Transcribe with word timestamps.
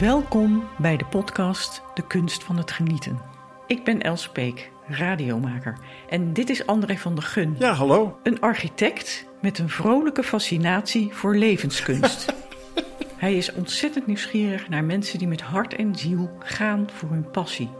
Welkom 0.00 0.64
bij 0.76 0.96
de 0.96 1.04
podcast 1.04 1.82
De 1.94 2.06
Kunst 2.06 2.44
van 2.44 2.56
het 2.56 2.70
Genieten. 2.70 3.20
Ik 3.66 3.84
ben 3.84 4.02
Els 4.02 4.28
Peek, 4.28 4.70
radiomaker. 4.86 5.78
En 6.08 6.32
dit 6.32 6.50
is 6.50 6.66
André 6.66 6.96
van 6.96 7.14
der 7.14 7.24
Gun. 7.24 7.56
Ja, 7.58 7.72
hallo. 7.72 8.18
Een 8.22 8.40
architect 8.40 9.26
met 9.40 9.58
een 9.58 9.68
vrolijke 9.68 10.22
fascinatie 10.22 11.12
voor 11.12 11.36
levenskunst. 11.36 12.34
Hij 13.16 13.36
is 13.36 13.52
ontzettend 13.52 14.06
nieuwsgierig 14.06 14.68
naar 14.68 14.84
mensen 14.84 15.18
die 15.18 15.28
met 15.28 15.40
hart 15.40 15.74
en 15.74 15.96
ziel 15.96 16.30
gaan 16.38 16.88
voor 16.92 17.10
hun 17.10 17.30
passie. 17.30 17.70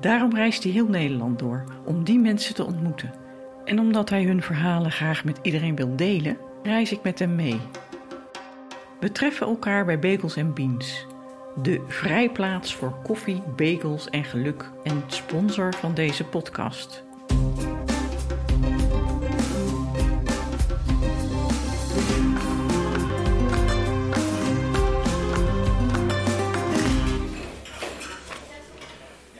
Daarom 0.00 0.34
reist 0.34 0.62
hij 0.62 0.72
heel 0.72 0.88
Nederland 0.88 1.38
door 1.38 1.64
om 1.84 2.04
die 2.04 2.18
mensen 2.18 2.54
te 2.54 2.64
ontmoeten. 2.64 3.14
En 3.64 3.78
omdat 3.78 4.10
hij 4.10 4.24
hun 4.24 4.42
verhalen 4.42 4.92
graag 4.92 5.24
met 5.24 5.38
iedereen 5.42 5.76
wil 5.76 5.96
delen, 5.96 6.38
reis 6.62 6.92
ik 6.92 7.02
met 7.02 7.18
hem 7.18 7.34
mee. 7.34 7.60
We 9.00 9.12
treffen 9.12 9.46
elkaar 9.46 9.84
bij 9.84 9.98
Bagels 9.98 10.36
Beans, 10.54 11.06
de 11.62 11.84
vrijplaats 11.88 12.74
voor 12.74 12.94
koffie, 13.02 13.42
bagels 13.56 14.08
en 14.08 14.24
geluk 14.24 14.70
en 14.84 15.02
sponsor 15.06 15.74
van 15.74 15.94
deze 15.94 16.24
podcast. 16.24 17.02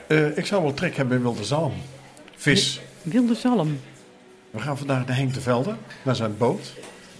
Uh, 0.08 0.36
ik 0.36 0.46
zou 0.46 0.62
wel 0.62 0.74
trek 0.74 0.96
hebben 0.96 1.16
in 1.16 1.22
Wilde 1.22 1.44
Zalm. 1.44 1.72
Vis. 2.36 2.80
Wilde 3.02 3.34
Zalm. 3.34 3.80
We 4.50 4.58
gaan 4.58 4.78
vandaag 4.78 5.06
naar 5.06 5.16
Henk 5.16 5.34
de 5.34 5.40
Velde, 5.40 5.76
naar 6.02 6.16
zijn 6.16 6.36
boot. 6.36 6.74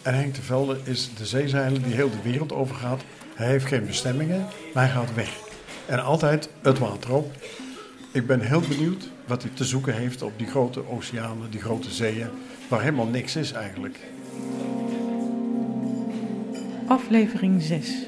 En 0.08 0.14
Henk 0.14 0.34
de 0.34 0.42
Velde 0.42 0.78
is 0.84 1.14
de 1.14 1.26
zeezeiler 1.26 1.82
die 1.82 1.94
heel 1.94 2.10
de 2.10 2.22
wereld 2.22 2.52
overgaat. 2.52 3.04
Hij 3.34 3.46
heeft 3.46 3.66
geen 3.66 3.86
bestemmingen, 3.86 4.46
maar 4.74 4.84
hij 4.84 4.92
gaat 4.92 5.14
weg. 5.14 5.38
En 5.86 6.05
altijd 6.05 6.50
het 6.62 6.78
water 6.78 7.14
op. 7.14 7.33
Ik 8.12 8.27
ben 8.27 8.41
heel 8.41 8.60
benieuwd 8.60 9.10
wat 9.27 9.42
hij 9.42 9.50
te 9.55 9.64
zoeken 9.64 9.94
heeft 9.94 10.22
op 10.22 10.33
die 10.36 10.46
grote 10.46 10.88
oceanen, 10.91 11.50
die 11.50 11.60
grote 11.60 11.91
zeeën, 11.91 12.28
waar 12.68 12.80
helemaal 12.80 13.06
niks 13.06 13.36
is 13.36 13.52
eigenlijk. 13.52 13.98
Aflevering 16.86 17.62
6. 17.62 18.05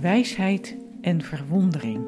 Wijsheid 0.00 0.76
en 1.00 1.22
verwondering. 1.22 2.06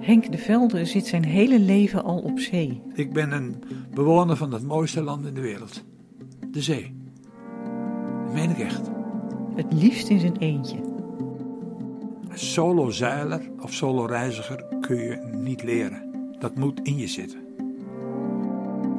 Henk 0.00 0.32
de 0.32 0.38
Velde 0.38 0.84
zit 0.84 1.06
zijn 1.06 1.24
hele 1.24 1.58
leven 1.58 2.04
al 2.04 2.18
op 2.18 2.38
zee. 2.38 2.80
Ik 2.94 3.12
ben 3.12 3.32
een 3.32 3.62
bewoner 3.94 4.36
van 4.36 4.52
het 4.52 4.62
mooiste 4.62 5.02
land 5.02 5.26
in 5.26 5.34
de 5.34 5.40
wereld. 5.40 5.82
De 6.50 6.62
zee. 6.62 6.94
Dat 8.24 8.32
meen 8.32 8.50
ik 8.50 8.58
echt. 8.58 8.90
Het 9.54 9.72
liefst 9.72 10.08
in 10.08 10.20
zijn 10.20 10.36
eentje. 10.36 10.76
Solo-zeiler 12.32 13.40
of 13.60 13.72
solo-reiziger 13.72 14.64
kun 14.80 14.96
je 14.96 15.16
niet 15.32 15.62
leren. 15.62 16.02
Dat 16.38 16.56
moet 16.56 16.80
in 16.82 16.96
je 16.96 17.06
zitten. 17.06 17.40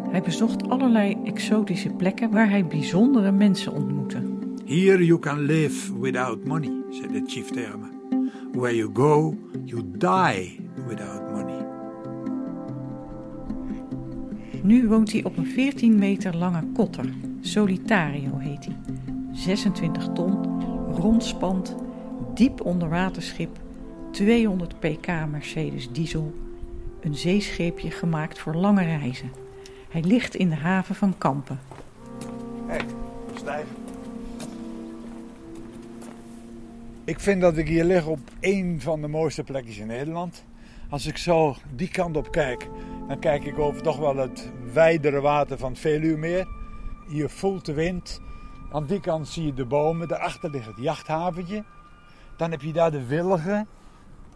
Hij 0.10 0.22
bezocht 0.22 0.70
allerlei 0.70 1.18
exotische 1.24 1.90
plekken 1.90 2.32
waar 2.32 2.50
hij 2.50 2.66
bijzondere 2.66 3.32
mensen 3.32 3.74
ontmoette. 3.74 4.18
Here 4.66 5.06
you 5.06 5.20
can 5.20 5.40
live 5.40 6.00
without 6.00 6.46
money, 6.46 6.84
zei 6.90 7.12
de 7.12 7.24
chief 7.26 7.50
tegen 7.50 7.80
me. 7.80 8.30
Where 8.52 8.76
you 8.76 8.90
go, 8.94 9.36
you 9.66 9.84
die 9.98 10.60
without 10.88 11.32
money. 11.32 11.66
Nu 14.64 14.88
woont 14.88 15.12
hij 15.12 15.24
op 15.24 15.38
een 15.38 15.48
14 15.48 15.96
meter 15.96 16.38
lange 16.38 16.64
kotter. 16.74 17.06
Solitario 17.42 18.38
heet 18.38 18.66
hij. 18.66 18.76
26 19.32 20.10
ton, 20.14 20.62
rondspand, 20.96 21.76
diep 22.34 22.62
onderwaterschip, 22.62 23.60
200 24.12 24.80
pk 24.80 25.08
Mercedes 25.32 25.92
diesel. 25.92 26.34
Een 27.02 27.16
zeescheepje 27.16 27.92
gemaakt 27.92 28.40
voor 28.40 28.56
lange 28.56 28.84
reizen. 28.84 29.32
Hij 29.90 30.02
ligt 30.02 30.36
in 30.36 30.50
de 30.50 30.56
haven 30.56 30.96
van 30.96 31.18
Kampen. 31.18 31.60
Kijk, 32.68 32.86
stijf. 33.36 33.66
Ik 37.04 37.20
vind 37.20 37.42
dat 37.42 37.58
ik 37.58 37.68
hier 37.68 37.84
lig 37.84 38.06
op 38.06 38.20
één 38.40 38.82
van 38.82 39.02
de 39.02 39.08
mooiste 39.08 39.44
plekjes 39.44 39.78
in 39.78 39.88
Nederland. 39.88 40.44
Als 40.90 41.08
ik 41.08 41.18
zo 41.18 41.56
die 41.76 41.90
kant 41.90 42.18
op 42.18 42.32
kijk, 42.32 42.68
dan 43.08 43.20
kijk 43.20 43.44
ik 43.44 43.60
over 43.60 43.82
toch 43.82 43.98
wel 43.98 44.18
het 44.18 44.52
wijdere 44.74 45.22
water 45.22 45.58
van 45.58 45.72
het 45.72 45.80
Veluwemeer. 45.80 46.48
Je 47.12 47.30
voelt 47.30 47.66
de 47.66 47.74
wind. 47.74 48.22
Aan 48.72 48.86
die 48.86 49.00
kant 49.00 49.28
zie 49.28 49.46
je 49.46 49.54
de 49.54 49.66
bomen. 49.66 50.08
Daarachter 50.08 50.50
ligt 50.50 50.66
het 50.66 50.78
jachthaventje. 50.78 51.64
Dan 52.38 52.52
heb 52.52 52.62
je 52.62 52.74
daar 52.74 52.92
de 52.92 53.06
wilgen. 53.06 53.68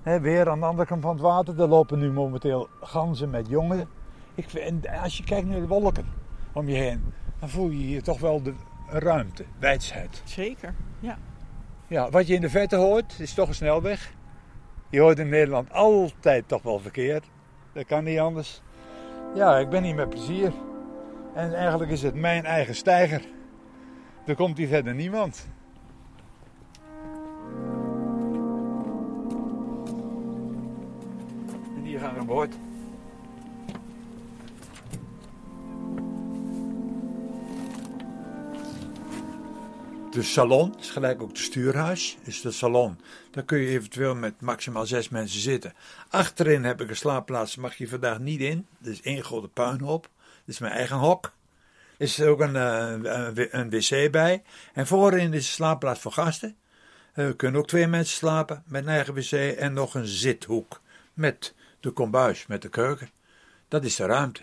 weer 0.03 0.49
aan 0.49 0.59
de 0.59 0.65
andere 0.65 0.87
kant 0.87 1.01
van 1.01 1.11
het 1.11 1.21
water. 1.21 1.55
Daar 1.55 1.67
lopen 1.67 1.99
nu 1.99 2.11
momenteel 2.11 2.67
ganzen 2.81 3.29
met 3.29 3.47
jongen. 3.47 3.87
Ik 4.35 4.49
vind, 4.49 4.87
als 4.89 5.17
je 5.17 5.23
kijkt 5.23 5.47
naar 5.47 5.59
de 5.59 5.67
wolken 5.67 6.05
om 6.53 6.67
je 6.67 6.75
heen, 6.75 7.13
dan 7.39 7.49
voel 7.49 7.69
je 7.69 7.77
hier 7.77 8.03
toch 8.03 8.19
wel 8.19 8.41
de 8.41 8.53
ruimte, 8.87 9.45
wijsheid. 9.59 10.21
Zeker, 10.25 10.73
ja. 10.99 11.17
Ja, 11.87 12.09
wat 12.09 12.27
je 12.27 12.33
in 12.33 12.41
de 12.41 12.49
verte 12.49 12.75
hoort, 12.75 13.19
is 13.19 13.33
toch 13.33 13.47
een 13.47 13.55
snelweg. 13.55 14.13
Je 14.89 14.99
hoort 14.99 15.19
in 15.19 15.29
Nederland 15.29 15.71
altijd 15.71 16.47
toch 16.47 16.61
wel 16.61 16.79
verkeer. 16.79 17.21
Dat 17.73 17.85
kan 17.85 18.03
niet 18.03 18.19
anders. 18.19 18.61
Ja, 19.35 19.57
ik 19.57 19.69
ben 19.69 19.83
hier 19.83 19.95
met 19.95 20.09
plezier. 20.09 20.53
En 21.35 21.53
eigenlijk 21.53 21.91
is 21.91 22.01
het 22.01 22.15
mijn 22.15 22.45
eigen 22.45 22.75
steiger. 22.75 23.21
Er 24.25 24.35
komt 24.35 24.57
hier 24.57 24.67
verder 24.67 24.95
niemand. 24.95 25.47
En 31.75 31.83
hier 31.83 31.99
gaan 31.99 32.13
we 32.13 32.19
aan 32.19 32.25
boord. 32.25 32.55
De 40.11 40.23
salon 40.23 40.75
is 40.79 40.89
gelijk 40.89 41.21
ook 41.21 41.29
het 41.29 41.37
stuurhuis, 41.37 42.17
is 42.23 42.41
de 42.41 42.51
salon. 42.51 42.99
Daar 43.31 43.43
kun 43.43 43.57
je 43.57 43.67
eventueel 43.67 44.15
met 44.15 44.41
maximaal 44.41 44.85
zes 44.85 45.09
mensen 45.09 45.39
zitten. 45.39 45.73
Achterin 46.09 46.63
heb 46.63 46.81
ik 46.81 46.89
een 46.89 46.95
slaapplaats, 46.95 47.55
mag 47.55 47.75
je 47.75 47.87
vandaag 47.87 48.19
niet 48.19 48.39
in. 48.39 48.67
Er 48.81 48.91
is 48.91 49.01
één 49.01 49.23
grote 49.23 49.47
puinhoop. 49.47 50.09
Is 50.45 50.59
mijn 50.59 50.73
eigen 50.73 50.97
hok. 50.97 51.33
Er 51.97 52.05
is 52.05 52.21
ook 52.21 52.39
een, 52.39 52.55
uh, 52.55 53.47
een 53.51 53.69
wc 53.69 54.11
bij. 54.11 54.43
En 54.73 54.87
voorin 54.87 55.33
is 55.33 55.47
een 55.47 55.53
slaapplaats 55.53 55.99
voor 55.99 56.11
gasten. 56.11 56.57
Er 57.13 57.27
uh, 57.27 57.35
kunnen 57.35 57.61
ook 57.61 57.67
twee 57.67 57.87
mensen 57.87 58.17
slapen 58.17 58.63
met 58.65 58.83
een 58.83 58.89
eigen 58.89 59.13
wc 59.13 59.31
en 59.31 59.73
nog 59.73 59.93
een 59.93 60.07
zithoek. 60.07 60.81
Met 61.13 61.53
de 61.79 61.91
kombuis, 61.91 62.47
met 62.47 62.61
de 62.61 62.69
keuken. 62.69 63.09
Dat 63.67 63.83
is 63.83 63.95
de 63.95 64.05
ruimte. 64.05 64.41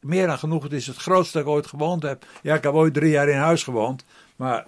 Meer 0.00 0.26
dan 0.26 0.38
genoeg, 0.38 0.62
het 0.62 0.72
is 0.72 0.86
het 0.86 0.96
grootste 0.96 1.38
dat 1.38 1.46
ik 1.46 1.52
ooit 1.52 1.66
gewoond 1.66 2.02
heb. 2.02 2.26
Ja, 2.42 2.54
ik 2.54 2.62
heb 2.62 2.72
ooit 2.72 2.94
drie 2.94 3.10
jaar 3.10 3.28
in 3.28 3.38
huis 3.38 3.62
gewoond. 3.62 4.04
Maar 4.36 4.66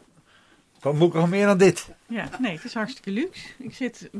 wat 0.81 0.95
moet 0.95 1.09
ik 1.09 1.15
nog 1.15 1.29
meer 1.29 1.47
dan 1.47 1.59
dit? 1.59 1.89
Ja, 2.07 2.29
nee, 2.39 2.53
het 2.53 2.65
is 2.65 2.75
hartstikke 2.75 3.11
luxe. 3.11 3.49
Ik 3.59 3.75
zit 3.75 4.11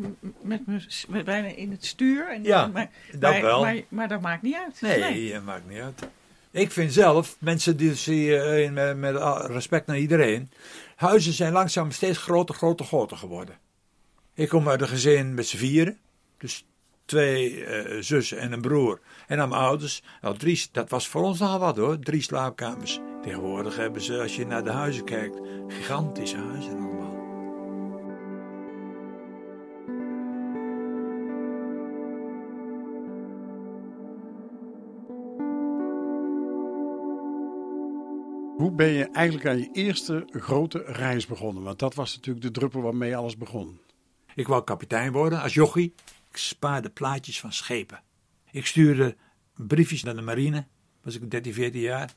met 0.41 0.67
me 1.09 1.23
bijna 1.23 1.49
in 1.49 1.71
het 1.71 1.85
stuur. 1.85 2.29
En, 2.29 2.43
ja, 2.43 2.67
maar, 2.67 2.91
dat 3.13 3.33
maar, 3.33 3.43
wel. 3.43 3.61
Maar, 3.61 3.83
maar, 3.89 4.09
dat 4.09 4.21
maakt 4.21 4.43
niet 4.43 4.55
uit. 4.55 4.81
Nee, 4.81 4.99
nee. 5.01 5.33
dat 5.33 5.43
maakt 5.43 5.69
niet 5.69 5.81
uit. 5.81 6.09
Ik 6.51 6.71
vind 6.71 6.93
zelf, 6.93 7.37
mensen 7.39 7.77
die 7.77 7.95
zie 7.95 8.37
eh, 8.37 8.71
met, 8.71 8.97
met 8.97 9.17
respect 9.47 9.87
naar 9.87 9.99
iedereen, 9.99 10.51
huizen 10.97 11.33
zijn 11.33 11.53
langzaam 11.53 11.91
steeds 11.91 12.19
groter, 12.19 12.55
groter, 12.55 12.87
groter 12.87 13.17
geworden. 13.17 13.59
Ik 14.35 14.49
kom 14.49 14.69
uit 14.69 14.81
een 14.81 14.89
gezin 14.89 15.35
met 15.35 15.47
z'n 15.47 15.57
vieren, 15.57 15.99
dus 16.39 16.65
twee 17.07 17.55
uh, 17.55 18.03
zussen 18.03 18.39
en 18.39 18.53
een 18.53 18.61
broer 18.61 19.01
en 19.27 19.37
dan 19.37 19.49
mijn 19.49 19.61
ouders. 19.61 20.03
Nou, 20.21 20.37
drie, 20.37 20.67
dat 20.73 20.91
was 20.91 21.09
voor 21.09 21.23
ons 21.23 21.41
al 21.41 21.59
wat 21.59 21.77
hoor, 21.77 21.99
drie 21.99 22.23
slaapkamers. 22.23 23.01
Tegenwoordig 23.23 23.77
hebben 23.77 24.03
ze, 24.03 24.21
als 24.21 24.37
je 24.37 24.47
naar 24.47 24.65
de 24.65 24.71
huizen 24.71 25.05
kijkt, 25.05 25.41
gigantische 25.69 26.37
huizen 26.37 26.73
allemaal. 26.73 27.15
Hoe 38.57 38.73
ben 38.73 38.89
je 38.89 39.09
eigenlijk 39.13 39.47
aan 39.47 39.59
je 39.59 39.69
eerste 39.73 40.27
grote 40.31 40.83
reis 40.87 41.27
begonnen? 41.27 41.63
Want 41.63 41.79
dat 41.79 41.95
was 41.95 42.15
natuurlijk 42.15 42.47
de 42.47 42.51
druppel 42.51 42.81
waarmee 42.81 43.17
alles 43.17 43.37
begon. 43.37 43.79
Ik 44.35 44.47
wou 44.47 44.65
kapitein 44.65 45.13
worden 45.13 45.41
als 45.41 45.55
jochie. 45.55 45.95
Ik 46.37 46.43
spaarde 46.43 46.91
plaatjes 46.91 47.41
van 47.41 47.53
schepen. 47.53 48.03
Ik 48.51 48.67
stuurde 48.67 49.17
briefjes 49.55 50.03
naar 50.03 50.15
de 50.15 50.23
marine. 50.23 50.67
Was 51.03 51.15
ik 51.15 51.31
13, 51.31 51.53
14 51.53 51.81
jaar. 51.81 52.15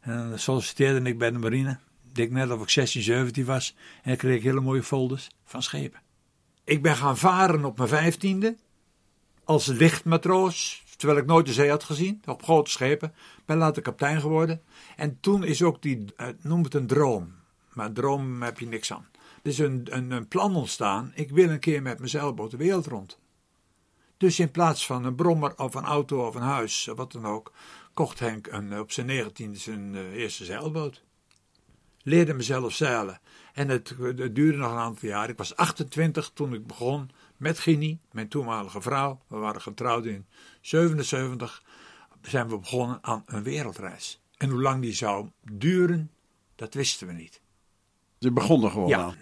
En 0.00 0.28
dan 0.28 0.38
solliciteerde 0.38 1.08
ik 1.08 1.18
bij 1.18 1.30
de 1.30 1.38
marine. 1.38 1.78
Ik 2.08 2.14
denk 2.14 2.30
net 2.30 2.50
of 2.50 2.62
ik 2.62 2.70
16, 2.70 3.02
17 3.02 3.44
was. 3.44 3.76
En 3.96 4.08
dan 4.08 4.16
kreeg 4.16 4.36
ik 4.36 4.42
hele 4.42 4.60
mooie 4.60 4.82
folders 4.82 5.28
van 5.44 5.62
schepen. 5.62 6.00
Ik 6.64 6.82
ben 6.82 6.96
gaan 6.96 7.16
varen 7.16 7.64
op 7.64 7.76
mijn 7.76 7.88
vijftiende. 7.88 8.56
Als 9.44 9.66
lichtmatroos. 9.66 10.84
Terwijl 10.96 11.18
ik 11.18 11.26
nooit 11.26 11.46
de 11.46 11.52
zee 11.52 11.70
had 11.70 11.84
gezien. 11.84 12.22
Op 12.24 12.42
grote 12.42 12.70
schepen. 12.70 13.14
Ben 13.44 13.56
later 13.56 13.82
kapitein 13.82 14.20
geworden. 14.20 14.62
En 14.96 15.20
toen 15.20 15.44
is 15.44 15.62
ook 15.62 15.82
die, 15.82 16.04
noem 16.42 16.62
het 16.62 16.74
een 16.74 16.86
droom. 16.86 17.34
Maar 17.72 17.86
een 17.86 17.94
droom 17.94 18.42
heb 18.42 18.58
je 18.58 18.66
niks 18.66 18.92
aan. 18.92 19.06
Er 19.42 19.50
is 19.50 19.58
een, 19.58 19.86
een, 19.90 20.10
een 20.10 20.28
plan 20.28 20.56
ontstaan. 20.56 21.12
Ik 21.14 21.30
wil 21.30 21.48
een 21.48 21.60
keer 21.60 21.82
met 21.82 21.98
mijn 21.98 22.10
zeilboot 22.10 22.50
de 22.50 22.56
wereld 22.56 22.86
rond. 22.86 23.20
Dus 24.22 24.38
in 24.38 24.50
plaats 24.50 24.86
van 24.86 25.04
een 25.04 25.14
brommer 25.14 25.58
of 25.58 25.74
een 25.74 25.84
auto 25.84 26.26
of 26.26 26.34
een 26.34 26.42
huis, 26.42 26.88
of 26.88 26.96
wat 26.96 27.12
dan 27.12 27.26
ook, 27.26 27.52
kocht 27.94 28.18
Henk 28.18 28.46
een, 28.46 28.78
op 28.78 28.92
zijn 28.92 29.06
negentiende 29.06 29.58
zijn 29.58 29.94
uh, 29.94 30.12
eerste 30.12 30.44
zeilboot. 30.44 31.02
Leerde 32.02 32.34
mezelf 32.34 32.72
zeilen. 32.72 33.20
En 33.52 33.68
het, 33.68 33.94
het, 33.98 34.34
duurde 34.34 34.58
nog 34.58 34.72
een 34.72 34.78
aantal 34.78 35.08
jaar. 35.08 35.28
Ik 35.28 35.36
was 35.36 35.56
28 35.56 36.30
toen 36.34 36.54
ik 36.54 36.66
begon 36.66 37.10
met 37.36 37.58
Gini, 37.58 37.98
mijn 38.12 38.28
toenmalige 38.28 38.80
vrouw. 38.80 39.20
We 39.26 39.36
waren 39.36 39.60
getrouwd 39.60 40.06
in 40.06 40.26
77. 40.60 41.62
Zijn 42.20 42.48
we 42.48 42.58
begonnen 42.58 42.98
aan 43.00 43.22
een 43.26 43.42
wereldreis. 43.42 44.20
En 44.36 44.50
hoe 44.50 44.62
lang 44.62 44.82
die 44.82 44.94
zou 44.94 45.28
duren, 45.52 46.10
dat 46.54 46.74
wisten 46.74 47.06
we 47.06 47.12
niet. 47.12 47.40
Je 48.18 48.30
begon 48.30 48.64
er 48.64 48.70
gewoon 48.70 48.88
ja. 48.88 48.98
aan. 48.98 49.16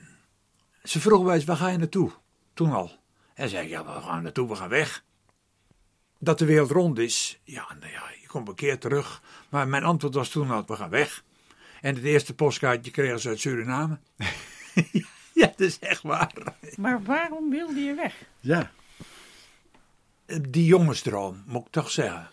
Ze 0.83 1.01
vroegen 1.01 1.27
wij 1.27 1.35
eens, 1.35 1.45
waar 1.45 1.57
ga 1.57 1.69
je 1.69 1.79
naartoe? 1.79 2.11
Toen 2.55 2.73
al. 2.73 3.00
En 3.41 3.49
zei 3.49 3.65
ik, 3.65 3.71
ja, 3.71 3.85
we 3.85 4.01
gaan 4.01 4.23
naartoe, 4.23 4.49
we 4.49 4.55
gaan 4.55 4.69
weg. 4.69 5.05
Dat 6.19 6.39
de 6.39 6.45
wereld 6.45 6.71
rond 6.71 6.99
is, 6.99 7.41
ja, 7.45 7.67
nou 7.81 7.93
ja, 7.93 8.03
je 8.21 8.27
komt 8.27 8.49
een 8.49 8.55
keer 8.55 8.79
terug. 8.79 9.23
Maar 9.49 9.69
mijn 9.69 9.85
antwoord 9.85 10.15
was 10.15 10.29
toen 10.29 10.51
al, 10.51 10.65
we 10.67 10.77
gaan 10.77 10.91
weg. 10.91 11.25
En 11.81 11.95
het 11.95 12.05
eerste 12.05 12.35
postkaartje 12.35 12.91
kregen 12.91 13.21
ze 13.21 13.29
uit 13.29 13.41
Suriname. 13.41 13.99
ja, 15.41 15.47
dat 15.47 15.61
is 15.61 15.79
echt 15.79 16.03
waar. 16.03 16.33
Maar 16.77 17.03
waarom 17.03 17.51
wilde 17.51 17.81
je 17.81 17.95
weg? 17.95 18.15
Ja. 18.41 18.71
Die 20.27 20.65
jongensdroom, 20.65 21.43
moet 21.47 21.67
ik 21.67 21.73
toch 21.73 21.91
zeggen. 21.91 22.31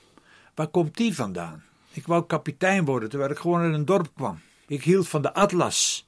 Waar 0.56 0.68
komt 0.68 0.98
die 0.98 1.15
vandaan? 1.15 1.63
Ik 1.92 2.07
wou 2.07 2.25
kapitein 2.25 2.86
worden 2.86 3.10
terwijl 3.10 3.31
ik 3.31 3.38
gewoon 3.38 3.63
in 3.63 3.74
een 3.74 3.86
dorp 3.86 4.10
kwam. 4.15 4.39
Ik 4.68 4.83
hield 4.83 5.07
van 5.07 5.21
de 5.21 5.33
atlas. 5.33 6.06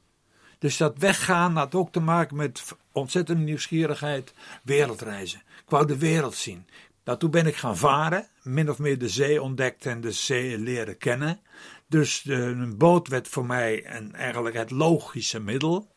Dus 0.59 0.77
dat 0.77 0.97
weggaan 0.97 1.55
had 1.55 1.75
ook 1.75 1.91
te 1.91 1.99
maken 1.99 2.35
met 2.35 2.63
ontzettende 2.91 3.43
nieuwsgierigheid, 3.43 4.33
wereldreizen. 4.63 5.39
Ik 5.39 5.69
wou 5.69 5.87
de 5.87 5.97
wereld 5.97 6.35
zien. 6.35 6.67
Daartoe 7.03 7.29
ben 7.29 7.47
ik 7.47 7.55
gaan 7.55 7.77
varen, 7.77 8.27
min 8.43 8.69
of 8.69 8.79
meer 8.79 8.97
de 8.97 9.09
zee 9.09 9.41
ontdekt 9.41 9.85
en 9.85 10.01
de 10.01 10.11
zee 10.11 10.57
leren 10.57 10.97
kennen. 10.97 11.39
Dus 11.87 12.21
de, 12.21 12.33
een 12.33 12.77
boot 12.77 13.07
werd 13.07 13.27
voor 13.27 13.45
mij 13.45 13.95
een, 13.95 14.15
eigenlijk 14.15 14.55
het 14.55 14.71
logische 14.71 15.39
middel. 15.39 15.91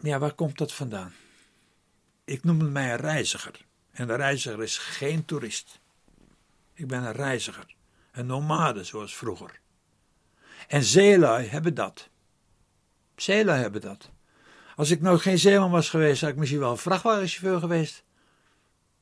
Ja, 0.00 0.18
waar 0.18 0.34
komt 0.34 0.58
dat 0.58 0.72
vandaan? 0.72 1.12
Ik 2.24 2.44
noemde 2.44 2.64
mij 2.64 2.90
een 2.90 2.96
reiziger. 2.96 3.66
En 3.90 4.08
een 4.08 4.16
reiziger 4.16 4.62
is 4.62 4.78
geen 4.78 5.24
toerist. 5.24 5.80
Ik 6.74 6.86
ben 6.86 7.02
een 7.02 7.12
reiziger. 7.12 7.74
Een 8.12 8.26
nomade, 8.26 8.84
zoals 8.84 9.16
vroeger. 9.16 9.60
En 10.68 10.82
zeelui 10.82 11.46
hebben 11.46 11.74
dat. 11.74 12.08
Zeelui 13.16 13.60
hebben 13.60 13.80
dat. 13.80 14.10
Als 14.76 14.90
ik 14.90 15.00
nou 15.00 15.18
geen 15.18 15.38
zeeman 15.38 15.70
was 15.70 15.90
geweest, 15.90 16.18
zou 16.18 16.32
ik 16.32 16.38
misschien 16.38 16.60
wel 16.60 16.70
een 16.70 16.76
vrachtwagenchauffeur 16.76 17.60
geweest. 17.60 18.04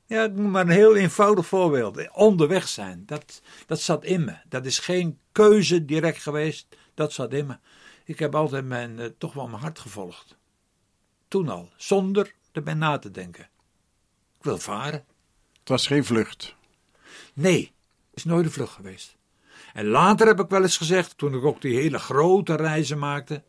Ja, 0.06 0.24
ik 0.24 0.32
noem 0.32 0.50
maar 0.50 0.62
een 0.62 0.70
heel 0.70 0.96
eenvoudig 0.96 1.46
voorbeeld. 1.46 2.10
Onderweg 2.10 2.68
zijn, 2.68 3.02
dat, 3.06 3.42
dat 3.66 3.80
zat 3.80 4.04
in 4.04 4.24
me. 4.24 4.36
Dat 4.48 4.66
is 4.66 4.78
geen 4.78 5.18
keuze 5.32 5.84
direct 5.84 6.22
geweest, 6.22 6.76
dat 6.94 7.12
zat 7.12 7.32
in 7.32 7.46
me. 7.46 7.58
Ik 8.04 8.18
heb 8.18 8.34
altijd 8.34 8.64
mijn, 8.64 8.98
uh, 8.98 9.06
toch 9.18 9.32
wel 9.32 9.48
mijn 9.48 9.62
hart 9.62 9.78
gevolgd. 9.78 10.36
Toen 11.28 11.48
al, 11.48 11.70
zonder 11.76 12.34
erbij 12.52 12.74
na 12.74 12.98
te 12.98 13.10
denken. 13.10 13.48
Ik 14.38 14.44
wil 14.44 14.58
varen. 14.58 15.04
Het 15.58 15.68
was 15.68 15.86
geen 15.86 16.04
vlucht. 16.04 16.54
Nee, 17.34 17.60
het 18.10 18.16
is 18.16 18.24
nooit 18.24 18.44
een 18.44 18.52
vlucht 18.52 18.72
geweest. 18.72 19.15
En 19.76 19.86
later 19.86 20.26
heb 20.26 20.40
ik 20.40 20.48
wel 20.48 20.62
eens 20.62 20.76
gezegd, 20.76 21.18
toen 21.18 21.34
ik 21.34 21.44
ook 21.44 21.60
die 21.60 21.76
hele 21.76 21.98
grote 21.98 22.54
reizen 22.54 22.98
maakte, 22.98 23.42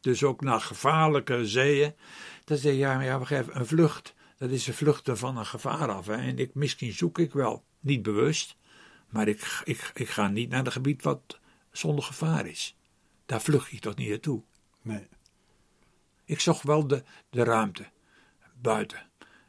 dus 0.00 0.24
ook 0.24 0.40
naar 0.40 0.60
gevaarlijke 0.60 1.46
zeeën, 1.46 1.94
dan 2.44 2.56
zei 2.56 2.76
ja, 2.76 2.94
maar 2.94 3.04
ja, 3.04 3.20
even, 3.20 3.58
een 3.58 3.66
vlucht, 3.66 4.14
dat 4.38 4.50
is 4.50 4.66
een 4.66 4.74
vluchten 4.74 5.18
van 5.18 5.36
een 5.36 5.46
gevaar 5.46 5.90
af. 5.90 6.06
Hè? 6.06 6.14
En 6.14 6.38
ik, 6.38 6.54
misschien 6.54 6.92
zoek 6.92 7.18
ik 7.18 7.32
wel, 7.32 7.64
niet 7.80 8.02
bewust, 8.02 8.56
maar 9.08 9.28
ik, 9.28 9.60
ik, 9.64 9.90
ik 9.94 10.08
ga 10.08 10.28
niet 10.28 10.50
naar 10.50 10.66
een 10.66 10.72
gebied 10.72 11.02
wat 11.02 11.38
zonder 11.72 12.04
gevaar 12.04 12.46
is. 12.46 12.76
Daar 13.26 13.40
vlucht 13.40 13.72
ik 13.72 13.80
toch 13.80 13.96
niet 13.96 14.08
naartoe. 14.08 14.42
Nee. 14.82 15.08
Ik 16.24 16.40
zocht 16.40 16.62
wel 16.62 16.86
de, 16.86 17.02
de 17.30 17.44
ruimte, 17.44 17.90
buiten, 18.60 19.06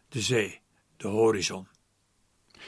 de 0.09 0.21
zee, 0.21 0.59
de 0.97 1.07
horizon. 1.07 1.67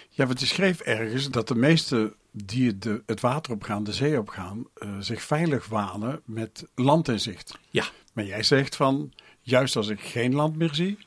Ja, 0.09 0.25
want 0.25 0.39
je 0.39 0.45
schreef 0.45 0.79
ergens 0.79 1.29
dat 1.29 1.47
de 1.47 1.55
meesten 1.55 2.13
die 2.31 2.77
de, 2.77 3.03
het 3.05 3.19
water 3.19 3.53
opgaan, 3.53 3.83
de 3.83 3.93
zee 3.93 4.19
opgaan, 4.19 4.67
uh, 4.77 4.95
zich 4.99 5.21
veilig 5.21 5.67
wanen 5.67 6.21
met 6.25 6.67
land 6.75 7.07
in 7.07 7.19
zicht. 7.19 7.59
Ja. 7.69 7.85
Maar 8.13 8.25
jij 8.25 8.43
zegt 8.43 8.75
van, 8.75 9.13
juist 9.41 9.75
als 9.75 9.87
ik 9.87 9.99
geen 9.99 10.35
land 10.35 10.55
meer 10.55 10.73
zie, 10.73 10.97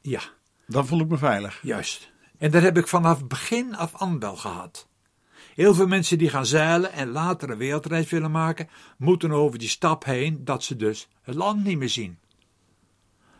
ja. 0.00 0.20
dan 0.66 0.86
voel 0.86 1.00
ik 1.00 1.08
me 1.08 1.16
veilig. 1.16 1.60
Juist. 1.62 2.10
En 2.38 2.50
dat 2.50 2.62
heb 2.62 2.78
ik 2.78 2.88
vanaf 2.88 3.26
begin 3.26 3.76
af 3.76 3.94
aan 3.94 4.18
wel 4.18 4.36
gehad. 4.36 4.88
Heel 5.54 5.74
veel 5.74 5.86
mensen 5.86 6.18
die 6.18 6.28
gaan 6.28 6.46
zeilen 6.46 6.92
en 6.92 7.08
later 7.08 7.50
een 7.50 7.58
wereldreis 7.58 8.10
willen 8.10 8.30
maken, 8.30 8.68
moeten 8.98 9.32
over 9.32 9.58
die 9.58 9.68
stap 9.68 10.04
heen 10.04 10.44
dat 10.44 10.64
ze 10.64 10.76
dus 10.76 11.08
het 11.22 11.34
land 11.34 11.64
niet 11.64 11.78
meer 11.78 11.88
zien. 11.88 12.18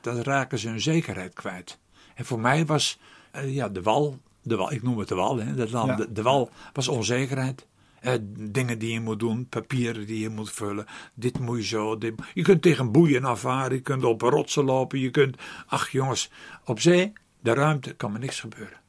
Dan 0.01 0.21
raken 0.21 0.59
ze 0.59 0.69
hun 0.69 0.81
zekerheid 0.81 1.35
kwijt. 1.35 1.79
En 2.15 2.25
voor 2.25 2.41
mij 2.41 2.67
was 2.67 2.99
uh, 3.37 3.55
ja, 3.55 3.69
de 3.69 3.83
wal 3.83 4.19
de 4.47 4.57
wal, 4.57 4.73
ik 4.73 4.83
noem 4.83 4.99
het 4.99 5.09
de 5.09 5.15
wal, 5.15 5.39
hè, 5.39 5.55
dat 5.55 5.71
land, 5.71 5.89
ja. 5.89 5.97
de, 5.97 6.13
de, 6.13 6.23
wal 6.23 6.51
was 6.73 6.89
onzekerheid. 6.89 7.67
Eh, 8.01 8.15
dingen 8.39 8.79
die 8.79 8.93
je 8.93 9.01
moet 9.01 9.19
doen, 9.19 9.49
papieren 9.49 10.07
die 10.07 10.21
je 10.21 10.29
moet 10.29 10.53
vullen, 10.53 10.87
dit 11.15 11.39
moet 11.39 11.57
je 11.57 11.65
zo. 11.65 11.99
Dit, 11.99 12.15
je 12.35 12.43
kunt 12.43 12.63
tegen 12.63 12.93
boeien 12.93 13.25
afvaren, 13.25 13.77
je 13.77 13.83
kunt 13.83 14.05
op 14.05 14.21
rotsen 14.21 14.65
lopen, 14.65 14.99
je 14.99 15.11
kunt. 15.11 15.37
Ach 15.67 15.91
jongens, 15.91 16.31
op 16.65 16.81
zee, 16.81 17.13
de 17.41 17.55
ruimte, 17.55 17.95
kan 17.95 18.13
me 18.13 18.19
niks 18.19 18.41
gebeuren. 18.41 18.81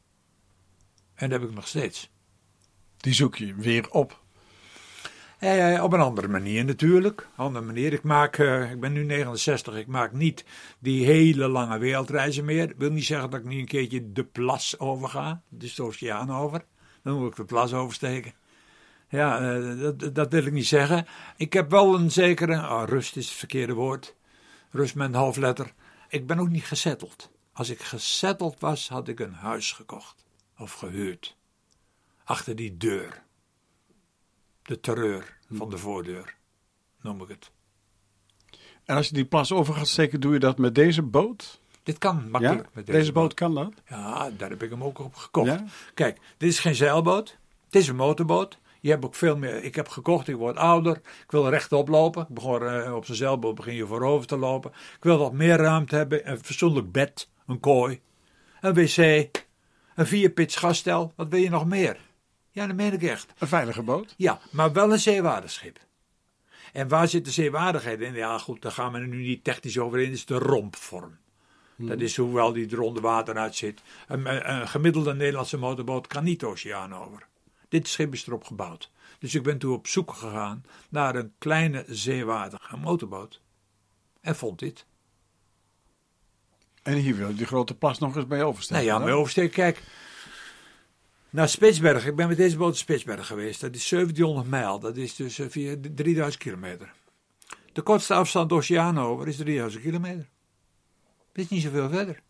En 1.14 1.30
dat 1.30 1.40
heb 1.40 1.50
ik 1.50 1.56
nog 1.56 1.68
steeds. 1.68 2.10
Die 2.98 3.14
zoek 3.14 3.36
je 3.36 3.56
weer 3.56 3.90
op. 3.90 4.24
Eh, 5.38 5.84
op 5.84 5.94
een 5.94 6.00
andere 6.00 6.28
manier 6.28 6.66
natuurlijk. 6.66 7.28
Andere 7.36 7.66
manier. 7.66 7.94
Ik 7.94 8.04
maak, 8.04 8.38
uh, 8.38 8.72
ik 8.72 8.80
ben 8.80 8.94
nu 8.94 9.04
69, 9.04 9.76
ik 9.76 9.88
maak 9.88 10.12
niet 10.12 10.46
die 10.80 11.06
hele 11.06 11.48
lange 11.48 11.78
wereldreizen 11.78 12.46
meer. 12.46 12.70
Ik 12.70 12.78
wil 12.78 12.92
niet 12.92 13.06
zeggen 13.06 13.30
dat 13.30 13.40
ik 13.40 13.46
niet 13.46 13.60
een 13.60 13.66
keertje 13.66 14.12
de 14.12 14.24
plas 14.24 14.80
overga, 14.80 15.42
dus 15.50 15.76
de 15.76 15.84
oceaan 15.84 16.32
over. 16.32 16.66
Dan 17.04 17.20
moet 17.20 17.30
ik 17.30 17.36
de 17.36 17.46
plas 17.46 17.74
oversteken. 17.74 18.34
Ja, 19.10 19.58
uh, 19.58 19.80
dat, 19.80 20.16
dat, 20.16 20.32
wil 20.32 20.46
ik 20.46 20.54
niet 20.54 20.68
zeggen. 20.68 21.08
Ik 21.36 21.54
heb 21.54 21.70
wel 21.70 21.96
een 21.96 22.12
zekere, 22.12 22.54
oh, 22.54 22.84
rust 22.86 23.16
is 23.16 23.28
het 23.28 23.38
verkeerde 23.38 23.74
woord. 23.74 24.16
Rust 24.72 24.96
met 24.96 25.08
een 25.08 25.16
hoofdletter. 25.16 25.74
Ik 26.10 26.28
ben 26.28 26.40
ook 26.40 26.50
niet 26.50 26.66
gezetteld. 26.66 27.32
Als 27.54 27.70
ik 27.70 27.82
gezetteld 27.82 28.60
was, 28.60 28.90
had 28.90 29.08
ik 29.08 29.20
een 29.20 29.34
huis 29.34 29.72
gekocht. 29.72 30.26
Of 30.58 30.74
gehuurd. 30.74 31.38
Achter 32.24 32.56
die 32.56 32.78
deur 32.78 33.26
de 34.68 34.80
terreur 34.80 35.38
van 35.52 35.70
de 35.70 35.78
voordeur, 35.78 36.36
noem 37.02 37.22
ik 37.22 37.28
het. 37.28 37.52
En 38.86 38.96
als 38.96 39.08
je 39.08 39.14
die 39.14 39.26
plas 39.26 39.52
over 39.52 39.74
gaat 39.74 39.88
steken, 39.88 40.20
doe 40.20 40.34
je 40.34 40.40
dat 40.40 40.58
met 40.58 40.76
deze 40.76 41.02
boot? 41.02 41.60
Dit 41.84 41.98
kan 41.98 42.30
makkelijk 42.30 42.64
ja? 42.64 42.70
met 42.74 42.86
deze, 42.86 42.98
deze 42.98 43.12
boot. 43.12 43.24
boot. 43.24 43.34
kan 43.34 43.56
dat? 43.56 43.74
Ja, 43.90 44.30
daar 44.38 44.50
heb 44.50 44.64
ik 44.64 44.70
hem 44.70 44.84
ook 44.84 45.00
op 45.00 45.16
gekocht. 45.16 45.48
Ja? 45.48 45.66
Kijk, 45.94 46.20
dit 46.38 46.50
is 46.50 46.60
geen 46.60 46.76
zeilboot, 46.76 47.38
het 47.66 47.76
is 47.76 47.88
een 47.88 47.96
motorboot. 47.96 48.58
Je 48.80 48.90
hebt 48.90 49.06
ook 49.06 49.16
veel 49.16 49.38
meer. 49.38 49.64
Ik 49.64 49.76
heb 49.76 49.88
gekocht, 49.88 50.28
ik 50.28 50.36
word 50.36 50.58
ouder. 50.58 50.96
Ik 50.96 51.32
wil 51.32 51.50
rechtop 51.50 51.88
lopen. 51.88 52.22
Ik 52.22 52.34
begon, 52.34 52.64
uh, 52.64 52.96
op 52.96 53.06
zijn 53.06 53.18
zeilboot 53.18 53.56
begin 53.56 53.76
je 53.76 53.86
voorover 53.86 54.28
te 54.28 54.38
lopen. 54.38 54.72
Ik 54.72 55.04
wil 55.04 55.18
wat 55.18 55.34
meer 55.34 55.58
ruimte 55.58 55.96
hebben. 55.96 56.30
Een 56.30 56.44
fatsoenlijk 56.44 56.92
bed, 56.92 57.30
een 57.48 57.60
kooi, 57.60 58.02
een 58.62 58.74
wc, 58.74 58.98
een 59.96 60.08
vierpits 60.08 60.56
gasstel. 60.56 61.14
Wat 61.16 61.28
wil 61.28 61.40
je 61.40 61.50
nog 61.50 61.66
meer? 61.66 62.07
Ja, 62.58 62.68
dat 62.68 62.76
meen 62.76 62.94
ik 62.94 63.04
echt. 63.04 63.34
Een 63.38 63.48
veilige 63.48 63.82
boot? 63.82 64.14
Ja, 64.18 64.40
maar 64.52 64.74
wel 64.74 64.92
een 64.92 65.00
zeewaardigschip. 65.00 65.80
En 66.74 66.88
waar 66.88 67.08
zit 67.08 67.26
de 67.26 67.32
zeewaardigheid 67.32 68.00
in? 68.02 68.14
Ja, 68.14 68.38
goed, 68.38 68.62
daar 68.62 68.72
gaan 68.72 68.92
we 68.92 69.00
er 69.00 69.08
nu 69.08 69.22
niet 69.22 69.44
technisch 69.44 69.80
over 69.80 70.00
in. 70.00 70.06
Dat 70.06 70.14
is 70.14 70.26
de 70.26 70.38
rompvorm. 70.38 71.18
Hmm. 71.76 71.88
Dat 71.88 72.02
is 72.02 72.18
hoewel 72.18 72.54
die 72.54 72.70
er 72.70 72.82
onder 72.82 73.02
water 73.02 73.38
uitzit. 73.38 73.82
Een, 74.08 74.52
een, 74.52 74.68
gemiddelde 74.68 75.14
Nederlandse 75.14 75.58
motorboot 75.58 76.08
kan 76.08 76.24
niet 76.24 76.40
de 76.40 76.48
oceaan 76.48 76.96
over. 76.96 77.28
Dit 77.70 77.88
schip 77.88 78.14
is 78.14 78.28
erop 78.28 78.44
gebouwd. 78.44 78.92
Dus 79.20 79.36
ik 79.36 79.44
ben 79.44 79.58
toen 79.58 79.74
op 79.74 79.88
zoek 79.88 80.14
gegaan 80.14 80.66
naar 80.90 81.16
een 81.16 81.34
kleine 81.38 81.86
zeewaardige 81.88 82.78
motorboot. 82.78 83.42
En 84.22 84.36
vond 84.36 84.60
dit. 84.60 84.86
En 86.84 86.94
hier 86.94 87.16
wil 87.16 87.28
je 87.28 87.36
die 87.36 87.46
grote 87.46 87.76
plas 87.76 88.00
nog 88.00 88.16
eens 88.16 88.28
bij 88.28 88.44
oversteken? 88.44 88.86
Nou 88.86 89.00
ja, 89.00 89.06
bij 89.06 89.14
oversteken. 89.14 89.54
Kijk, 89.54 89.84
naar 91.30 91.50
Spitsberg. 91.50 92.06
Ik 92.06 92.16
ben 92.16 92.28
met 92.28 92.38
deze 92.38 92.58
boot 92.58 92.68
naar 92.68 92.78
Spitsberg 92.78 93.28
geweest. 93.28 93.62
Dat 93.62 93.76
is 93.76 93.90
1700 93.90 94.50
mijl. 94.50 94.80
Dat 94.80 94.98
is 94.98 95.16
dus 95.16 95.40
via 95.50 95.76
3000 95.96 96.44
kilometer. 96.44 96.94
De 97.74 97.82
kortste 97.82 98.14
afstand 98.14 98.52
oceaan 98.52 99.00
over 99.00 99.28
is 99.28 99.36
3000 99.36 99.84
kilometer. 99.84 100.28
Dat 101.34 101.44
is 101.44 101.50
niet 101.50 101.62
zoveel 101.62 101.90
verder. 101.90 102.22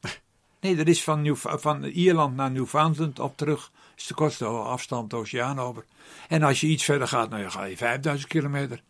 Nee, 0.60 0.76
dat 0.76 0.86
is 0.86 1.02
van, 1.02 1.22
Nieuw, 1.22 1.36
van 1.36 1.84
Ierland 1.84 2.36
naar 2.36 2.50
Newfoundland 2.50 3.18
op 3.18 3.36
terug. 3.36 3.72
is 3.96 4.06
de 4.06 4.14
kortste 4.14 4.44
afstand 4.44 5.10
de 5.10 5.16
oceaan 5.16 5.58
over. 5.58 5.84
En 6.28 6.42
als 6.42 6.60
je 6.60 6.66
iets 6.66 6.84
verder 6.84 7.08
gaat, 7.08 7.30
nou, 7.30 7.42
dan 7.42 7.50
ga 7.50 7.64
je 7.64 7.76
5000 7.76 8.28
kilometer. 8.28 8.82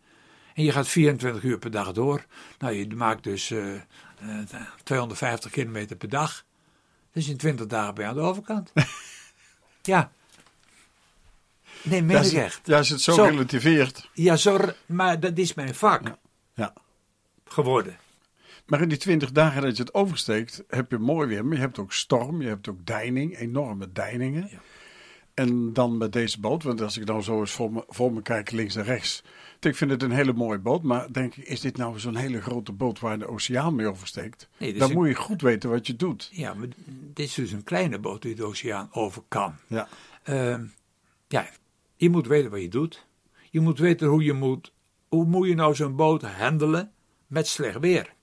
En 0.53 0.63
je 0.63 0.71
gaat 0.71 0.87
24 0.87 1.43
uur 1.43 1.57
per 1.57 1.71
dag 1.71 1.91
door. 1.91 2.25
Nou, 2.59 2.73
je 2.73 2.95
maakt 2.95 3.23
dus 3.23 3.49
uh, 3.49 3.73
uh, 4.23 4.61
250 4.83 5.51
kilometer 5.51 5.95
per 5.95 6.09
dag. 6.09 6.45
Dus 7.11 7.27
in 7.27 7.37
20 7.37 7.67
dagen 7.67 7.93
ben 7.93 8.03
je 8.03 8.09
aan 8.09 8.15
de 8.15 8.21
overkant. 8.21 8.71
ja. 9.87 10.11
Nee, 11.81 12.03
meen 12.03 12.23
ik 12.23 12.31
echt. 12.31 12.61
Ja, 12.63 12.77
je 12.77 12.93
het 12.93 13.01
zo, 13.01 13.23
relativeert. 13.23 14.09
Ja, 14.13 14.35
zo, 14.35 14.59
maar 14.85 15.19
dat 15.19 15.37
is 15.37 15.53
mijn 15.53 15.75
vak 15.75 16.07
Ja. 16.07 16.17
ja. 16.53 16.73
geworden. 17.45 17.97
Maar 18.65 18.81
in 18.81 18.89
die 18.89 18.97
20 18.97 19.31
dagen 19.31 19.61
dat 19.61 19.77
je 19.77 19.83
het 19.83 19.93
oversteekt, 19.93 20.63
heb 20.67 20.91
je 20.91 20.97
mooi 20.97 21.27
weer. 21.27 21.45
Maar 21.45 21.55
je 21.55 21.61
hebt 21.61 21.79
ook 21.79 21.93
storm, 21.93 22.41
je 22.41 22.47
hebt 22.47 22.69
ook 22.69 22.85
deining, 22.85 23.37
enorme 23.37 23.91
deiningen. 23.91 24.47
Ja. 24.51 24.57
En 25.37 25.73
dan 25.73 25.97
met 25.97 26.13
deze 26.13 26.39
boot, 26.39 26.63
want 26.63 26.81
als 26.81 26.97
ik 26.97 27.05
nou 27.05 27.21
zo 27.21 27.39
eens 27.39 27.51
voor 27.51 27.71
me, 27.71 27.83
voor 27.87 28.13
me 28.13 28.21
kijk, 28.21 28.51
links 28.51 28.75
en 28.75 28.83
rechts. 28.83 29.23
Ik 29.59 29.75
vind 29.75 29.91
het 29.91 30.03
een 30.03 30.11
hele 30.11 30.33
mooie 30.33 30.59
boot, 30.59 30.83
maar 30.83 31.11
denk 31.11 31.35
ik, 31.35 31.47
is 31.47 31.59
dit 31.59 31.77
nou 31.77 31.99
zo'n 31.99 32.15
hele 32.15 32.41
grote 32.41 32.71
boot 32.71 32.99
waar 32.99 33.19
de 33.19 33.27
oceaan 33.27 33.75
mee 33.75 33.87
oversteekt? 33.87 34.49
Nee, 34.57 34.73
dan 34.73 34.93
moet 34.93 35.07
je 35.07 35.15
goed 35.15 35.41
weten 35.41 35.69
wat 35.69 35.87
je 35.87 35.95
doet. 35.95 36.29
Ja, 36.31 36.53
maar 36.53 36.67
dit 37.13 37.25
is 37.27 37.33
dus 37.33 37.51
een 37.51 37.63
kleine 37.63 37.99
boot 37.99 38.21
die 38.21 38.35
de 38.35 38.43
oceaan 38.43 38.89
over 38.91 39.23
kan. 39.27 39.55
Ja. 39.67 39.87
Ehm, 40.23 40.65
ja, 41.27 41.49
je 41.95 42.09
moet 42.09 42.27
weten 42.27 42.51
wat 42.51 42.61
je 42.61 42.69
doet. 42.69 43.05
Je 43.49 43.59
moet 43.59 43.79
weten 43.79 44.07
hoe 44.07 44.23
je 44.23 44.33
moet. 44.33 44.73
Hoe 45.07 45.25
moet 45.25 45.47
je 45.47 45.55
nou 45.55 45.75
zo'n 45.75 45.95
boot 45.95 46.21
handelen 46.21 46.91
met 47.27 47.47
slecht 47.47 47.79
weer? 47.79 48.13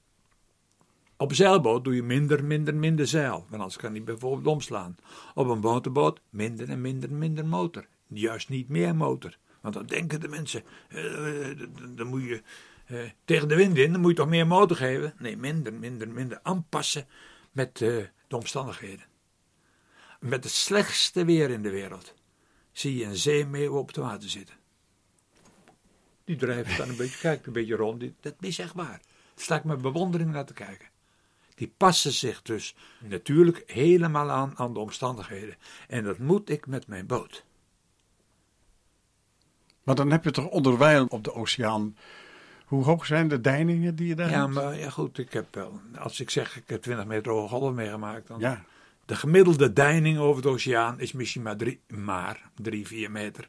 Op 1.17 1.31
een 1.31 1.37
zeilboot 1.37 1.85
doe 1.85 1.95
je 1.95 2.03
minder, 2.03 2.45
minder, 2.45 2.75
minder 2.75 3.07
zeil. 3.07 3.39
Want 3.39 3.53
anders 3.53 3.77
kan 3.77 3.93
die 3.93 4.03
bijvoorbeeld 4.03 4.47
omslaan. 4.55 4.97
Op 5.35 5.49
een 5.49 5.59
motorboot 5.59 6.21
minder 6.31 6.69
en 6.69 6.81
minder, 6.81 7.13
minder 7.13 7.47
motor. 7.47 7.87
Juist 8.07 8.49
niet 8.49 8.69
meer 8.69 8.97
motor. 8.97 9.37
Want 9.61 9.75
dan 9.75 9.87
denken 9.87 10.21
de 10.21 10.29
mensen, 10.29 10.63
eh, 10.89 11.51
eh, 11.51 11.59
dan- 11.95 12.07
moet 12.07 12.23
je 12.23 12.43
eh, 12.87 12.99
tegen 13.25 13.49
de 13.49 13.55
wind 13.57 13.77
in, 13.77 13.93
dan 13.93 14.01
moet 14.01 14.11
je 14.11 14.17
toch 14.17 14.29
meer 14.29 14.47
motor 14.47 14.77
geven? 14.77 15.15
Nee, 15.19 15.37
minder, 15.37 15.75
minder, 15.75 16.09
minder. 16.09 16.41
Aanpassen 16.43 17.07
met 17.53 17.77
de 17.79 18.11
omstandigheden. 18.29 19.05
Met 20.21 20.45
het 20.45 20.53
slechtste 20.53 21.25
weer 21.25 21.51
in 21.51 21.63
de 21.63 21.71
wereld 21.71 22.15
zie 22.73 22.97
je 22.97 23.05
een 23.05 23.17
zeemeeuw 23.17 23.77
op 23.77 23.87
het 23.87 23.97
water 23.97 24.29
zitten. 24.29 24.55
Die 26.25 26.37
drijft 26.37 26.77
dan 26.77 26.89
een 26.89 26.97
beetje, 26.97 27.19
kijkt 27.19 27.47
een 27.47 27.53
beetje 27.53 27.77
rond. 27.77 28.05
Dat 28.21 28.35
is 28.41 28.59
echt 28.59 28.75
waar. 28.75 29.01
Daar 29.35 29.45
sta 29.45 29.57
ik 29.57 29.65
met 29.65 29.83
bewondering 29.83 30.31
naar 30.33 30.45
te 30.47 30.53
kijken. 30.53 30.89
Die 31.55 31.75
passen 31.77 32.13
zich 32.13 32.43
dus 32.43 32.75
natuurlijk 33.01 33.63
helemaal 33.67 34.31
aan 34.31 34.53
aan 34.59 34.73
de 34.73 34.79
omstandigheden. 34.79 35.57
En 35.89 36.05
dat 36.05 36.19
moet 36.19 36.51
ik 36.51 36.67
met 36.67 36.87
mijn 36.87 37.07
boot. 37.07 37.45
Maar 39.83 39.95
dan 39.95 40.11
heb 40.11 40.25
je 40.25 40.31
toch 40.31 40.47
onderwijl 40.49 41.07
op 41.07 41.25
de 41.25 41.33
oceaan. 41.35 41.97
Hoe 42.65 42.85
hoog 42.85 43.07
zijn 43.07 43.29
de 43.29 43.41
deiningen 43.41 43.95
die 43.97 44.07
je 44.09 44.15
daar 44.15 44.31
Ja, 44.31 44.41
hebt? 44.43 44.55
maar 44.55 44.79
ja, 44.79 44.91
goed, 44.91 45.19
ik 45.19 45.33
heb 45.33 45.55
wel. 45.55 45.81
Als 45.99 46.21
ik 46.21 46.31
zeg, 46.31 46.57
ik 46.57 46.69
heb 46.69 46.83
20 46.83 47.07
meter 47.07 47.33
hoge 47.33 47.49
golven 47.49 47.75
meegemaakt. 47.75 48.27
Dan 48.27 48.41
Ja, 48.41 48.65
De 49.05 49.17
gemiddelde 49.17 49.73
deining 49.73 50.19
over 50.19 50.43
de 50.43 50.49
oceaan 50.49 51.01
is 51.01 51.13
misschien 51.13 51.43
maar 51.43 51.57
drie, 51.57 51.81
maar 51.89 52.51
drie, 52.55 52.87
vier 52.87 53.11
meter. 53.11 53.49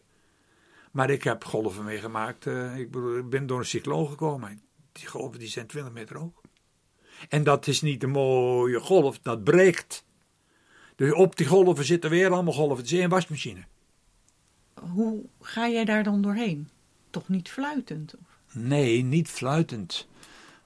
Maar 0.92 1.10
ik 1.10 1.24
heb 1.24 1.44
golven 1.44 1.84
meegemaakt. 1.84 2.46
eh, 2.48 2.78
ik, 2.78 2.92
bedoel, 2.92 3.18
ik 3.18 3.30
ben 3.30 3.48
door 3.48 3.60
een 3.60 3.66
cycloon 3.66 4.08
gekomen. 4.08 4.62
Die 4.92 5.08
golven 5.08 5.40
die 5.40 5.48
zijn 5.48 5.68
20 5.68 5.94
meter 5.94 6.18
hoog. 6.18 6.42
En 7.30 7.44
dat 7.44 7.68
is 7.68 7.82
niet 7.82 8.04
een 8.04 8.10
mooie 8.10 8.80
golf, 8.80 9.20
dat 9.20 9.44
breekt. 9.44 10.06
Dus 10.96 11.14
op 11.14 11.36
die 11.36 11.48
golven 11.48 11.86
zitten 11.86 12.10
weer 12.10 12.32
allemaal 12.32 12.54
golven. 12.54 12.78
Het 12.78 12.86
is 12.86 13.00
één 13.00 13.10
wasmachine. 13.10 13.64
Hoe 14.94 15.24
ga 15.42 15.70
jij 15.70 15.86
daar 15.86 16.04
dan 16.04 16.22
doorheen? 16.22 16.70
Toch 17.10 17.28
niet 17.28 17.50
fluitend? 17.50 18.16
Of? 18.16 18.54
Nee, 18.54 19.04
niet 19.04 19.30
fluitend. 19.30 20.08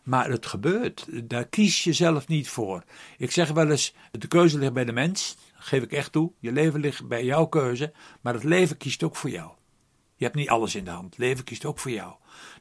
Maar 0.03 0.29
het 0.29 0.45
gebeurt. 0.45 1.07
Daar 1.29 1.45
kies 1.47 1.83
je 1.83 1.93
zelf 1.93 2.27
niet 2.27 2.49
voor. 2.49 2.83
Ik 3.17 3.31
zeg 3.31 3.51
wel 3.51 3.69
eens: 3.69 3.93
de 4.11 4.27
keuze 4.27 4.57
ligt 4.57 4.73
bij 4.73 4.85
de 4.85 4.91
mens. 4.91 5.35
Dat 5.55 5.65
geef 5.65 5.83
ik 5.83 5.91
echt 5.91 6.11
toe. 6.11 6.31
Je 6.39 6.51
leven 6.51 6.79
ligt 6.79 7.07
bij 7.07 7.25
jouw 7.25 7.45
keuze. 7.45 7.91
Maar 8.21 8.33
het 8.33 8.43
leven 8.43 8.77
kiest 8.77 9.03
ook 9.03 9.15
voor 9.15 9.29
jou. 9.29 9.51
Je 10.19 10.25
hebt 10.25 10.37
niet 10.37 10.49
alles 10.49 10.75
in 10.75 10.83
de 10.83 10.89
hand. 10.89 11.17
Leven 11.17 11.43
kiest 11.43 11.65
ook 11.65 11.79
voor 11.79 11.91
jou. 11.91 12.13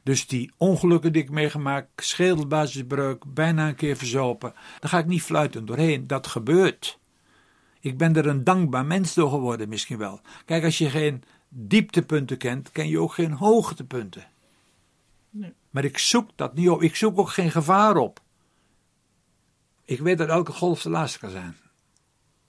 Dus 0.03 0.27
die 0.27 0.51
ongelukken 0.57 1.13
die 1.13 1.21
ik 1.21 1.29
meegemaakt, 1.29 1.89
schedelbasisbreuk, 1.95 3.33
bijna 3.33 3.67
een 3.67 3.75
keer 3.75 3.97
verzopen, 3.97 4.53
daar 4.79 4.89
ga 4.89 4.97
ik 4.97 5.05
niet 5.05 5.21
fluitend 5.21 5.67
doorheen. 5.67 6.07
Dat 6.07 6.27
gebeurt. 6.27 6.99
Ik 7.79 7.97
ben 7.97 8.15
er 8.15 8.27
een 8.27 8.43
dankbaar 8.43 8.85
mens 8.85 9.13
door 9.13 9.29
geworden, 9.29 9.69
misschien 9.69 9.97
wel. 9.97 10.21
Kijk, 10.45 10.63
als 10.63 10.77
je 10.77 10.89
geen 10.89 11.23
dieptepunten 11.49 12.37
kent, 12.37 12.71
ken 12.71 12.87
je 12.87 12.99
ook 12.99 13.13
geen 13.13 13.31
hoogtepunten. 13.31 14.27
Nee. 15.29 15.53
Maar 15.69 15.83
ik 15.83 15.97
zoek 15.97 16.29
dat 16.35 16.55
niet 16.55 16.69
op. 16.69 16.81
Ik 16.81 16.95
zoek 16.95 17.19
ook 17.19 17.29
geen 17.29 17.51
gevaar 17.51 17.97
op. 17.97 18.19
Ik 19.85 19.99
weet 19.99 20.17
dat 20.17 20.29
elke 20.29 20.51
golf 20.51 20.81
de 20.81 20.89
laatste 20.89 21.19
kan 21.19 21.29
zijn. 21.29 21.55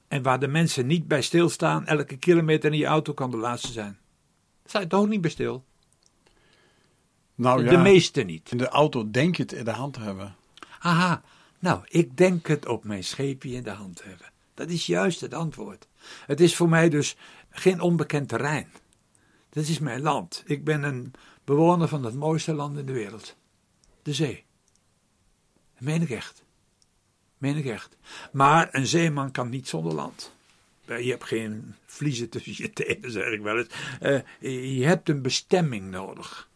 En 0.08 0.22
waar 0.22 0.40
de 0.40 0.48
mensen 0.48 0.86
niet 0.86 1.08
bij 1.08 1.22
stilstaan, 1.22 1.86
elke 1.86 2.16
kilometer 2.16 2.72
in 2.72 2.78
je 2.78 2.86
auto 2.86 3.12
kan 3.12 3.30
de 3.30 3.36
laatste 3.36 3.72
zijn. 3.72 3.98
Je 4.72 4.86
toch 4.86 5.08
niet 5.08 5.20
bij 5.20 5.30
stil? 5.30 5.64
nou 7.34 7.64
ja. 7.64 7.70
De 7.70 7.76
meeste 7.76 8.22
niet. 8.22 8.50
In 8.50 8.58
de 8.58 8.68
auto 8.68 9.10
denk 9.10 9.36
je 9.36 9.42
het 9.42 9.52
in 9.52 9.64
de 9.64 9.70
hand 9.70 9.92
te 9.92 10.00
hebben. 10.00 10.34
Aha, 10.80 11.22
nou, 11.58 11.80
ik 11.88 12.16
denk 12.16 12.46
het 12.46 12.66
op 12.66 12.84
mijn 12.84 13.04
scheepje 13.04 13.50
in 13.50 13.62
de 13.62 13.70
hand 13.70 14.04
hebben. 14.04 14.26
Dat 14.54 14.68
is 14.68 14.86
juist 14.86 15.20
het 15.20 15.34
antwoord. 15.34 15.88
Het 16.26 16.40
is 16.40 16.56
voor 16.56 16.68
mij 16.68 16.88
dus 16.88 17.16
geen 17.50 17.80
onbekend 17.80 18.28
terrein. 18.28 18.68
Dit 19.50 19.68
is 19.68 19.78
mijn 19.78 20.00
land. 20.00 20.42
Ik 20.46 20.64
ben 20.64 20.82
een 20.82 21.12
bewoner 21.44 21.88
van 21.88 22.04
het 22.04 22.14
mooiste 22.14 22.54
land 22.54 22.78
in 22.78 22.86
de 22.86 22.92
wereld. 22.92 23.36
De 24.02 24.14
zee. 24.14 24.44
Dat 25.74 25.82
meen 25.82 26.02
ik 26.02 26.10
echt. 26.10 26.44
Meen 27.38 27.56
ik 27.56 27.66
echt. 27.66 27.96
Maar 28.32 28.68
een 28.72 28.86
zeeman 28.86 29.30
kan 29.30 29.48
niet 29.48 29.68
zonder 29.68 29.94
land. 29.94 30.32
Eh, 30.90 31.04
Je 31.04 31.10
hebt 31.10 31.24
geen 31.24 31.74
vliezen 31.86 32.28
tussen 32.28 32.54
je 32.56 32.72
tenen, 32.72 33.10
zeg 33.10 33.26
ik 33.32 33.40
wel 33.40 33.58
eens. 33.58 33.68
Eh, 34.00 34.20
je 34.78 34.86
hebt 34.86 35.08
een 35.08 35.22
bestemming 35.22 35.90
nodig. 35.90 36.48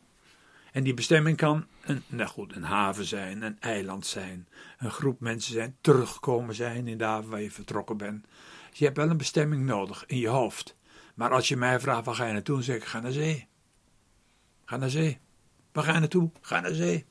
En 0.72 0.82
die 0.84 0.94
bestemming 0.94 1.36
kan 1.36 1.66
een, 1.80 2.02
nou 2.06 2.28
goed, 2.28 2.56
een 2.56 2.62
haven 2.62 3.04
zijn, 3.04 3.42
een 3.42 3.60
eiland 3.60 4.06
zijn, 4.06 4.48
een 4.78 4.90
groep 4.90 5.20
mensen 5.20 5.52
zijn, 5.52 5.76
terugkomen 5.80 6.54
zijn 6.54 6.86
in 6.88 6.98
de 6.98 7.04
haven 7.04 7.30
waar 7.30 7.40
je 7.42 7.50
vertrokken 7.50 7.96
bent. 7.96 8.26
Dus 8.70 8.78
je 8.78 8.84
hebt 8.84 8.96
wel 8.96 9.10
een 9.10 9.16
bestemming 9.16 9.64
nodig 9.66 10.04
in 10.06 10.18
je 10.18 10.28
hoofd. 10.28 10.76
Maar 11.14 11.30
als 11.30 11.48
je 11.48 11.56
mij 11.56 11.80
vraagt 11.80 12.04
waar 12.04 12.14
ga 12.14 12.26
je 12.26 12.32
naartoe, 12.32 12.54
dan 12.54 12.64
zeg 12.64 12.76
ik 12.76 12.84
ga 12.84 13.00
naar 13.00 13.12
zee. 13.12 13.46
Ga 14.64 14.76
naar 14.76 14.90
zee. 14.90 15.18
Waar 15.72 15.84
ga 15.84 15.92
je 15.92 15.98
naartoe? 15.98 16.30
Ga 16.40 16.60
naar 16.60 16.74
zee. 16.74 17.04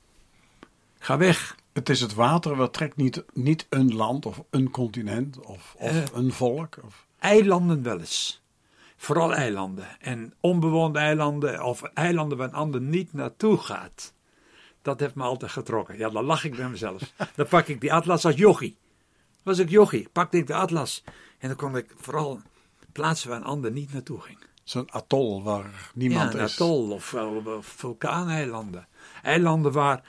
Ga 1.00 1.18
weg. 1.18 1.56
Het 1.74 1.90
is 1.90 2.02
het 2.02 2.14
water, 2.14 2.56
wat 2.56 2.74
trekt 2.74 2.96
niet, 2.96 3.24
niet 3.34 3.66
een 3.70 3.96
land 3.96 4.26
of 4.26 4.44
een 4.50 4.70
continent 4.70 5.40
of, 5.40 5.76
of 5.78 5.90
Eh. 5.92 6.04
een 6.14 6.32
volk. 6.32 6.78
Of, 6.84 7.08
Eilanden 7.24 7.84
wel 7.84 8.00
eens. 8.00 8.42
Vooral 8.98 9.34
eilanden. 9.34 10.00
En 10.00 10.34
onbewoonde 10.40 11.00
eilanden 11.00 11.64
of 11.64 11.82
eilanden 11.84 12.38
waar 12.38 12.48
een 12.48 12.54
ander 12.54 12.82
niet 12.82 13.14
naartoe 13.14 13.58
gaat. 13.58 14.14
Dat 14.82 15.00
heeft 15.00 15.16
me 15.16 15.24
altijd 15.24 15.52
getrokken. 15.52 15.98
Ja, 15.98 16.10
dan 16.10 16.24
lach 16.24 16.44
ik 16.44 16.56
bij 16.56 16.70
mezelf. 16.70 17.02
Dan 17.36 17.48
pak 17.48 17.68
ik 17.68 17.82
die 17.82 17.94
atlas 17.94 18.26
als 18.26 18.36
jochie. 18.36 18.78
Was 19.44 19.60
ik 19.60 19.70
jochie, 19.70 20.10
pakte 20.12 20.38
ik 20.38 20.48
de 20.48 20.54
atlas. 20.54 21.04
En 21.38 21.48
dan 21.48 21.58
kon 21.58 21.78
ik 21.78 21.94
vooral 21.98 22.42
plaatsen 22.92 23.30
waar 23.30 23.38
een 23.38 23.44
ander 23.44 23.72
niet 23.72 23.94
naartoe 23.94 24.22
ging. 24.22 24.38
zo'n 24.64 24.92
atol 24.92 25.44
waar 25.44 25.92
niemand 25.94 26.34
ja, 26.34 26.40
een 26.40 26.46
is. 26.46 26.54
atol 26.54 26.92
of, 26.92 27.14
of, 27.14 27.46
of 27.46 27.66
vulkaaneilanden. 27.66 28.88
Eilanden 29.22 29.72
waar 29.72 30.04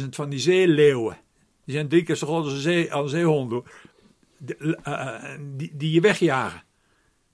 10.000 0.00 0.08
van 0.10 0.28
die 0.28 0.38
zeeleeuwen. 0.38 1.18
Die 1.64 1.74
zijn 1.74 1.88
drie 1.88 2.02
keer 2.02 2.16
zo 2.16 2.26
groot 2.26 2.44
als 2.44 2.52
een, 2.52 2.60
zee, 2.60 2.92
als 2.92 3.12
een 3.12 3.18
zeehond. 3.18 3.50
hoor. 3.50 3.70
Eh, 4.46 4.74
eh, 4.82 5.40
die, 5.40 5.76
die 5.76 5.92
je 5.92 6.00
wegjagen. 6.00 6.62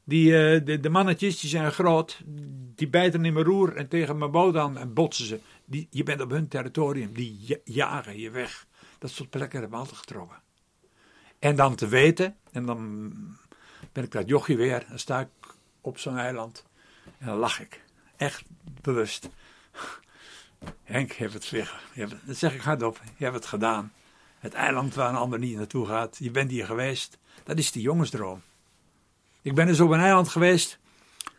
Die, 0.04 0.36
eh, 0.36 0.80
de, 0.82 0.90
mannetjes 0.90 1.40
die 1.40 1.50
zijn 1.50 1.72
groot. 1.72 2.20
Die 2.74 2.88
bijten 2.88 3.24
in 3.24 3.32
mijn 3.32 3.44
roer 3.44 3.76
en 3.76 3.88
tegen 3.88 4.18
mijn 4.18 4.30
boot 4.30 4.56
aan 4.56 4.78
en 4.78 4.94
botsen 4.94 5.26
ze. 5.26 5.40
Die, 5.64 5.86
je 5.90 6.02
bent 6.02 6.20
op 6.20 6.30
hun 6.30 6.48
territorium. 6.48 7.12
Die 7.12 7.38
ja- 7.40 7.58
jagen 7.64 8.18
je 8.18 8.30
weg. 8.30 8.66
Dat 8.98 9.10
soort 9.10 9.30
plekken 9.30 9.60
hebben 9.60 9.78
we 9.78 9.84
altijd 9.84 10.00
getrokken. 10.00 10.42
En 11.38 11.56
dan 11.56 11.74
te 11.74 11.88
weten. 11.88 12.36
En 12.52 12.66
dan 12.66 13.12
ben 13.92 14.04
ik 14.04 14.10
dat 14.10 14.28
jochie 14.28 14.56
weer. 14.56 14.84
Dan 14.88 14.98
sta 14.98 15.20
ik 15.20 15.54
op 15.80 15.98
zo'n 15.98 16.18
eiland. 16.18 16.64
En 17.18 17.26
dan 17.26 17.38
lach 17.38 17.60
ik. 17.60 17.84
Echt 18.16 18.44
bewust. 18.82 19.28
Henk, 20.82 21.12
je 21.12 21.22
hebt 21.22 21.34
het 21.34 21.50
weer. 21.50 21.82
Dat 22.24 22.36
zeg 22.36 22.54
ik 22.54 22.60
hardop. 22.60 23.00
Je 23.16 23.24
hebt 23.24 23.36
het 23.36 23.46
gedaan. 23.46 23.92
Het 24.44 24.54
eiland 24.54 24.94
waar 24.94 25.08
een 25.08 25.14
ander 25.14 25.38
niet 25.38 25.56
naartoe 25.56 25.86
gaat. 25.86 26.16
Je 26.20 26.30
bent 26.30 26.50
hier 26.50 26.66
geweest. 26.66 27.18
Dat 27.44 27.58
is 27.58 27.72
die 27.72 27.82
jongensdroom. 27.82 28.42
Ik 29.42 29.54
ben 29.54 29.66
dus 29.66 29.80
op 29.80 29.90
een 29.90 30.00
eiland 30.00 30.28
geweest. 30.28 30.78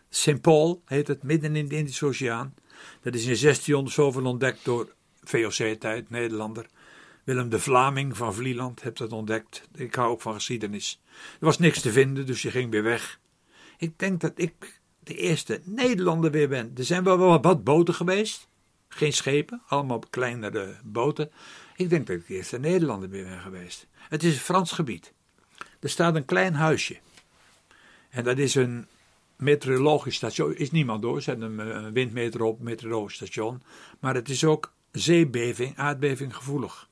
St. 0.10 0.42
Paul 0.42 0.82
heet 0.86 1.08
het, 1.08 1.24
midden 1.24 1.56
in 1.56 1.68
de 1.68 1.76
Indische 1.76 2.06
Oceaan. 2.06 2.54
Dat 3.02 3.14
is 3.14 3.22
in 3.22 3.28
1600 3.28 3.96
zoveel 3.96 4.26
ontdekt 4.26 4.66
door 4.66 4.94
VOC-tijd, 5.24 6.10
Nederlander. 6.10 6.66
Willem 7.24 7.50
de 7.50 7.60
Vlaming 7.60 8.18
van 8.18 8.34
Vlieland 8.34 8.82
heeft 8.82 8.98
dat 8.98 9.12
ontdekt. 9.12 9.68
Ik 9.76 9.96
hou 9.96 10.10
ook 10.10 10.22
van 10.22 10.34
geschiedenis. 10.34 11.02
Er 11.40 11.46
was 11.46 11.60
niks 11.60 11.82
te 11.82 11.92
vinden, 11.92 12.26
dus 12.26 12.42
je 12.42 12.52
ging 12.52 12.72
weer 12.72 12.84
weg. 12.84 13.20
Ik 13.78 14.00
denk 14.00 14.22
dat 14.22 14.34
ik 14.36 14.82
de 15.00 15.16
eerste 15.16 15.62
Nederlander 15.64 16.32
weer 16.32 16.50
ben. 16.50 16.72
Er 16.76 16.86
zijn 16.86 17.04
wel 17.04 17.42
wat 17.42 17.64
boten 17.64 17.94
geweest. 17.94 18.48
Geen 18.88 19.14
schepen, 19.14 19.62
allemaal 19.68 20.04
kleinere 20.10 20.76
boten. 20.84 21.32
Ik 21.76 21.90
denk 21.90 22.08
dat 22.08 22.16
ik 22.16 22.28
de 22.28 22.34
eerste 22.34 22.60
Nederlander 22.60 23.10
ben 23.10 23.40
geweest. 23.40 23.88
Het 23.94 24.24
is 24.24 24.34
een 24.34 24.40
Frans 24.40 24.72
gebied. 24.72 25.14
Er 25.80 25.90
staat 25.90 26.16
een 26.16 26.26
klein 26.26 26.54
huisje. 26.54 26.98
En 28.10 28.24
dat 28.24 28.38
is 28.38 28.56
een 28.56 28.88
meteorologisch 29.36 30.16
station. 30.16 30.56
Is 30.56 30.72
niemand 30.72 31.02
door, 31.02 31.22
zet 31.22 31.42
een 31.42 31.60
eh, 31.60 31.88
windmeter 31.88 32.42
op, 32.42 32.60
meteorologisch 32.60 33.16
station. 33.16 33.62
Maar 34.00 34.16
het 34.16 34.30
is 34.30 34.44
ook 34.44 34.74
zeebeving, 34.92 35.78
aardbeving 35.78 36.36
gevoelig. 36.36 36.90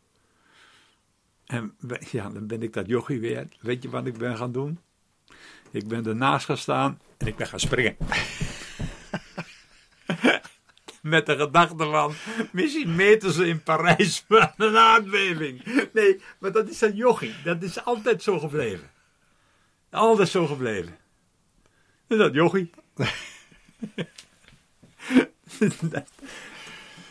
En 1.45 1.75
ja, 2.11 2.29
dan 2.29 2.47
ben 2.47 2.63
ik 2.63 2.73
dat 2.73 2.87
jochie 2.87 3.19
weer. 3.19 3.47
Weet 3.59 3.83
je 3.83 3.89
wat 3.89 4.05
ik 4.05 4.17
ben 4.17 4.37
gaan 4.37 4.51
doen? 4.51 4.79
Ik 5.71 5.87
ben 5.87 6.05
ernaast 6.05 6.45
gaan 6.45 6.57
staan 6.57 6.99
en 7.17 7.27
ik 7.27 7.35
ben 7.35 7.47
gaan 7.47 7.59
springen. 7.59 7.97
Met 11.03 11.25
de 11.25 11.37
gedachte 11.37 11.83
van, 11.83 12.13
misschien 12.51 12.95
meten 12.95 13.31
ze 13.31 13.47
in 13.47 13.63
Parijs 13.63 14.23
van 14.27 14.51
een 14.57 14.77
aardbeving. 14.77 15.63
Nee, 15.93 16.21
maar 16.39 16.51
dat 16.51 16.69
is 16.69 16.81
een 16.81 16.95
jochie. 16.95 17.33
Dat 17.43 17.63
is 17.63 17.85
altijd 17.85 18.23
zo 18.23 18.39
gebleven. 18.39 18.89
Altijd 19.89 20.29
zo 20.29 20.47
gebleven. 20.47 20.97
En 22.07 22.17
dat 22.17 22.33
jochie. 22.33 22.69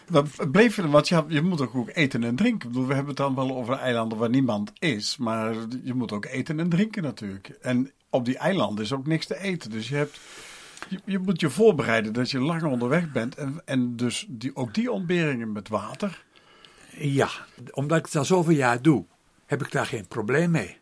Dat 0.06 0.50
bleef 0.50 0.78
er, 0.78 0.90
want 0.90 1.08
je, 1.08 1.24
je 1.28 1.42
moet 1.42 1.60
ook, 1.60 1.90
eten 1.92 2.24
en 2.24 2.36
drinken. 2.36 2.72
We 2.72 2.94
hebben 2.94 3.06
het 3.06 3.16
dan 3.16 3.34
wel 3.34 3.56
over 3.56 3.74
eilanden 3.74 4.18
waar 4.18 4.28
niemand 4.28 4.72
is, 4.78 5.16
maar 5.16 5.54
je 5.84 5.94
moet 5.94 6.12
ook 6.12 6.24
eten 6.24 6.60
en 6.60 6.68
drinken 6.68 7.02
natuurlijk. 7.02 7.48
En 7.48 7.90
op 8.10 8.24
die 8.24 8.38
eilanden 8.38 8.84
is 8.84 8.92
ook 8.92 9.06
niks 9.06 9.26
te 9.26 9.38
eten. 9.38 9.70
Dus 9.70 9.88
je, 9.88 9.94
hebt, 9.94 10.20
je, 10.88 11.00
je 11.04 11.18
moet 11.18 11.40
je 11.40 11.50
voorbereiden 11.50 12.12
dat 12.12 12.30
je 12.30 12.40
lang 12.40 12.62
onderweg 12.62 13.12
bent. 13.12 13.34
En, 13.34 13.62
en 13.64 13.96
dus 13.96 14.26
die, 14.28 14.56
ook 14.56 14.74
die 14.74 14.92
ontberingen 14.92 15.52
met 15.52 15.68
water. 15.68 16.24
Ja, 16.96 17.28
omdat 17.70 17.98
ik 17.98 18.04
het 18.04 18.16
al 18.16 18.24
zoveel 18.24 18.54
jaar 18.54 18.82
doe, 18.82 19.04
heb 19.46 19.62
ik 19.62 19.70
daar 19.70 19.86
geen 19.86 20.06
probleem 20.08 20.50
mee. 20.50 20.78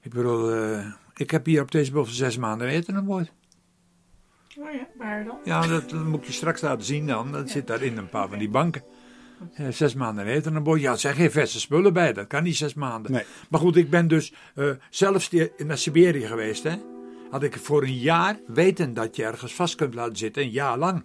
Ik 0.00 0.14
bedoel, 0.14 0.56
uh, 0.56 0.86
ik 1.14 1.30
heb 1.30 1.46
hier 1.46 1.62
op 1.62 1.70
deze 1.70 1.92
boven 1.92 2.14
zes 2.14 2.36
maanden 2.36 2.68
eten 2.68 2.96
aan 2.96 3.04
boord. 3.04 3.32
Oh 4.58 4.72
ja, 4.72 4.86
waar 4.98 5.24
dan? 5.24 5.38
Ja, 5.44 5.66
dat 5.66 5.92
moet 5.92 6.26
je 6.26 6.32
straks 6.32 6.60
laten 6.60 6.84
zien 6.84 7.06
dan. 7.06 7.32
Dat 7.32 7.50
zit 7.50 7.66
daar 7.66 7.82
in 7.82 7.96
een 7.96 8.08
paar 8.08 8.28
van 8.28 8.38
die 8.38 8.48
banken. 8.48 8.82
Ja, 9.54 9.70
zes 9.70 9.94
maanden 9.94 10.26
eten 10.26 10.56
aan 10.56 10.62
boord. 10.62 10.80
Ja, 10.80 10.92
er 10.92 10.98
zijn 10.98 11.14
geen 11.14 11.30
verse 11.30 11.60
spullen 11.60 11.92
bij. 11.92 12.12
Dat 12.12 12.26
kan 12.26 12.42
niet 12.42 12.56
zes 12.56 12.74
maanden. 12.74 13.12
Nee. 13.12 13.24
Maar 13.50 13.60
goed, 13.60 13.76
ik 13.76 13.90
ben 13.90 14.08
dus 14.08 14.32
uh, 14.54 14.70
zelfs 14.90 15.30
naar 15.56 15.78
Siberië 15.78 16.26
geweest. 16.26 16.62
Hè. 16.62 16.76
Had 17.30 17.42
ik 17.42 17.56
voor 17.56 17.82
een 17.82 17.98
jaar 17.98 18.40
weten 18.46 18.94
dat 18.94 19.16
je 19.16 19.24
ergens 19.24 19.54
vast 19.54 19.74
kunt 19.74 19.94
laten 19.94 20.16
zitten. 20.16 20.42
Een 20.42 20.50
jaar 20.50 20.78
lang. 20.78 21.04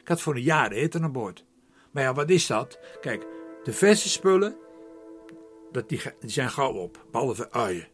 Ik 0.00 0.08
had 0.08 0.20
voor 0.20 0.34
een 0.34 0.42
jaar 0.42 0.70
eten 0.70 1.02
aan 1.02 1.12
boord. 1.12 1.44
Maar 1.90 2.02
ja, 2.02 2.14
wat 2.14 2.30
is 2.30 2.46
dat? 2.46 2.78
Kijk, 3.00 3.26
de 3.64 3.72
verse 3.72 4.08
spullen, 4.08 4.56
dat 5.72 5.88
die, 5.88 6.00
zijn 6.20 6.50
gauw 6.50 6.72
op. 6.72 7.06
Behalve 7.10 7.50
uien. 7.50 7.88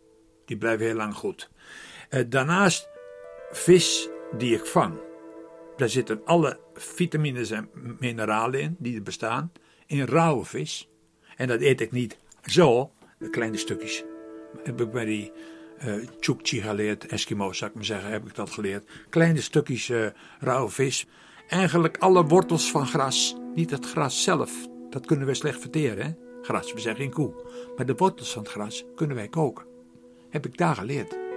Die 0.45 0.57
blijven 0.57 0.87
heel 0.87 0.95
lang 0.95 1.15
goed. 1.15 1.51
Uh, 2.11 2.23
daarnaast 2.29 2.89
vis 3.51 4.09
die 4.37 4.55
ik 4.55 4.67
vang. 4.67 4.99
Daar 5.77 5.89
zitten 5.89 6.21
alle 6.25 6.61
vitamines 6.75 7.51
en 7.51 7.71
mineralen 7.99 8.61
in 8.61 8.77
die 8.79 8.97
er 8.97 9.03
bestaan. 9.03 9.53
In 9.87 10.05
rauwe 10.05 10.45
vis. 10.45 10.89
En 11.37 11.49
dat 11.49 11.61
eet 11.61 11.81
ik 11.81 11.91
niet 11.91 12.19
zo, 12.43 12.93
de 13.19 13.31
kleine 13.31 13.57
stukjes. 13.57 14.05
Heb 14.63 14.81
ik 14.81 14.91
bij 14.91 15.05
die 15.05 15.33
uh, 15.85 16.09
Chukchi 16.21 16.61
geleerd, 16.61 17.07
Eskimo's 17.07 17.59
zou 17.59 17.71
ik 17.71 17.77
maar 17.77 17.85
zeggen, 17.85 18.11
heb 18.11 18.27
ik 18.27 18.35
dat 18.35 18.51
geleerd. 18.51 18.91
Kleine 19.09 19.41
stukjes 19.41 19.89
uh, 19.89 20.07
rauwe 20.39 20.71
vis. 20.71 21.07
Eigenlijk 21.49 21.97
alle 21.99 22.25
wortels 22.25 22.71
van 22.71 22.87
gras. 22.87 23.37
Niet 23.55 23.71
het 23.71 23.87
gras 23.87 24.23
zelf, 24.23 24.53
dat 24.91 25.07
kunnen 25.07 25.27
we 25.27 25.35
slecht 25.35 25.61
verteren. 25.61 26.19
Gras, 26.43 26.73
we 26.73 26.81
zeggen 26.81 27.03
geen 27.03 27.13
koe. 27.13 27.33
Maar 27.77 27.87
de 27.87 27.95
wortels 27.95 28.33
van 28.33 28.43
het 28.43 28.51
gras 28.51 28.85
kunnen 28.95 29.17
wij 29.17 29.29
koken. 29.29 29.67
Heb 30.31 30.47
ik 30.47 30.57
daar 30.57 30.75
geleerd. 30.75 31.28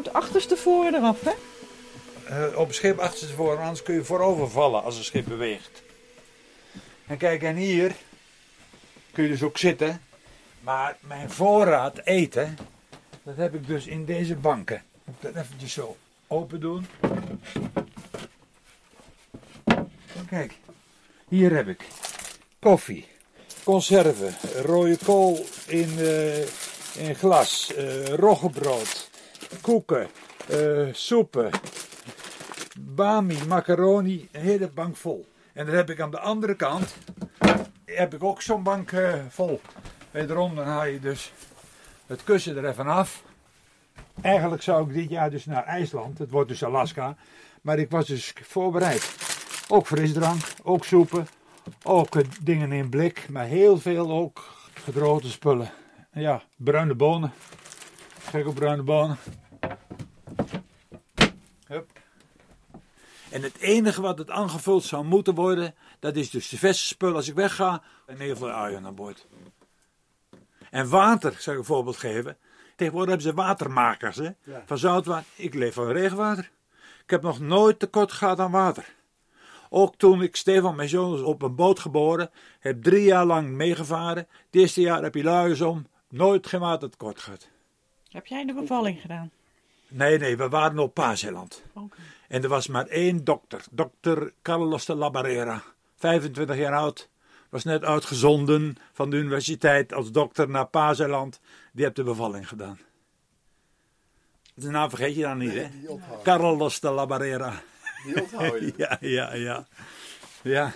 Moet 0.00 0.12
achterstevoren 0.12 0.94
eraf, 0.94 1.20
hè? 1.20 1.32
Uh, 2.50 2.58
op 2.58 2.68
een 2.68 2.74
schip 2.74 2.98
achterstevoren, 2.98 3.58
anders 3.58 3.82
kun 3.82 3.94
je 3.94 4.04
voorover 4.04 4.50
vallen 4.50 4.82
als 4.82 4.96
een 4.96 5.04
schip 5.04 5.24
beweegt. 5.24 5.82
En 7.06 7.16
kijk, 7.16 7.42
en 7.42 7.56
hier 7.56 7.94
kun 9.12 9.24
je 9.24 9.30
dus 9.30 9.42
ook 9.42 9.58
zitten. 9.58 10.02
Maar 10.60 10.96
mijn 11.00 11.30
voorraad 11.30 12.00
eten, 12.04 12.58
dat 13.22 13.36
heb 13.36 13.54
ik 13.54 13.66
dus 13.66 13.86
in 13.86 14.04
deze 14.04 14.34
banken. 14.34 14.82
Ik 15.06 15.12
dat 15.20 15.34
eventjes 15.34 15.72
zo 15.72 15.96
open 16.26 16.60
doen. 16.60 16.86
Kijk, 20.28 20.54
hier 21.28 21.54
heb 21.54 21.68
ik 21.68 21.88
koffie, 22.60 23.08
conserven, 23.64 24.34
rode 24.62 24.98
kool 25.04 25.44
in, 25.66 25.94
uh, 25.98 26.38
in 26.96 27.14
glas, 27.14 27.72
uh, 27.78 28.04
roggebrood, 28.04 29.09
koeken, 29.60 30.08
uh, 30.50 30.88
soepen, 30.92 31.50
bami, 32.80 33.38
macaroni, 33.48 34.28
een 34.32 34.40
hele 34.40 34.68
bank 34.68 34.96
vol. 34.96 35.26
En 35.52 35.66
dan 35.66 35.74
heb 35.74 35.90
ik 35.90 36.00
aan 36.00 36.10
de 36.10 36.20
andere 36.20 36.54
kant, 36.54 36.96
heb 37.84 38.14
ik 38.14 38.22
ook 38.22 38.42
zo'n 38.42 38.62
bank 38.62 38.92
uh, 38.92 39.14
vol. 39.28 39.60
Wederom, 40.10 40.54
dan 40.54 40.66
haal 40.66 40.86
je 40.86 41.00
dus 41.00 41.32
het 42.06 42.24
kussen 42.24 42.56
er 42.56 42.68
even 42.68 42.86
af. 42.86 43.22
Eigenlijk 44.20 44.62
zou 44.62 44.88
ik 44.88 44.94
dit 44.94 45.10
jaar 45.10 45.30
dus 45.30 45.44
naar 45.44 45.64
IJsland, 45.64 46.18
het 46.18 46.30
wordt 46.30 46.48
dus 46.48 46.64
Alaska. 46.64 47.16
Maar 47.62 47.78
ik 47.78 47.90
was 47.90 48.06
dus 48.06 48.32
voorbereid. 48.42 49.14
Ook 49.68 49.86
frisdrank, 49.86 50.40
ook 50.62 50.84
soepen, 50.84 51.28
ook 51.82 52.14
uh, 52.14 52.22
dingen 52.42 52.72
in 52.72 52.88
blik, 52.88 53.26
maar 53.28 53.46
heel 53.46 53.78
veel 53.78 54.10
ook 54.10 54.44
gedroogde 54.74 55.28
spullen. 55.28 55.70
Ja, 56.12 56.42
bruine 56.56 56.94
bonen. 56.94 57.32
Kijk 58.30 58.46
op 58.46 58.54
bruine 58.54 58.82
bonen. 58.82 59.18
Hup. 61.66 61.90
En 63.30 63.42
het 63.42 63.58
enige 63.58 64.00
wat 64.00 64.18
het 64.18 64.30
aangevuld 64.30 64.84
zou 64.84 65.04
moeten 65.04 65.34
worden, 65.34 65.74
dat 65.98 66.16
is 66.16 66.30
dus 66.30 66.48
de 66.48 66.58
verse 66.58 66.86
spul 66.86 67.14
als 67.14 67.28
ik 67.28 67.34
wegga 67.34 67.82
en 68.06 68.18
heel 68.18 68.36
veel 68.36 68.50
uien 68.50 68.86
aan 68.86 68.94
boord. 68.94 69.26
En 70.70 70.88
water, 70.88 71.36
zou 71.38 71.56
ik 71.56 71.62
een 71.62 71.68
voorbeeld 71.68 71.96
geven. 71.96 72.36
Tegenwoordig 72.76 73.10
hebben 73.10 73.30
ze 73.30 73.34
watermakers 73.34 74.16
hè? 74.16 74.30
Ja. 74.44 74.62
van 74.66 74.78
zoutwater. 74.78 75.26
Ik 75.34 75.54
leef 75.54 75.74
van 75.74 75.90
regenwater. 75.90 76.50
Ik 77.02 77.10
heb 77.10 77.22
nog 77.22 77.40
nooit 77.40 77.78
tekort 77.78 78.12
gehad 78.12 78.38
aan 78.38 78.50
water. 78.50 78.94
Ook 79.68 79.96
toen 79.96 80.22
ik 80.22 80.36
Stefan, 80.36 80.76
mijn 80.76 80.88
zoon, 80.88 81.10
was 81.10 81.20
op 81.20 81.42
een 81.42 81.54
boot 81.54 81.78
geboren, 81.78 82.30
heb 82.58 82.82
drie 82.82 83.04
jaar 83.04 83.24
lang 83.24 83.48
meegevaren. 83.48 84.26
Het 84.46 84.60
eerste 84.60 84.80
jaar 84.80 85.02
heb 85.02 85.14
je 85.14 85.22
luiers 85.22 85.60
om, 85.60 85.86
nooit 86.08 86.46
geen 86.46 86.60
watertekort 86.60 87.20
gehad. 87.20 87.48
Heb 88.10 88.26
jij 88.26 88.44
de 88.44 88.54
bevalling 88.54 89.00
gedaan? 89.00 89.30
Nee, 89.88 90.18
nee, 90.18 90.36
we 90.36 90.48
waren 90.48 90.78
op 90.78 90.94
Paaseiland. 90.94 91.62
Okay. 91.72 91.98
En 92.28 92.42
er 92.42 92.48
was 92.48 92.66
maar 92.66 92.86
één 92.86 93.24
dokter, 93.24 93.64
dokter 93.70 94.32
Carlos 94.42 94.84
de 94.84 94.94
Labarera, 94.94 95.62
25 95.96 96.56
jaar 96.56 96.74
oud. 96.74 97.08
Was 97.48 97.64
net 97.64 97.84
uitgezonden 97.84 98.76
van 98.92 99.10
de 99.10 99.16
universiteit 99.16 99.92
als 99.92 100.12
dokter 100.12 100.48
naar 100.48 100.66
Paaseiland. 100.66 101.40
Die 101.72 101.84
heeft 101.84 101.96
de 101.96 102.02
bevalling 102.02 102.48
gedaan. 102.48 102.78
De 104.54 104.70
naam 104.70 104.88
vergeet 104.88 105.14
je 105.14 105.22
dan 105.22 105.38
niet, 105.38 105.52
hè? 105.52 105.68
Carlos 106.22 106.80
de 106.80 106.90
Labarera. 106.90 107.62
Die 108.04 108.22
onthoud 108.22 108.60
je. 108.60 108.74
ja, 108.76 108.96
ja, 109.00 109.34
ja. 109.34 109.66
Ja. 110.42 110.72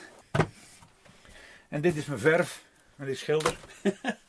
En 1.68 1.80
dit 1.80 1.96
is 1.96 2.06
mijn 2.06 2.20
verf, 2.20 2.64
die 2.96 3.14
schilder. 3.14 3.56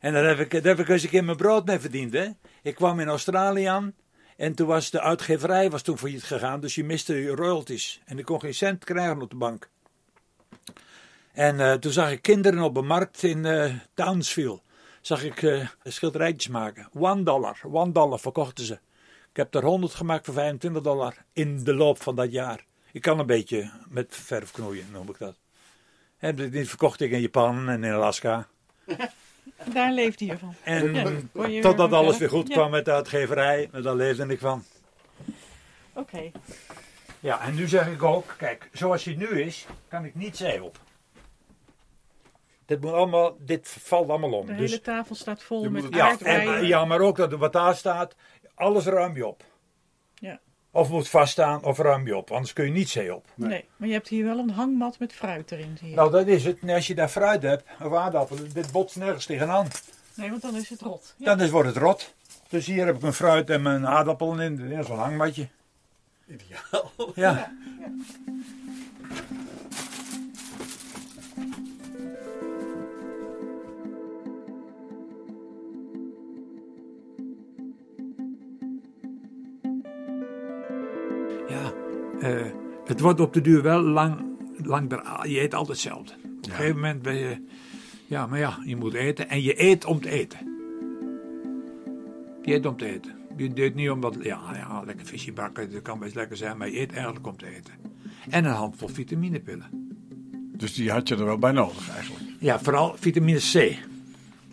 en 0.00 0.12
daar 0.12 0.24
heb 0.24 0.38
ik, 0.38 0.50
daar 0.50 0.76
heb 0.76 0.78
ik 0.78 0.88
eens 0.88 1.02
een 1.02 1.08
keer 1.08 1.24
mijn 1.24 1.36
brood 1.36 1.66
mee 1.66 1.78
verdiend, 1.78 2.12
hè? 2.12 2.28
Ik 2.62 2.74
kwam 2.74 3.00
in 3.00 3.08
Australië 3.08 3.64
aan 3.64 3.94
en 4.36 4.54
toen 4.54 4.66
was 4.66 4.90
de 4.90 5.00
uitgeverij 5.00 5.70
was 5.70 5.82
toen 5.82 5.98
failliet 5.98 6.22
gegaan, 6.22 6.60
dus 6.60 6.74
je 6.74 6.84
miste 6.84 7.26
royalties. 7.26 8.00
En 8.04 8.18
ik 8.18 8.24
kon 8.24 8.40
geen 8.40 8.54
cent 8.54 8.84
krijgen 8.84 9.22
op 9.22 9.30
de 9.30 9.36
bank. 9.36 9.68
En 11.32 11.56
uh, 11.56 11.72
toen 11.72 11.92
zag 11.92 12.10
ik 12.10 12.22
kinderen 12.22 12.62
op 12.62 12.76
een 12.76 12.86
markt 12.86 13.22
in 13.22 13.44
uh, 13.44 13.74
Townsville. 13.94 14.60
Zag 15.00 15.24
ik 15.24 15.42
uh, 15.42 15.68
schilderijtjes 15.82 16.52
maken. 16.52 16.88
One 16.94 17.22
dollar, 17.22 17.60
one 17.62 17.92
dollar 17.92 18.18
verkochten 18.18 18.64
ze. 18.64 18.74
Ik 19.30 19.36
heb 19.36 19.54
er 19.54 19.64
100 19.64 19.94
gemaakt 19.94 20.24
voor 20.24 20.34
25 20.34 20.82
dollar 20.82 21.16
in 21.32 21.64
de 21.64 21.74
loop 21.74 22.02
van 22.02 22.16
dat 22.16 22.32
jaar. 22.32 22.64
Ik 22.92 23.02
kan 23.02 23.18
een 23.18 23.26
beetje 23.26 23.70
met 23.88 24.16
verf 24.16 24.50
knoeien, 24.50 24.86
noem 24.92 25.08
ik 25.08 25.18
dat. 25.18 25.36
En 26.18 26.50
die 26.50 26.68
verkocht 26.68 27.00
ik 27.00 27.10
in 27.10 27.20
Japan 27.20 27.68
en 27.68 27.84
in 27.84 27.92
Alaska. 27.92 28.48
Daar 29.72 29.92
leefde 29.92 30.24
je 30.24 30.38
van. 30.38 30.54
En 30.62 30.94
Ja, 30.94 31.60
totdat 31.60 31.92
alles 31.92 32.18
weer 32.18 32.28
goed 32.28 32.48
Ja. 32.48 32.54
kwam 32.54 32.70
met 32.70 32.84
de 32.84 32.92
uitgeverij, 32.92 33.68
maar 33.72 33.82
daar 33.82 33.94
leefde 33.94 34.26
ik 34.26 34.38
van. 34.38 34.64
Oké. 35.92 36.30
Ja, 37.20 37.40
en 37.40 37.54
nu 37.54 37.68
zeg 37.68 37.86
ik 37.86 38.02
ook, 38.02 38.34
kijk, 38.38 38.68
zoals 38.72 39.04
hij 39.04 39.14
nu 39.14 39.26
is, 39.42 39.66
kan 39.88 40.04
ik 40.04 40.14
niet 40.14 40.36
zij 40.36 40.58
op. 40.58 40.78
Dit, 42.66 42.80
moet 42.80 42.92
allemaal, 42.92 43.36
dit 43.38 43.68
valt 43.68 44.08
allemaal 44.08 44.32
om. 44.32 44.46
De 44.46 44.54
Dus, 44.54 44.70
hele 44.70 44.82
tafel 44.82 45.14
staat 45.14 45.42
vol 45.42 45.70
met 45.70 45.84
ja, 45.90 46.18
en, 46.18 46.66
ja, 46.66 46.84
maar 46.84 47.00
ook 47.00 47.16
dat 47.16 47.32
er 47.32 47.38
wat 47.38 47.52
daar 47.52 47.76
staat, 47.76 48.14
alles 48.54 48.84
ruim 48.84 49.16
je 49.16 49.26
op. 49.26 49.42
Of 50.72 50.88
moet 50.88 51.08
vaststaan 51.08 51.64
of 51.64 51.78
ruim 51.78 52.06
je 52.06 52.16
op, 52.16 52.30
anders 52.30 52.52
kun 52.52 52.64
je 52.64 52.70
niet 52.70 52.88
zij 52.88 53.10
op. 53.10 53.26
Nee, 53.34 53.64
maar 53.76 53.88
je 53.88 53.94
hebt 53.94 54.08
hier 54.08 54.24
wel 54.24 54.38
een 54.38 54.50
hangmat 54.50 54.98
met 54.98 55.12
fruit 55.12 55.52
erin. 55.52 55.76
Zie 55.78 55.88
je. 55.88 55.94
Nou, 55.94 56.10
dat 56.10 56.26
is 56.26 56.44
het. 56.44 56.58
En 56.60 56.70
als 56.70 56.86
je 56.86 56.94
daar 56.94 57.08
fruit 57.08 57.42
hebt, 57.42 57.64
of 57.82 57.94
aardappelen, 57.94 58.52
dit 58.52 58.72
botst 58.72 58.96
nergens 58.96 59.26
tegenaan. 59.26 59.68
Nee, 60.14 60.30
want 60.30 60.42
dan 60.42 60.56
is 60.56 60.68
het 60.68 60.80
rot. 60.80 61.14
Ja. 61.16 61.24
Dan 61.24 61.44
is, 61.44 61.50
wordt 61.50 61.68
het 61.68 61.76
rot. 61.76 62.14
Dus 62.48 62.66
hier 62.66 62.86
heb 62.86 62.94
ik 62.94 63.00
mijn 63.00 63.12
fruit 63.12 63.50
en 63.50 63.62
mijn 63.62 63.86
aardappelen 63.86 64.40
in. 64.40 64.68
Dat 64.68 64.78
is 64.78 64.86
zo'n 64.86 64.98
hangmatje. 64.98 65.48
Ideaal. 66.28 66.92
Ja. 67.14 67.32
Ja, 67.32 67.52
eh, 82.38 82.46
het 82.84 83.00
wordt 83.00 83.20
op 83.20 83.32
de 83.32 83.40
duur 83.40 83.62
wel 83.62 83.80
lang, 83.82 84.20
lang 84.62 84.92
er- 84.92 85.28
je 85.28 85.40
eet 85.40 85.54
altijd 85.54 85.76
hetzelfde. 85.82 86.12
Op 86.12 86.46
een 86.46 86.50
gegeven 86.52 86.74
moment 86.74 87.02
ben 87.02 87.14
je, 87.14 87.44
ja, 88.06 88.26
maar 88.26 88.38
ja, 88.38 88.58
je 88.64 88.76
moet 88.76 88.94
eten 88.94 89.28
en 89.28 89.42
je 89.42 89.62
eet 89.62 89.84
om 89.84 90.00
te 90.00 90.10
eten. 90.10 90.38
Je 92.42 92.54
eet 92.54 92.66
om 92.66 92.76
te 92.76 92.86
eten. 92.86 93.18
Je 93.36 93.50
eet 93.54 93.74
niet 93.74 93.90
omdat, 93.90 94.16
ja, 94.22 94.40
ja, 94.54 94.82
lekker 94.86 95.06
visje 95.06 95.32
bakken, 95.32 95.72
dat 95.72 95.82
kan 95.82 95.98
best 95.98 96.14
lekker 96.14 96.36
zijn, 96.36 96.56
maar 96.56 96.70
je 96.70 96.80
eet 96.80 96.92
eigenlijk 96.92 97.26
om 97.26 97.36
te 97.36 97.46
eten. 97.46 97.74
En 98.30 98.44
een 98.44 98.50
handvol 98.52 98.88
vitaminepillen. 98.88 99.88
Dus 100.56 100.74
die 100.74 100.90
had 100.90 101.08
je 101.08 101.16
er 101.16 101.24
wel 101.24 101.38
bij 101.38 101.52
nodig 101.52 101.90
eigenlijk. 101.94 102.24
Ja, 102.38 102.60
vooral 102.60 102.94
vitamine 102.98 103.38
C. 103.38 103.76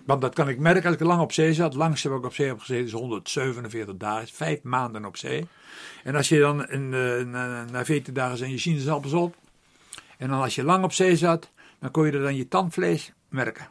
Want 0.08 0.22
dat 0.22 0.34
kan 0.34 0.50
ik 0.50 0.60
merken 0.60 0.86
als 0.86 0.94
ik 0.94 1.00
lang 1.00 1.22
op 1.22 1.32
zee 1.32 1.54
zat. 1.54 1.74
Langste 1.74 2.10
wat 2.10 2.20
ik 2.20 2.26
op 2.26 2.34
zee 2.34 2.48
heb 2.48 2.60
gezeten 2.60 2.86
is 2.86 2.92
147 2.92 3.98
dagen. 3.98 4.28
Vijf 4.28 4.64
maanden 4.64 5.06
op 5.06 5.18
zee. 5.18 5.48
En 6.04 6.16
als 6.16 6.30
je 6.30 6.40
dan 6.40 6.66
een, 6.68 6.94
eh, 6.94 7.26
na, 7.26 7.66
na 7.72 7.86
14 7.86 8.14
dagen 8.14 8.38
zijn 8.38 8.52
je 8.52 8.58
sinaasappels 8.58 9.14
op. 9.14 9.36
En 10.18 10.30
dan 10.30 10.42
als 10.42 10.56
je 10.56 10.64
lang 10.64 10.84
op 10.84 10.94
zee 10.94 11.16
zat, 11.16 11.52
dan 11.80 11.92
kon 11.92 12.06
je 12.06 12.12
er 12.12 12.22
dan 12.22 12.36
je 12.36 12.48
tandvlees 12.48 13.14
merken. 13.30 13.68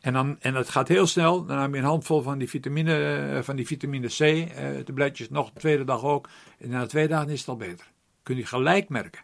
En, 0.00 0.12
dan, 0.12 0.36
en 0.40 0.52
dat 0.54 0.68
gaat 0.68 0.88
heel 0.88 1.06
snel. 1.06 1.44
Dan 1.44 1.58
heb 1.58 1.72
je 1.72 1.78
een 1.78 1.84
handvol 1.84 2.22
van 2.22 2.38
die 2.38 2.48
vitamine, 2.48 3.16
eh, 3.16 3.42
van 3.42 3.56
die 3.56 3.66
vitamine 3.66 4.08
C, 4.08 4.20
eh 4.20 4.78
tabletjes, 4.84 5.30
nog 5.30 5.52
de 5.52 5.60
tweede 5.60 5.84
dag 5.84 6.02
ook. 6.04 6.28
En 6.58 6.68
na 6.68 6.86
twee 6.86 7.08
dagen 7.08 7.28
is 7.28 7.40
het 7.40 7.48
al 7.48 7.56
beter. 7.56 7.86
Kun 8.22 8.36
je 8.36 8.46
gelijk 8.46 8.88
merken. 8.88 9.22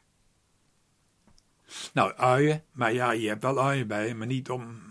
Nou, 1.93 2.15
uien. 2.17 2.63
Maar 2.73 2.93
ja, 2.93 3.13
je 3.13 3.29
hebt 3.29 3.43
wel 3.43 3.63
uien 3.63 3.87
bij 3.87 4.15
maar 4.15 4.27
niet 4.27 4.51
om 4.51 4.90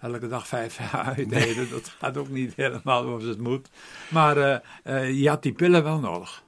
elke 0.00 0.28
dag 0.28 0.48
vijf 0.48 0.76
te 1.28 1.46
eten. 1.46 1.70
Dat 1.70 1.88
gaat 1.98 2.16
ook 2.16 2.28
niet 2.28 2.54
helemaal 2.54 3.02
zoals 3.02 3.24
het 3.24 3.40
moet. 3.40 3.68
Maar 4.10 4.36
eh, 4.36 4.58
eh, 4.82 5.20
je 5.20 5.28
had 5.28 5.42
die 5.42 5.52
pillen 5.52 5.82
wel 5.82 5.98
nodig. 5.98 6.44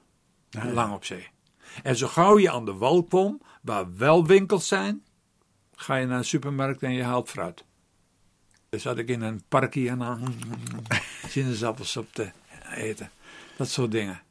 Lang 0.73 0.93
op 0.93 1.05
zee. 1.05 1.27
En 1.83 1.95
zo 1.95 2.07
gauw 2.07 2.39
je 2.39 2.51
aan 2.51 2.65
de 2.65 2.73
wal 2.73 3.03
komt, 3.03 3.43
waar 3.61 3.97
wel 3.97 4.25
winkels 4.25 4.67
zijn, 4.67 5.03
ga 5.75 5.95
je 5.95 6.05
naar 6.05 6.17
een 6.17 6.25
supermarkt 6.25 6.83
en 6.83 6.93
je 6.93 7.03
haalt 7.03 7.29
fruit. 7.29 7.63
Dus 8.69 8.81
zat 8.81 8.97
ik 8.97 9.09
in 9.09 9.21
een 9.21 9.43
parkje 9.47 9.89
en 9.89 10.23
sinaasappels 11.27 11.97
op 11.97 12.13
te 12.13 12.31
eten. 12.75 13.09
Dat 13.57 13.69
soort 13.69 13.91
dingen. 13.91 14.21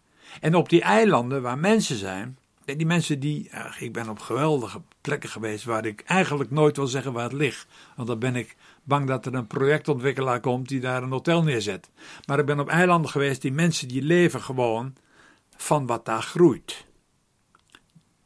En 0.40 0.54
op 0.54 0.68
die 0.68 0.82
eilanden 0.82 1.42
waar 1.42 1.58
mensen 1.58 1.96
zijn, 1.96 2.38
die 2.64 2.86
mensen 2.86 3.20
die, 3.20 3.54
ach, 3.54 3.80
ik 3.80 3.92
ben 3.92 4.08
op 4.08 4.18
geweldige 4.18 4.82
plekken 5.00 5.28
geweest 5.28 5.64
waar 5.64 5.86
ik 5.86 6.00
eigenlijk 6.00 6.50
nooit 6.50 6.76
wil 6.76 6.86
zeggen 6.86 7.12
waar 7.12 7.24
het 7.24 7.32
ligt. 7.32 7.66
Want 7.96 8.08
dan 8.08 8.18
ben 8.18 8.36
ik 8.36 8.56
bang 8.88 9.06
dat 9.06 9.26
er 9.26 9.34
een 9.34 9.46
projectontwikkelaar 9.46 10.40
komt 10.40 10.68
die 10.68 10.80
daar 10.80 11.02
een 11.02 11.10
hotel 11.10 11.42
neerzet. 11.42 11.90
Maar 12.26 12.38
ik 12.38 12.46
ben 12.46 12.60
op 12.60 12.68
eilanden 12.68 13.10
geweest, 13.10 13.42
die 13.42 13.52
mensen 13.52 13.88
die 13.88 14.02
leven 14.02 14.42
gewoon 14.42 14.94
van 15.56 15.86
wat 15.86 16.04
daar 16.04 16.22
groeit. 16.22 16.84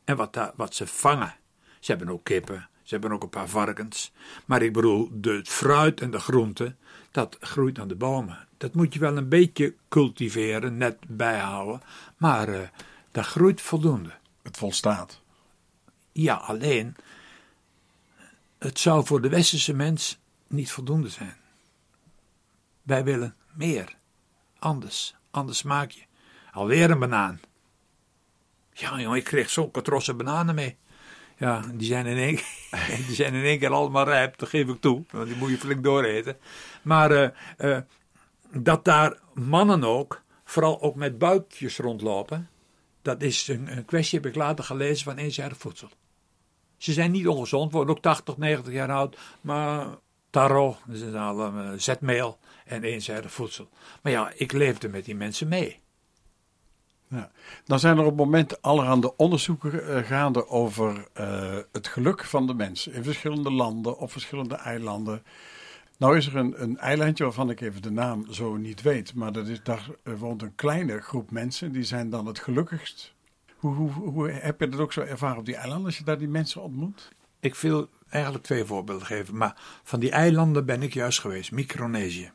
En 0.05 0.17
wat, 0.17 0.33
daar, 0.33 0.53
wat 0.57 0.75
ze 0.75 0.87
vangen. 0.87 1.35
Ze 1.81 1.91
hebben 1.91 2.11
ook 2.11 2.25
kippen, 2.25 2.69
ze 2.83 2.95
hebben 2.95 3.13
ook 3.13 3.23
een 3.23 3.29
paar 3.29 3.49
varkens. 3.49 4.13
Maar 4.45 4.63
ik 4.63 4.73
bedoel, 4.73 5.09
de 5.13 5.41
fruit 5.45 6.01
en 6.01 6.11
de 6.11 6.19
groenten, 6.19 6.79
dat 7.11 7.37
groeit 7.41 7.79
aan 7.79 7.89
de 7.89 7.95
bomen. 7.95 8.47
Dat 8.57 8.75
moet 8.75 8.95
je 8.95 9.01
wel 9.01 9.17
een 9.17 9.29
beetje 9.29 9.75
cultiveren, 9.89 10.77
net 10.77 10.97
bijhouden. 11.07 11.83
Maar 12.17 12.49
eh, 12.49 12.69
dat 13.11 13.27
groeit 13.27 13.61
voldoende. 13.61 14.11
Het 14.43 14.57
volstaat. 14.57 15.21
Ja, 16.13 16.35
alleen, 16.35 16.97
het 18.59 18.79
zou 18.79 19.07
voor 19.07 19.21
de 19.21 19.29
westerse 19.29 19.75
mens 19.75 20.21
niet 20.53 20.73
voldoende 20.73 21.09
zijn. 21.09 21.37
Wij 22.83 23.05
willen 23.05 23.37
meer, 23.55 23.97
anders, 24.59 25.15
anders 25.31 25.59
smaakje. 25.59 26.03
Alweer 26.53 26.91
een 26.91 26.99
banaan. 26.99 27.41
Ja, 28.73 29.01
jongen, 29.01 29.19
ik 29.19 29.25
kreeg 29.25 29.51
zulke 29.51 29.83
trossen 29.83 30.17
bananen 30.17 30.55
mee. 30.55 30.77
Ja, 31.37 31.63
die 31.75 31.87
zijn 31.87 32.07
in 32.07 32.17
één, 32.17 32.41
die 33.07 33.15
zijn 33.15 33.35
in 33.35 33.45
één 33.45 33.59
keer 33.59 33.73
allemaal 33.73 34.05
rijp, 34.05 34.39
dat 34.39 34.49
geef 34.49 34.69
ik 34.69 34.81
toe. 34.81 35.05
Want 35.11 35.27
die 35.27 35.37
moet 35.37 35.51
je 35.51 35.59
flink 35.59 35.83
dooreten. 35.85 36.37
Maar 36.83 37.11
eh, 37.11 37.31
eh, 37.57 37.83
dat 38.51 38.85
daar 38.85 39.19
mannen 39.35 39.85
ook, 39.85 40.23
vooral 40.45 40.83
ook 40.83 40.95
met 40.95 41.19
buikjes 41.19 41.79
rondlopen, 41.79 42.51
dat 43.03 43.23
is 43.23 43.49
een, 43.49 43.77
een 43.77 43.85
kwestie, 43.85 44.19
heb 44.19 44.29
ik 44.29 44.37
later 44.37 44.65
gelezen, 44.65 45.05
van 45.05 45.17
eenzijdig 45.17 45.59
voedsel. 45.59 45.89
Ze 46.77 46.93
zijn 46.93 47.11
niet 47.11 47.29
ongezond, 47.29 47.73
worden 47.73 47.97
ook 47.97 48.03
80, 48.03 48.37
90 48.37 48.73
jaar 48.73 48.91
oud, 48.91 49.19
maar 49.41 49.87
taro, 50.33 50.77
dat 50.87 50.97
is 50.97 51.15
al 51.15 51.55
uh, 51.55 51.71
zetmeel 51.77 52.39
en 52.65 52.83
eenzijdig 52.83 53.33
voedsel. 53.33 53.69
Maar 54.03 54.13
ja, 54.13 54.33
ik 54.35 54.53
leefde 54.53 54.89
met 54.89 55.05
die 55.05 55.15
mensen 55.15 55.49
mee. 55.49 55.81
Ja. 57.09 57.31
Dan 57.65 57.79
zijn 57.79 57.97
er 57.97 58.03
op 58.03 58.09
het 58.09 58.17
moment 58.17 58.63
allerhande 58.63 59.17
onderzoeken 59.17 59.75
uh, 59.75 59.99
gaande 59.99 60.49
over 60.49 61.09
uh, 61.21 61.57
het 61.73 61.87
geluk 61.87 62.25
van 62.25 62.47
de 62.47 62.55
mens 62.55 62.87
in 62.87 63.05
verschillende 63.05 63.51
landen 63.51 63.99
of 63.99 64.13
verschillende 64.13 64.55
eilanden. 64.55 65.23
Nou 65.99 66.17
is 66.17 66.27
er 66.27 66.37
een, 66.37 66.63
een 66.63 66.79
eilandje 66.79 67.25
waarvan 67.25 67.51
ik 67.51 67.61
even 67.61 67.83
de 67.83 67.91
naam 67.91 68.33
zo 68.33 68.57
niet 68.57 68.83
weet, 68.83 69.15
maar 69.15 69.33
dat 69.33 69.49
is, 69.49 69.63
daar 69.63 69.87
woont 70.19 70.43
een 70.43 70.55
kleine 70.55 71.01
groep 71.01 71.31
mensen 71.31 71.73
die 71.73 71.85
zijn 71.85 72.11
dan 72.11 72.27
het 72.27 72.39
gelukkigst. 72.39 73.15
Hoe, 73.57 73.75
hoe, 73.75 73.91
hoe 73.91 74.31
heb 74.31 74.61
je 74.61 74.69
dat 74.69 74.81
ook 74.81 74.93
zo 74.93 75.01
ervaren 75.01 75.39
op 75.39 75.45
die 75.45 75.57
eilanden 75.57 75.87
als 75.87 75.99
je 75.99 76.05
daar 76.05 76.19
die 76.19 76.29
mensen 76.29 76.63
ontmoet? 76.63 77.09
Ik 77.41 77.55
wil 77.55 77.89
eigenlijk 78.13 78.45
twee 78.45 78.65
voorbeelden 78.65 79.07
geven, 79.07 79.37
maar 79.37 79.57
van 79.83 80.01
die 80.01 80.11
eilanden 80.11 80.65
ben 80.65 80.83
ik 80.83 80.95
juist 80.95 81.21
geweest, 81.21 81.53
Micronesië. 81.53 82.31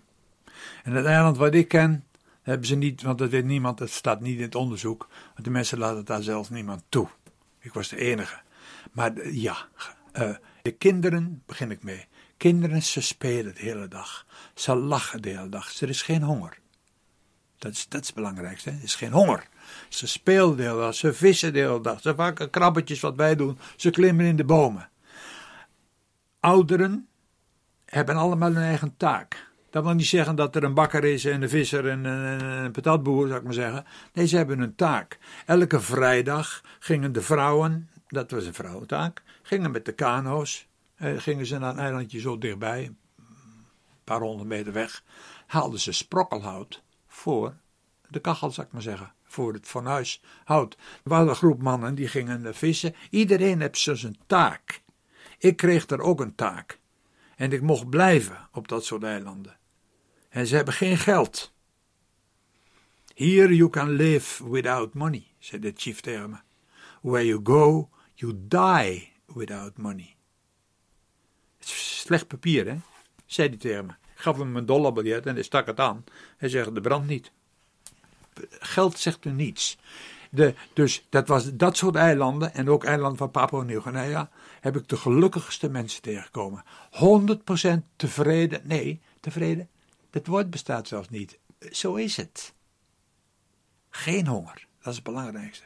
En 0.83 0.91
het 0.91 1.05
eiland 1.05 1.37
wat 1.37 1.53
ik 1.53 1.67
ken, 1.67 2.03
hebben 2.41 2.67
ze 2.67 2.75
niet, 2.75 3.01
want 3.01 3.17
dat 3.17 3.29
weet 3.29 3.45
niemand, 3.45 3.77
dat 3.77 3.89
staat 3.89 4.21
niet 4.21 4.37
in 4.37 4.43
het 4.43 4.55
onderzoek. 4.55 5.07
Want 5.33 5.43
de 5.43 5.49
mensen 5.49 5.77
laten 5.77 6.05
daar 6.05 6.21
zelf 6.21 6.49
niemand 6.49 6.83
toe. 6.89 7.07
Ik 7.59 7.73
was 7.73 7.87
de 7.87 7.97
enige. 7.97 8.39
Maar 8.91 9.31
ja, 9.31 9.67
uh, 10.13 10.35
de 10.61 10.71
kinderen, 10.71 11.43
begin 11.45 11.71
ik 11.71 11.83
mee. 11.83 12.05
Kinderen, 12.37 12.83
ze 12.83 13.01
spelen 13.01 13.55
de 13.55 13.61
hele 13.61 13.87
dag. 13.87 14.25
Ze 14.53 14.75
lachen 14.75 15.21
de 15.21 15.29
hele 15.29 15.49
dag. 15.49 15.81
Er 15.81 15.89
is 15.89 16.01
geen 16.01 16.23
honger. 16.23 16.57
Dat 17.57 17.71
is, 17.71 17.87
dat 17.87 18.01
is 18.01 18.07
het 18.07 18.15
belangrijkste. 18.15 18.69
Er 18.69 18.83
is 18.83 18.95
geen 18.95 19.11
honger. 19.11 19.47
Ze 19.89 20.07
spelen 20.07 20.57
de 20.57 20.63
hele 20.63 20.79
dag. 20.79 20.95
Ze 20.95 21.13
vissen 21.13 21.53
de 21.53 21.59
hele 21.59 21.81
dag. 21.81 22.01
Ze 22.01 22.15
vakken 22.15 22.49
krabbetjes 22.49 22.99
wat 22.99 23.15
wij 23.15 23.35
doen. 23.35 23.59
Ze 23.75 23.89
klimmen 23.89 24.25
in 24.25 24.35
de 24.35 24.45
bomen. 24.45 24.89
Ouderen 26.39 27.07
hebben 27.85 28.15
allemaal 28.15 28.53
hun 28.53 28.63
eigen 28.63 28.97
taak. 28.97 29.51
Dat 29.69 29.83
wil 29.83 29.93
niet 29.93 30.05
zeggen 30.05 30.35
dat 30.35 30.55
er 30.55 30.63
een 30.63 30.73
bakker 30.73 31.03
is 31.03 31.25
en 31.25 31.41
een 31.41 31.49
visser 31.49 31.89
en 31.89 32.05
een, 32.05 32.43
een 32.43 32.71
patatboer, 32.71 33.27
zou 33.27 33.39
ik 33.39 33.45
maar 33.45 33.53
zeggen. 33.53 33.85
Nee, 34.13 34.27
ze 34.27 34.37
hebben 34.37 34.59
een 34.59 34.75
taak. 34.75 35.17
Elke 35.45 35.79
vrijdag 35.79 36.63
gingen 36.79 37.11
de 37.11 37.21
vrouwen, 37.21 37.89
dat 38.07 38.31
was 38.31 38.45
een 38.45 38.53
vrouwentaak, 38.53 39.23
gingen 39.41 39.71
met 39.71 39.85
de 39.85 39.91
kano's, 39.91 40.67
eh, 40.95 41.17
gingen 41.17 41.45
ze 41.45 41.57
naar 41.57 41.73
een 41.73 41.79
eilandje 41.79 42.19
zo 42.19 42.37
dichtbij, 42.37 42.85
een 42.85 42.97
paar 44.03 44.21
honderd 44.21 44.49
meter 44.49 44.73
weg, 44.73 45.03
haalden 45.47 45.79
ze 45.79 45.91
sprokkelhout 45.91 46.83
voor 47.07 47.53
de 48.09 48.19
kachel, 48.19 48.51
zou 48.51 48.67
ik 48.67 48.73
maar 48.73 48.81
zeggen, 48.81 49.13
voor 49.23 49.53
het 49.53 49.65
fornuis 49.65 50.21
hout. 50.43 50.73
Er 50.73 51.09
waren 51.09 51.27
een 51.27 51.35
groep 51.35 51.61
mannen 51.61 51.95
die 51.95 52.07
gingen 52.07 52.55
vissen. 52.55 52.95
Iedereen 53.09 53.61
heeft 53.61 53.79
zijn 53.79 54.17
taak. 54.27 54.81
Ik 55.37 55.57
kreeg 55.57 55.87
er 55.87 56.01
ook 56.01 56.21
een 56.21 56.35
taak. 56.35 56.79
En 57.35 57.51
ik 57.51 57.61
mocht 57.61 57.89
blijven 57.89 58.49
op 58.51 58.67
dat 58.67 58.85
soort 58.85 59.03
eilanden. 59.03 59.57
En 60.29 60.47
ze 60.47 60.55
hebben 60.55 60.73
geen 60.73 60.97
geld. 60.97 61.53
Here 63.13 63.55
you 63.55 63.69
can 63.69 63.89
live 63.89 64.49
without 64.49 64.93
money, 64.93 65.27
zei 65.39 65.61
de 65.61 65.73
chief 65.75 65.99
tegen 66.01 66.29
me. 66.29 66.37
Where 67.01 67.25
you 67.25 67.39
go, 67.43 67.89
you 68.13 68.33
die 68.47 69.13
without 69.25 69.77
money. 69.77 70.15
Het 71.57 71.67
is 71.67 71.99
slecht 71.99 72.27
papier, 72.27 72.67
hè? 72.67 72.77
zei 73.25 73.47
hij 73.47 73.57
tegen 73.57 73.85
me. 73.85 73.91
Ik 73.91 74.23
gaf 74.23 74.37
hem 74.37 74.55
een 74.55 74.65
dollarbiljet 74.65 75.25
en 75.25 75.33
hij 75.33 75.43
stak 75.43 75.65
het 75.65 75.79
aan. 75.79 76.03
Hij 76.37 76.49
zegt, 76.49 76.75
de 76.75 76.81
brand 76.81 77.07
niet. 77.07 77.31
Geld 78.49 78.99
zegt 78.99 79.25
u 79.25 79.31
niets. 79.31 79.77
De, 80.31 80.53
dus 80.73 81.05
dat 81.09 81.27
was 81.27 81.53
dat 81.53 81.77
soort 81.77 81.95
eilanden, 81.95 82.53
en 82.53 82.69
ook 82.69 82.83
eilanden 82.83 83.17
van 83.17 83.31
Papua 83.31 83.61
Nieuw-Guinea, 83.61 84.29
heb 84.61 84.75
ik 84.75 84.87
de 84.87 84.97
gelukkigste 84.97 85.69
mensen 85.69 86.01
tegengekomen. 86.01 86.63
100% 86.91 87.69
tevreden. 87.95 88.61
Nee, 88.63 89.01
tevreden. 89.19 89.69
Dat 90.09 90.27
woord 90.27 90.49
bestaat 90.49 90.87
zelfs 90.87 91.09
niet. 91.09 91.39
Zo 91.59 91.95
is 91.95 92.17
het. 92.17 92.53
Geen 93.89 94.27
honger, 94.27 94.67
dat 94.79 94.87
is 94.87 94.95
het 94.95 95.03
belangrijkste. 95.03 95.65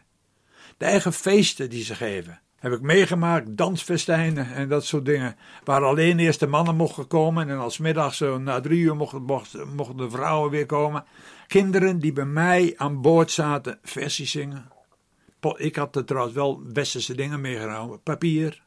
De 0.78 0.86
eigen 0.86 1.13
feesten 1.13 1.69
die 1.69 1.84
ze 1.84 1.95
geven. 1.95 2.41
Heb 2.62 2.74
ik 2.74 2.82
meegemaakt, 2.82 3.58
dansfestijnen 3.58 4.54
en 4.54 4.69
dat 4.69 4.86
soort 4.86 5.06
dingen. 5.06 5.36
Waar 5.63 5.84
alleen 5.84 6.19
eerst 6.19 6.39
de 6.39 6.47
mannen 6.47 6.76
mochten 6.76 7.08
komen 7.08 7.50
en 7.50 7.58
als 7.58 7.78
middags 7.78 8.19
na 8.19 8.60
drie 8.60 8.80
uur 8.80 8.95
mochten, 8.95 9.24
mochten 9.76 9.97
de 9.97 10.10
vrouwen 10.10 10.52
weer 10.52 10.65
komen. 10.65 11.06
Kinderen 11.52 12.00
die 12.00 12.14
bij 12.14 12.26
mij 12.26 12.74
aan 12.78 13.02
boord 13.02 13.32
zaten, 13.32 13.80
versies 13.84 14.32
zingen. 14.32 14.72
Ik 15.56 15.76
had 15.76 15.96
er 15.96 16.06
trouwens 16.06 16.36
wel 16.36 16.62
westerse 16.74 17.16
dingen 17.16 17.42
meegenomen. 17.42 18.02
Papier. 18.02 18.64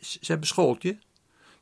Ze 0.00 0.18
hebben 0.20 0.46
schooltje. 0.46 0.98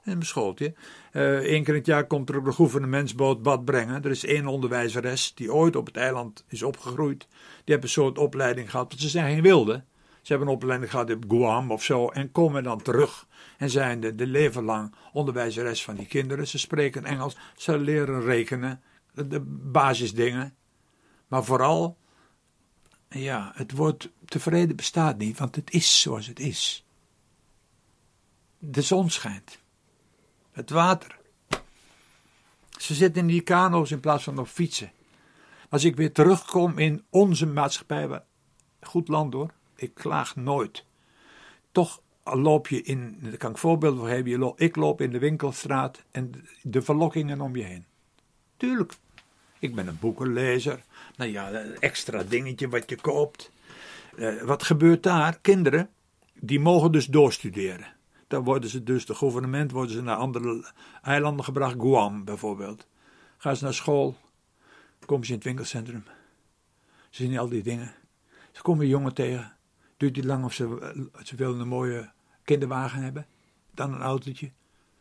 Een 0.05 0.23
schooltje. 0.23 0.75
Eén 1.13 1.59
uh, 1.59 1.65
keer 1.65 1.69
in 1.69 1.75
het 1.75 1.87
jaar 1.87 2.07
komt 2.07 2.29
er 2.29 2.37
ook 2.37 2.45
de 2.45 2.53
gouvernementsboot 2.53 3.43
bad 3.43 3.65
brengen. 3.65 4.05
Er 4.05 4.11
is 4.11 4.25
één 4.25 4.47
onderwijzeres 4.47 5.35
die 5.35 5.53
ooit 5.53 5.77
op 5.77 5.87
het 5.87 5.97
eiland 5.97 6.45
is 6.49 6.63
opgegroeid. 6.63 7.27
Die 7.29 7.39
hebben 7.65 7.85
een 7.85 7.89
soort 7.89 8.19
opleiding 8.19 8.71
gehad. 8.71 8.89
Want 8.89 9.01
ze 9.01 9.09
zijn 9.09 9.35
geen 9.35 9.43
wilde. 9.43 9.85
Ze 10.21 10.33
hebben 10.33 10.49
een 10.49 10.55
opleiding 10.55 10.91
gehad 10.91 11.11
op 11.11 11.25
Guam 11.29 11.71
of 11.71 11.83
zo. 11.83 12.09
En 12.09 12.33
komen 12.33 12.63
dan 12.63 12.83
terug. 12.83 13.27
En 13.59 13.71
zijn 13.71 14.01
de, 14.01 14.15
de 14.15 14.27
leven 14.27 14.65
lang 14.65 14.95
onderwijzeres 15.13 15.85
van 15.85 15.95
die 15.95 16.07
kinderen. 16.07 16.49
Ze 16.49 16.59
spreken 16.59 17.05
Engels. 17.05 17.37
Ze 17.57 17.79
leren 17.79 18.23
rekenen. 18.23 18.83
De 19.13 19.41
basisdingen. 19.71 20.55
Maar 21.29 21.45
vooral. 21.45 21.97
Ja, 23.09 23.53
het 23.55 23.73
woord 23.73 24.11
tevreden 24.25 24.77
bestaat 24.77 25.19
niet. 25.19 25.39
Want 25.39 25.57
het 25.57 25.71
is 25.71 26.01
zoals 26.01 26.27
het 26.27 26.41
is. 26.41 26.87
De 28.59 28.83
zon 28.83 29.11
schijnt. 29.11 29.59
Het 30.51 30.71
water. 30.71 31.21
Ze 32.79 32.95
zitten 32.95 33.23
in 33.23 33.29
die 33.29 33.41
kano's 33.41 33.91
in 33.91 34.01
plaats 34.01 34.25
van 34.25 34.39
op 34.39 34.47
fietsen. 34.47 34.93
Als 35.69 35.85
ik 35.85 35.97
weer 35.97 36.13
terugkom 36.13 36.79
in 36.79 37.05
onze 37.11 37.47
maatschappij, 37.47 38.23
goed 38.81 39.09
land 39.09 39.33
hoor, 39.33 39.51
ik 39.77 39.95
klaag 39.95 40.37
nooit. 40.37 40.85
Toch 41.73 42.03
loop 42.25 42.69
je 42.69 42.83
in, 42.83 43.19
daar 43.21 43.37
kan 43.37 43.51
ik 43.51 43.59
voorbeelden 43.59 43.99
voor 43.99 44.09
hebben, 44.09 44.53
ik 44.57 44.77
loop 44.77 45.01
in 45.01 45.11
de 45.11 45.19
winkelstraat 45.19 46.05
en 46.11 46.47
de 46.63 46.83
verlokkingen 46.83 47.41
om 47.41 47.57
je 47.57 47.63
heen. 47.63 47.87
Tuurlijk, 48.63 48.93
ik 49.59 49.75
ben 49.75 49.87
een 49.87 49.99
boekenlezer. 50.01 50.85
Nou 51.17 51.31
ja, 51.31 51.53
een 51.53 51.79
extra 51.79 52.23
dingetje 52.23 52.69
wat 52.69 52.91
je 52.91 52.97
koopt. 52.97 53.51
Uh, 54.17 54.43
wat 54.43 54.63
gebeurt 54.63 55.03
daar? 55.03 55.39
Kinderen, 55.41 55.91
die 56.35 56.61
mogen 56.61 56.93
dus 56.93 57.07
doorstuderen. 57.07 57.87
Dan 58.27 58.45
worden 58.45 58.71
ze 58.71 58.83
dus, 58.83 59.07
de 59.07 59.15
gouvernement 59.15 59.71
worden 59.71 59.93
ze 59.93 60.03
naar 60.03 60.17
andere 60.17 60.73
eilanden 61.03 61.45
gebracht, 61.45 61.75
Guam 61.79 62.25
bijvoorbeeld. 62.25 62.87
Gaan 63.39 63.57
ze 63.57 63.65
naar 63.65 63.75
school, 63.75 64.17
komen 65.07 65.27
ze 65.27 65.33
in 65.33 65.39
het 65.39 65.47
winkelcentrum. 65.47 66.05
Ze 67.11 67.23
zien 67.23 67.39
al 67.39 67.49
die 67.49 67.63
dingen. 67.63 67.95
Ze 68.53 68.63
komen 68.63 68.87
jongen 68.87 69.15
tegen. 69.15 69.57
Duurt 69.97 70.17
niet 70.17 70.25
lang 70.25 70.45
of 70.45 70.53
ze, 70.53 71.07
ze 71.23 71.37
willen 71.37 71.61
een 71.61 71.69
mooie 71.69 72.11
kinderwagen 72.45 73.03
hebben. 73.03 73.27
Dan 73.75 73.93
een 73.93 74.03
autootje. 74.03 74.51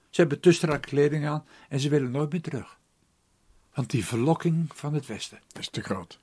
Ze 0.10 0.22
hebben 0.22 0.40
te 0.40 0.78
kleding 0.80 1.28
aan 1.28 1.46
en 1.70 1.80
ze 1.80 1.90
willen 1.90 2.12
nooit 2.12 2.32
meer 2.32 2.42
terug. 2.42 2.80
Want 3.74 3.90
die 3.90 4.06
verlokking 4.06 4.70
van 4.74 4.94
het 4.94 5.06
Westen. 5.06 5.40
is 5.60 5.70
te 5.70 5.82
groot. 5.82 6.20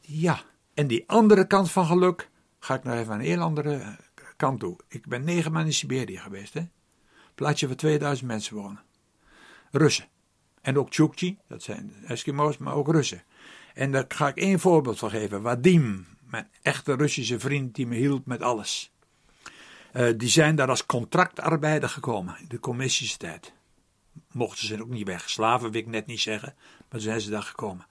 Ja, 0.00 0.42
en 0.74 0.86
die 0.86 1.04
andere 1.06 1.46
kant 1.46 1.70
van 1.70 1.86
geluk 1.86 2.30
ga 2.58 2.74
ik 2.74 2.84
nou 2.84 2.98
even 2.98 3.12
aan 3.12 3.18
een 3.18 3.24
heel 3.24 3.40
andere 3.40 3.96
kant 4.36 4.60
toe. 4.60 4.76
Ik 4.88 5.06
ben 5.06 5.24
negen 5.24 5.52
maanden 5.52 5.70
in 5.70 5.76
Siberië 5.76 6.16
geweest. 6.18 6.54
Hè? 6.54 6.66
Plaatsje 7.34 7.66
waar 7.66 7.76
2000 7.76 8.28
mensen 8.28 8.56
wonen. 8.56 8.82
Russen. 9.70 10.08
En 10.60 10.78
ook 10.78 10.94
Chukchi, 10.94 11.38
dat 11.48 11.62
zijn 11.62 11.92
Eskimo's, 12.06 12.58
maar 12.58 12.74
ook 12.74 12.88
Russen. 12.88 13.22
En 13.74 13.92
daar 13.92 14.04
ga 14.08 14.28
ik 14.28 14.36
één 14.36 14.60
voorbeeld 14.60 14.98
van 14.98 15.10
geven. 15.10 15.42
Wadim, 15.42 16.06
mijn 16.20 16.48
echte 16.62 16.94
Russische 16.94 17.40
vriend 17.40 17.74
die 17.74 17.86
me 17.86 17.96
hielp 17.96 18.26
met 18.26 18.42
alles. 18.42 18.92
Uh, 19.92 20.12
die 20.16 20.28
zijn 20.28 20.56
daar 20.56 20.68
als 20.68 20.86
contractarbeider 20.86 21.88
gekomen 21.88 22.36
in 22.40 22.48
de 22.48 22.60
communistische 22.60 23.16
tijd. 23.16 23.52
Mochten 24.32 24.66
ze 24.66 24.82
ook 24.82 24.88
niet 24.88 25.06
weg. 25.06 25.30
Slaven 25.30 25.70
wil 25.70 25.80
ik 25.80 25.86
net 25.86 26.06
niet 26.06 26.20
zeggen, 26.20 26.54
maar 26.90 27.00
zijn 27.00 27.20
ze 27.20 27.30
daar 27.30 27.42
gekomen. 27.42 27.86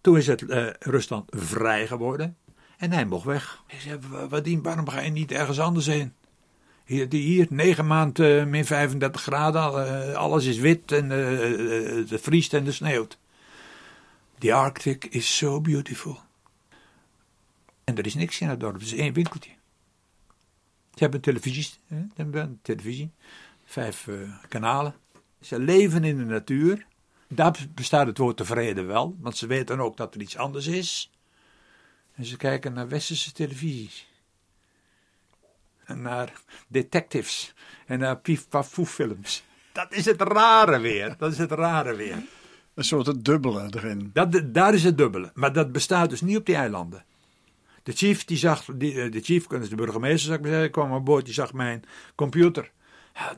Toen 0.00 0.16
is 0.16 0.26
het 0.26 0.42
uh, 0.42 0.70
Rusland 0.78 1.30
vrij 1.36 1.86
geworden. 1.86 2.36
En 2.76 2.92
hij 2.92 3.06
mocht 3.06 3.24
weg. 3.24 3.62
Ik 3.66 3.80
zei, 3.80 3.98
Wadien, 4.28 4.62
waarom 4.62 4.88
ga 4.88 5.00
je 5.00 5.10
niet 5.10 5.32
ergens 5.32 5.60
anders 5.60 5.86
heen? 5.86 6.12
Hier, 6.84 7.06
hier 7.10 7.46
negen 7.50 7.86
maanden 7.86 8.40
uh, 8.40 8.46
min 8.46 8.64
35 8.64 9.22
graden, 9.22 9.60
uh, 9.62 10.14
alles 10.14 10.44
is 10.44 10.58
wit 10.58 10.92
en 10.92 11.10
het 11.10 12.20
vriest 12.20 12.54
en 12.54 12.64
de 12.64 12.72
sneeuwt. 12.72 13.18
The 14.38 14.52
Arctic 14.52 15.04
is 15.04 15.36
so 15.36 15.60
beautiful. 15.60 16.18
En 17.84 17.98
er 17.98 18.06
is 18.06 18.14
niks 18.14 18.40
in 18.40 18.48
het 18.48 18.60
dorp, 18.60 18.74
het 18.74 18.82
is 18.82 18.94
één 18.94 19.12
winkeltje. 19.12 19.50
Ze 20.94 21.04
hebben 21.04 21.20
televisie, 21.20 21.70
hè? 21.86 21.96
Ze 21.98 22.22
hebben 22.22 22.58
televisie, 22.62 23.10
vijf 23.64 24.08
kanalen. 24.48 24.94
Ze 25.40 25.58
leven 25.58 26.04
in 26.04 26.16
de 26.16 26.24
natuur. 26.24 26.86
Daar 27.28 27.66
bestaat 27.74 28.06
het 28.06 28.18
woord 28.18 28.36
tevreden 28.36 28.86
wel, 28.86 29.16
want 29.20 29.36
ze 29.36 29.46
weten 29.46 29.80
ook 29.80 29.96
dat 29.96 30.14
er 30.14 30.20
iets 30.20 30.36
anders 30.36 30.66
is. 30.66 31.10
En 32.14 32.24
ze 32.24 32.36
kijken 32.36 32.72
naar 32.72 32.88
westerse 32.88 33.32
televisie. 33.32 34.06
En 35.84 36.02
naar 36.02 36.32
detectives. 36.68 37.54
En 37.86 37.98
naar 37.98 38.18
pief 38.18 38.48
paf 38.48 38.78
films. 38.84 39.44
Dat 39.72 39.92
is 39.92 40.04
het 40.04 40.22
rare 40.22 40.78
weer. 40.78 41.14
Dat 41.18 41.32
is 41.32 41.38
het 41.38 41.50
rare 41.50 41.94
weer. 41.94 42.22
Een 42.74 42.84
soort 42.84 43.24
dubbele 43.24 43.70
erin. 43.70 44.10
Dat, 44.12 44.40
daar 44.44 44.74
is 44.74 44.84
het 44.84 44.98
dubbele. 44.98 45.30
Maar 45.34 45.52
dat 45.52 45.72
bestaat 45.72 46.10
dus 46.10 46.20
niet 46.20 46.36
op 46.36 46.46
die 46.46 46.54
eilanden. 46.54 47.04
De 47.82 47.92
chief, 47.92 48.24
die 48.24 48.36
zag, 48.36 48.64
die, 48.64 49.00
eh, 49.00 49.12
de 49.12 49.20
chief, 49.20 49.46
de 49.46 49.74
burgemeester, 49.74 50.20
zou 50.20 50.36
ik 50.36 50.40
maar 50.40 50.50
zeggen, 50.50 50.70
kwam 50.70 50.92
aan 50.92 51.04
boord, 51.04 51.24
die 51.24 51.34
zag 51.34 51.52
mijn 51.52 51.84
computer. 52.14 52.70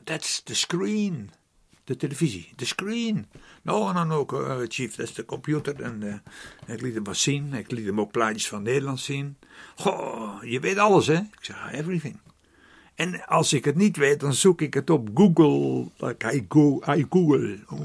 That's 0.03 0.43
the 0.43 0.55
screen 0.55 1.31
de 1.91 1.97
televisie, 1.97 2.49
de 2.55 2.65
screen. 2.65 3.25
Nou, 3.61 3.93
dan 3.93 4.11
ook, 4.11 4.33
uh, 4.33 4.57
chief, 4.67 4.95
dat 4.95 5.07
is 5.07 5.13
de 5.13 5.25
computer. 5.25 5.81
En 5.81 6.01
uh, 6.01 6.15
ik 6.75 6.81
liet 6.81 6.93
hem 6.93 7.03
wat 7.03 7.17
zien. 7.17 7.53
Ik 7.53 7.71
liet 7.71 7.85
hem 7.85 7.99
ook 7.99 8.11
plaatjes 8.11 8.47
van 8.47 8.63
Nederland 8.63 8.99
zien. 8.99 9.37
Goh, 9.75 10.43
je 10.43 10.59
weet 10.59 10.77
alles, 10.77 11.07
hè? 11.07 11.15
Ik 11.15 11.39
zeg, 11.41 11.71
everything. 11.71 12.19
En 12.95 13.25
als 13.25 13.53
ik 13.53 13.65
het 13.65 13.75
niet 13.75 13.97
weet, 13.97 14.19
dan 14.19 14.33
zoek 14.33 14.61
ik 14.61 14.73
het 14.73 14.89
op 14.89 15.09
Google. 15.13 15.87
Like 15.97 16.35
I, 16.35 16.45
go, 16.49 16.81
I 16.87 17.05
Google. 17.09 17.59
Oh. 17.69 17.79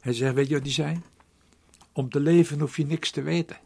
Hij 0.00 0.12
zegt, 0.12 0.34
weet 0.34 0.48
je 0.48 0.54
wat 0.54 0.62
hij 0.62 0.72
zei? 0.72 1.00
Om 1.92 2.10
te 2.10 2.20
leven 2.20 2.60
hoef 2.60 2.76
je 2.76 2.86
niks 2.86 3.10
te 3.10 3.22
weten. 3.22 3.58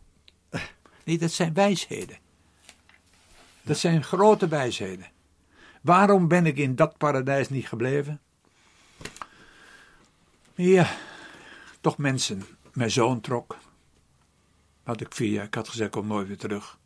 Nee, 1.05 1.19
dat 1.19 1.33
zijn 1.33 1.55
wijsheden. 1.55 2.19
Dat 3.63 3.79
zijn 3.79 4.05
grote 4.05 4.49
wijsheden. 4.49 5.07
Waarom 5.81 6.29
ben 6.29 6.47
ik 6.47 6.57
in 6.57 6.75
dat 6.75 6.99
paradijs 6.99 7.49
niet 7.49 7.69
gebleven? 7.69 8.21
Ja, 10.57 10.91
toch 11.81 11.99
mensen. 11.99 12.43
Mijn 12.73 12.91
zoon 12.91 13.21
trok. 13.21 13.57
Had 14.83 15.01
ik 15.01 15.15
vier 15.15 15.31
jaar. 15.31 15.45
Ik 15.45 15.55
had 15.55 15.69
gezegd, 15.69 15.91
kom 15.91 16.07
nooit 16.07 16.27
weer 16.27 16.39
terug. 16.39 16.79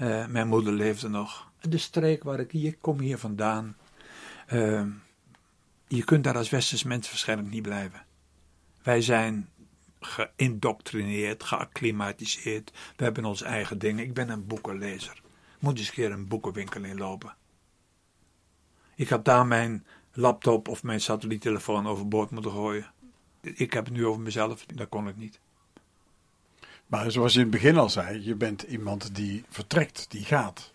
Uh, 0.00 0.26
mijn 0.26 0.48
moeder 0.48 0.72
leefde 0.72 1.08
nog. 1.08 1.50
De 1.60 1.78
streek 1.78 2.22
waar 2.22 2.40
ik 2.40 2.50
hier 2.50 2.76
kom, 2.76 2.98
hier 2.98 3.18
vandaan. 3.18 3.76
Uh, 4.52 4.86
je 5.88 6.04
kunt 6.04 6.24
daar 6.24 6.36
als 6.36 6.50
westers 6.50 6.82
mens 6.82 7.08
waarschijnlijk 7.08 7.50
niet 7.50 7.62
blijven. 7.62 8.06
Wij 8.82 9.00
zijn 9.00 9.48
geïndoctrineerd, 10.00 11.42
geacclimatiseerd. 11.42 12.72
We 12.96 13.04
hebben 13.04 13.24
onze 13.24 13.44
eigen 13.44 13.78
dingen. 13.78 14.04
Ik 14.04 14.14
ben 14.14 14.28
een 14.28 14.46
boekenlezer. 14.46 15.22
Moet 15.58 15.78
eens 15.78 15.88
een 15.88 15.94
keer 15.94 16.12
een 16.12 16.28
boekenwinkel 16.28 16.84
inlopen. 16.84 17.36
Ik 18.94 19.08
had 19.08 19.24
daar 19.24 19.46
mijn 19.46 19.86
laptop 20.12 20.68
of 20.68 20.82
mijn 20.82 21.00
satelliettelefoon 21.00 21.86
overboord 21.86 22.30
moeten 22.30 22.50
gooien 22.50 22.94
ik 23.54 23.72
heb 23.72 23.84
het 23.84 23.94
nu 23.94 24.06
over 24.06 24.20
mezelf, 24.20 24.66
dat 24.66 24.88
kon 24.88 25.08
ik 25.08 25.16
niet. 25.16 25.38
Maar 26.86 27.10
zoals 27.10 27.32
je 27.32 27.38
in 27.38 27.44
het 27.44 27.54
begin 27.54 27.76
al 27.76 27.90
zei, 27.90 28.24
je 28.24 28.34
bent 28.34 28.62
iemand 28.62 29.14
die 29.14 29.44
vertrekt, 29.48 30.06
die 30.08 30.24
gaat. 30.24 30.72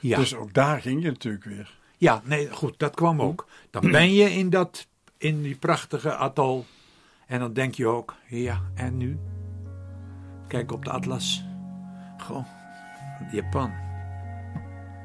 Ja. 0.00 0.16
Dus 0.16 0.34
ook 0.34 0.54
daar 0.54 0.80
ging 0.80 1.02
je 1.02 1.08
natuurlijk 1.08 1.44
weer. 1.44 1.78
Ja, 1.98 2.22
nee, 2.24 2.50
goed, 2.50 2.78
dat 2.78 2.94
kwam 2.94 3.22
ook. 3.22 3.46
Dan 3.70 3.90
ben 3.90 4.12
je 4.12 4.30
in, 4.30 4.50
dat, 4.50 4.86
in 5.18 5.42
die 5.42 5.56
prachtige 5.56 6.14
atol. 6.14 6.66
En 7.26 7.40
dan 7.40 7.52
denk 7.52 7.74
je 7.74 7.86
ook, 7.86 8.14
ja, 8.28 8.62
en 8.74 8.96
nu? 8.96 9.18
Kijk 10.48 10.72
op 10.72 10.84
de 10.84 10.90
atlas. 10.90 11.44
Goh, 12.18 12.46
Japan. 13.32 13.72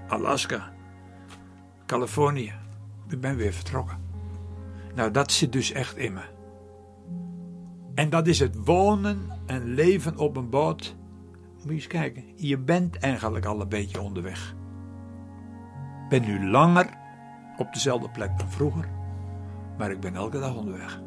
Alaska. 0.08 0.74
Californië. 1.86 2.54
Ik 3.10 3.22
ben 3.22 3.36
weer 3.36 3.54
vertrokken. 3.54 3.98
Nou, 4.96 5.12
dat 5.12 5.32
zit 5.32 5.52
dus 5.52 5.72
echt 5.72 5.98
in 5.98 6.14
me. 6.14 6.22
En 8.00 8.10
dat 8.10 8.28
is 8.28 8.40
het 8.40 8.56
wonen 8.66 9.28
en 9.46 9.74
leven 9.74 10.18
op 10.18 10.38
een 10.38 10.50
boot. 10.50 10.96
Moet 11.56 11.66
je 11.66 11.74
eens 11.74 11.88
kijken, 11.88 12.24
je 12.36 12.58
bent 12.58 12.98
eigenlijk 12.98 13.46
al 13.46 13.62
een 13.62 13.70
beetje 13.70 14.02
onderweg. 14.02 14.56
Ben 16.10 16.22
nu 16.22 16.50
langer 16.50 16.90
op 17.58 17.74
dezelfde 17.74 18.10
plek 18.10 18.38
dan 18.38 18.52
vroeger, 18.52 18.90
maar 19.78 19.92
ik 19.92 20.00
ben 20.00 20.16
elke 20.16 20.40
dag 20.40 20.56
onderweg. 20.56 21.02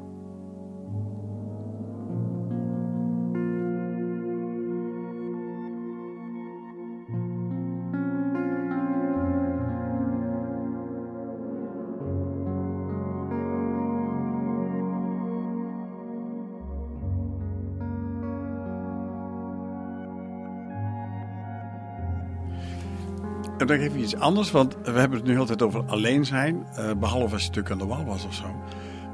En 23.62 23.68
dan 23.68 23.76
even 23.76 24.00
iets 24.00 24.16
anders, 24.16 24.50
want 24.50 24.76
we 24.84 24.98
hebben 24.98 25.18
het 25.18 25.26
nu 25.26 25.38
altijd 25.38 25.62
over 25.62 25.84
alleen 25.86 26.24
zijn. 26.24 26.66
eh, 26.74 26.90
behalve 26.94 27.32
als 27.32 27.42
je 27.42 27.48
natuurlijk 27.48 27.70
aan 27.70 27.88
de 27.88 27.94
wal 27.94 28.04
was 28.04 28.24
of 28.24 28.34
zo. 28.34 28.44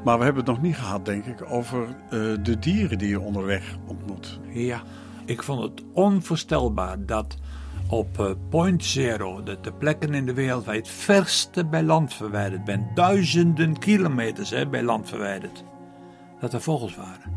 Maar 0.04 0.18
we 0.18 0.24
hebben 0.24 0.44
het 0.44 0.52
nog 0.52 0.62
niet 0.62 0.76
gehad, 0.76 1.04
denk 1.04 1.24
ik, 1.24 1.50
over 1.50 1.82
eh, 1.82 2.20
de 2.42 2.58
dieren 2.58 2.98
die 2.98 3.08
je 3.08 3.20
onderweg 3.20 3.76
ontmoet. 3.86 4.40
Ja, 4.48 4.82
ik 5.24 5.42
vond 5.42 5.62
het 5.62 5.84
onvoorstelbaar 5.92 7.06
dat 7.06 7.36
op 7.88 8.18
eh, 8.18 8.30
Point 8.48 8.84
Zero, 8.84 9.42
de, 9.42 9.58
de 9.60 9.72
plekken 9.72 10.14
in 10.14 10.26
de 10.26 10.34
wereld 10.34 10.64
waar 10.64 10.74
je 10.74 10.80
het 10.80 10.90
verste 10.90 11.66
bij 11.66 11.82
land 11.82 12.14
verwijderd 12.14 12.64
bent, 12.64 12.96
duizenden 12.96 13.78
kilometers 13.78 14.50
hè, 14.50 14.68
bij 14.68 14.82
land 14.82 15.08
verwijderd, 15.08 15.64
dat 16.40 16.52
er 16.52 16.60
vogels 16.60 16.96
waren. 16.96 17.32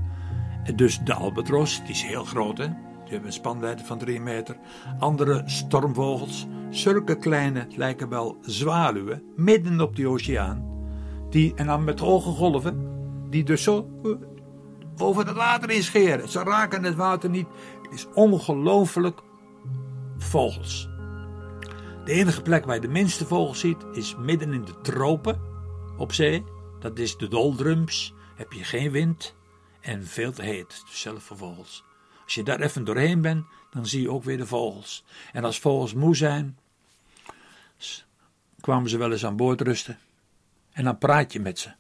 En 0.64 0.76
dus 0.76 1.00
de 1.04 1.14
albatros, 1.14 1.82
die 1.82 1.94
is 1.94 2.04
heel 2.04 2.24
groot 2.24 2.58
hè, 2.58 2.68
die 2.68 3.12
hebben 3.12 3.28
een 3.28 3.34
spanwijdte 3.34 3.86
van 3.86 3.98
drie 3.98 4.20
meter. 4.20 4.58
Andere 5.00 5.42
stormvogels, 5.46 6.48
zulke 6.72 7.18
kleine, 7.18 7.68
lijken 7.76 8.10
wel 8.10 8.38
zwaluwen, 8.42 9.24
midden 9.36 9.82
op 9.82 9.96
die 9.96 10.08
oceaan. 10.08 10.70
Die, 11.30 11.54
en 11.56 11.66
dan 11.66 11.84
met 11.84 12.00
hoge 12.00 12.30
golven, 12.30 12.90
die 13.30 13.44
dus 13.44 13.64
zo 13.64 13.90
eh, 14.04 14.12
over 14.98 15.28
het 15.28 15.36
water 15.36 15.70
inscheren. 15.70 16.30
Ze 16.30 16.44
raken 16.44 16.84
het 16.84 16.96
water 16.96 17.30
niet. 17.30 17.48
Het 17.82 17.94
is 17.94 18.08
ongelooflijk 18.14 19.22
vogels. 20.18 20.90
De 22.06 22.12
enige 22.12 22.42
plek 22.42 22.66
waar 22.66 22.76
je 22.76 22.82
de 22.82 22.88
minste 22.88 23.26
vogels 23.26 23.60
ziet 23.60 23.86
is 23.92 24.16
midden 24.16 24.54
in 24.54 24.66
de 24.66 24.82
tropen 24.82 25.42
op 25.98 26.14
zee. 26.14 26.44
Dat 26.80 27.00
is 27.00 27.18
de 27.18 27.28
doldrums. 27.28 28.14
Heb 28.36 28.52
je 28.54 28.64
geen 28.64 28.92
wind 28.92 29.36
en 29.82 30.06
veel 30.06 30.32
te 30.32 30.44
heet. 30.44 30.84
Dus 30.90 31.02
zelf 31.02 31.24
voor 31.24 31.38
vogels. 31.38 31.84
Als 32.24 32.34
je 32.34 32.44
daar 32.44 32.60
even 32.60 32.84
doorheen 32.84 33.22
bent, 33.22 33.46
dan 33.72 33.86
zie 33.86 34.02
je 34.02 34.12
ook 34.12 34.24
weer 34.24 34.38
de 34.38 34.48
vogels. 34.48 35.04
En 35.32 35.44
als 35.44 35.60
vogels 35.60 35.94
moe 35.94 36.16
zijn, 36.16 36.58
kwamen 38.60 38.90
ze 38.90 38.98
wel 38.98 39.12
eens 39.12 39.26
aan 39.26 39.36
boord 39.36 39.62
rusten. 39.62 39.98
En 40.72 40.84
dan 40.84 40.98
praat 40.98 41.34
je 41.34 41.40
met 41.40 41.60
ze. 41.60 41.72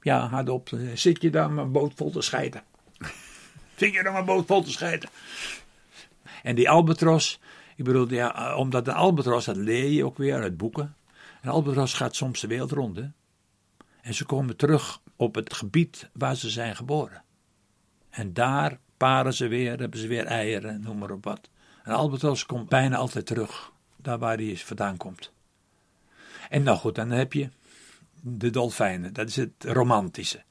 Ja, 0.00 0.28
hardop. 0.28 0.72
eh, 0.72 0.96
Zit 0.96 1.22
je 1.22 1.30
daar 1.30 1.50
een 1.50 1.72
boot 1.72 1.92
vol 1.96 2.10
te 2.10 2.20
schijten? 2.20 2.62
Zit 3.76 3.92
je 3.92 4.02
daar 4.02 4.14
een 4.14 4.24
boot 4.24 4.46
vol 4.46 4.62
te 4.62 4.70
schijten? 4.70 5.08
En 6.42 6.54
die 6.54 6.70
albatros, 6.70 7.40
ik 7.76 7.84
bedoel, 7.84 8.10
ja, 8.10 8.50
eh, 8.50 8.58
omdat 8.58 8.84
de 8.84 8.92
albatros, 8.92 9.44
dat 9.44 9.56
leer 9.56 9.90
je 9.90 10.04
ook 10.04 10.16
weer 10.18 10.42
uit 10.42 10.56
boeken. 10.56 10.96
Een 11.42 11.50
albatros 11.50 11.94
gaat 11.94 12.16
soms 12.16 12.40
de 12.40 12.46
wereld 12.46 12.70
rond, 12.70 12.96
hè. 12.96 13.06
En 14.02 14.14
ze 14.14 14.24
komen 14.24 14.56
terug 14.56 15.00
op 15.16 15.34
het 15.34 15.54
gebied 15.54 16.10
waar 16.12 16.36
ze 16.36 16.50
zijn 16.50 16.76
geboren. 16.76 17.22
En 18.10 18.32
daar 18.32 18.78
paren 18.96 19.34
ze 19.34 19.48
weer, 19.48 19.78
hebben 19.78 19.98
ze 20.00 20.06
weer 20.06 20.26
eieren, 20.26 20.80
noem 20.80 20.98
maar 20.98 21.10
op 21.10 21.24
wat. 21.24 21.48
Een 21.84 21.92
albatros 21.92 22.46
komt 22.46 22.68
bijna 22.68 22.96
altijd 22.96 23.26
terug, 23.26 23.71
daar 24.02 24.18
waar 24.18 24.36
hij 24.36 24.56
vandaan 24.56 24.96
komt. 24.96 25.32
En 26.48 26.62
nou 26.62 26.78
goed, 26.78 26.94
dan 26.94 27.10
heb 27.10 27.32
je 27.32 27.48
de 28.20 28.50
dolfijnen, 28.50 29.12
dat 29.12 29.28
is 29.28 29.36
het 29.36 29.52
romantische. 29.58 30.42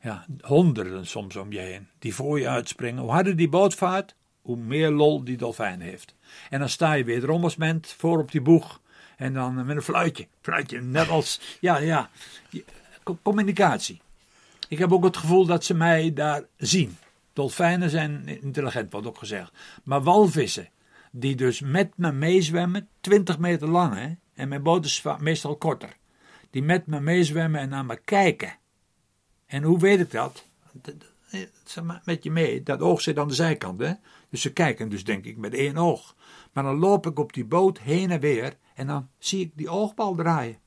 Ja, 0.00 0.26
honderden 0.40 1.06
soms 1.06 1.36
om 1.36 1.52
je 1.52 1.58
heen, 1.58 1.88
die 1.98 2.14
voor 2.14 2.40
je 2.40 2.48
uitspringen. 2.48 3.02
Hoe 3.02 3.10
harder 3.10 3.36
die 3.36 3.48
boot 3.48 3.74
vaart, 3.74 4.14
hoe 4.42 4.56
meer 4.56 4.90
lol 4.90 5.24
die 5.24 5.36
dolfijn 5.36 5.80
heeft. 5.80 6.14
En 6.50 6.58
dan 6.58 6.68
sta 6.68 6.92
je 6.92 7.04
weer 7.04 7.20
rommersment 7.20 7.94
voor 7.98 8.18
op 8.18 8.32
die 8.32 8.40
boeg. 8.40 8.80
En 9.16 9.34
dan 9.34 9.66
met 9.66 9.76
een 9.76 9.82
fluitje. 9.82 10.26
Fluitje, 10.40 10.80
net 10.80 11.08
als, 11.08 11.40
ja, 11.60 11.78
ja, 11.78 12.10
communicatie. 13.22 14.00
Ik 14.68 14.78
heb 14.78 14.92
ook 14.92 15.04
het 15.04 15.16
gevoel 15.16 15.46
dat 15.46 15.64
ze 15.64 15.74
mij 15.74 16.12
daar 16.12 16.42
zien. 16.56 16.96
Dolfijnen 17.32 17.90
zijn 17.90 18.42
intelligent, 18.42 18.92
wordt 18.92 19.06
ook 19.06 19.18
gezegd. 19.18 19.52
Maar 19.82 20.02
walvissen, 20.02 20.68
die 21.12 21.36
dus 21.36 21.60
met 21.60 21.92
me 21.96 22.12
meezwemmen, 22.12 22.88
20 23.00 23.38
meter 23.38 23.68
lang, 23.68 23.94
hè, 23.94 24.14
en 24.34 24.48
mijn 24.48 24.62
boot 24.62 24.84
is 24.84 25.04
meestal 25.18 25.56
korter. 25.56 25.96
Die 26.50 26.62
met 26.62 26.86
me 26.86 27.00
meezwemmen 27.00 27.60
en 27.60 27.68
naar 27.68 27.84
me 27.84 27.96
kijken. 27.96 28.58
En 29.46 29.62
hoe 29.62 29.78
weet 29.78 30.00
ik 30.00 30.10
dat? 30.10 30.44
Ma- 31.82 32.02
met 32.04 32.24
je 32.24 32.30
mee. 32.30 32.62
Dat 32.62 32.80
oog 32.80 33.00
zit 33.00 33.18
aan 33.18 33.28
de 33.28 33.34
zijkant, 33.34 33.80
hè? 33.80 33.92
Dus 34.28 34.40
ze 34.40 34.52
kijken 34.52 34.88
dus, 34.88 35.04
denk 35.04 35.24
ik, 35.24 35.36
met 35.36 35.54
één 35.54 35.76
oog. 35.76 36.14
Maar 36.52 36.64
dan 36.64 36.78
loop 36.78 37.06
ik 37.06 37.18
op 37.18 37.32
die 37.32 37.44
boot 37.44 37.78
heen 37.78 38.10
en 38.10 38.20
weer 38.20 38.56
en 38.74 38.86
dan 38.86 39.08
zie 39.18 39.40
ik 39.40 39.52
die 39.54 39.68
oogbal 39.68 40.14
draaien. 40.14 40.58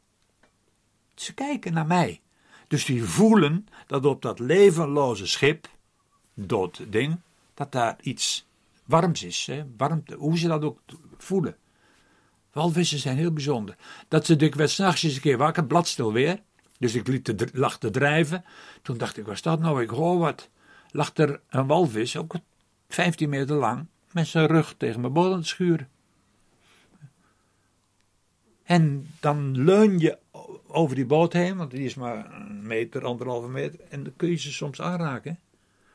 Ze 1.16 1.34
kijken 1.34 1.74
naar 1.74 1.86
mij. 1.86 2.22
Dus 2.68 2.86
die 2.86 3.04
voelen 3.04 3.68
dat 3.88 4.06
op 4.06 4.22
dat 4.22 4.40
levenloze 4.40 5.28
schip, 5.28 5.68
dood 6.34 6.86
ding, 6.92 7.20
dat 7.54 7.72
daar 7.72 7.98
iets 8.02 8.48
warms 8.86 9.24
is. 9.24 9.46
Hè? 9.46 9.64
Warmte, 9.78 10.16
hoe 10.16 10.38
ze 10.38 10.48
dat 10.48 10.64
ook 10.64 10.80
voelen. 11.18 11.56
Walvissen 12.52 13.00
zijn 13.00 13.18
heel 13.18 13.32
bijzonder. 13.32 13.76
Dat 14.08 14.26
ze 14.26 14.36
dikwijls 14.36 14.74
s'nachts 14.74 15.04
eens 15.04 15.16
een 15.16 15.22
keer 15.22 15.38
wakker, 15.38 15.66
bladstil 15.66 16.14
weer. 16.14 16.42
Dus 16.80 16.96
ik 16.96 17.08
liet 17.08 17.40
de, 17.40 17.48
lag 17.54 17.78
te 17.78 17.90
drijven. 17.90 18.46
Toen 18.82 18.98
dacht 18.98 19.18
ik, 19.18 19.26
wat 19.26 19.34
is 19.34 19.42
dat 19.42 19.60
nou? 19.60 19.82
Ik 19.82 19.90
hoor 19.90 20.18
wat. 20.18 20.50
Lag 20.92 21.12
er 21.14 21.42
een 21.50 21.68
walvis, 21.68 22.18
ook 22.18 22.36
15 22.90 23.30
meter 23.30 23.56
lang, 23.56 23.86
met 24.12 24.28
zijn 24.28 24.48
rug 24.48 24.76
tegen 24.78 25.02
mijn 25.02 25.14
bodem 25.14 25.42
te 25.42 25.48
schuren. 25.48 25.90
En 28.64 29.10
dan 29.20 29.64
leun 29.64 30.00
je 30.00 30.18
over 30.68 30.96
die 30.96 31.06
boot 31.06 31.34
heen, 31.34 31.58
want 31.58 31.72
die 31.72 31.86
is 31.86 31.96
maar 31.96 32.42
een 32.42 32.68
meter, 32.68 33.06
anderhalve 33.06 33.48
meter. 33.48 33.80
En 33.90 34.04
dan 34.04 34.14
kun 34.16 34.30
je 34.30 34.36
ze 34.36 34.52
soms 34.52 34.82
aanraken. 34.82 35.40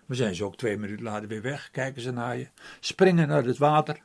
Maar 0.06 0.16
zijn 0.16 0.34
ze 0.34 0.44
ook 0.44 0.56
twee 0.56 0.78
minuten 0.78 1.04
later 1.04 1.28
weer 1.28 1.42
weg, 1.42 1.70
kijken 1.70 2.02
ze 2.02 2.10
naar 2.12 2.36
je. 2.36 2.48
Springen 2.80 3.30
uit 3.30 3.46
het 3.46 3.58
water. 3.58 4.00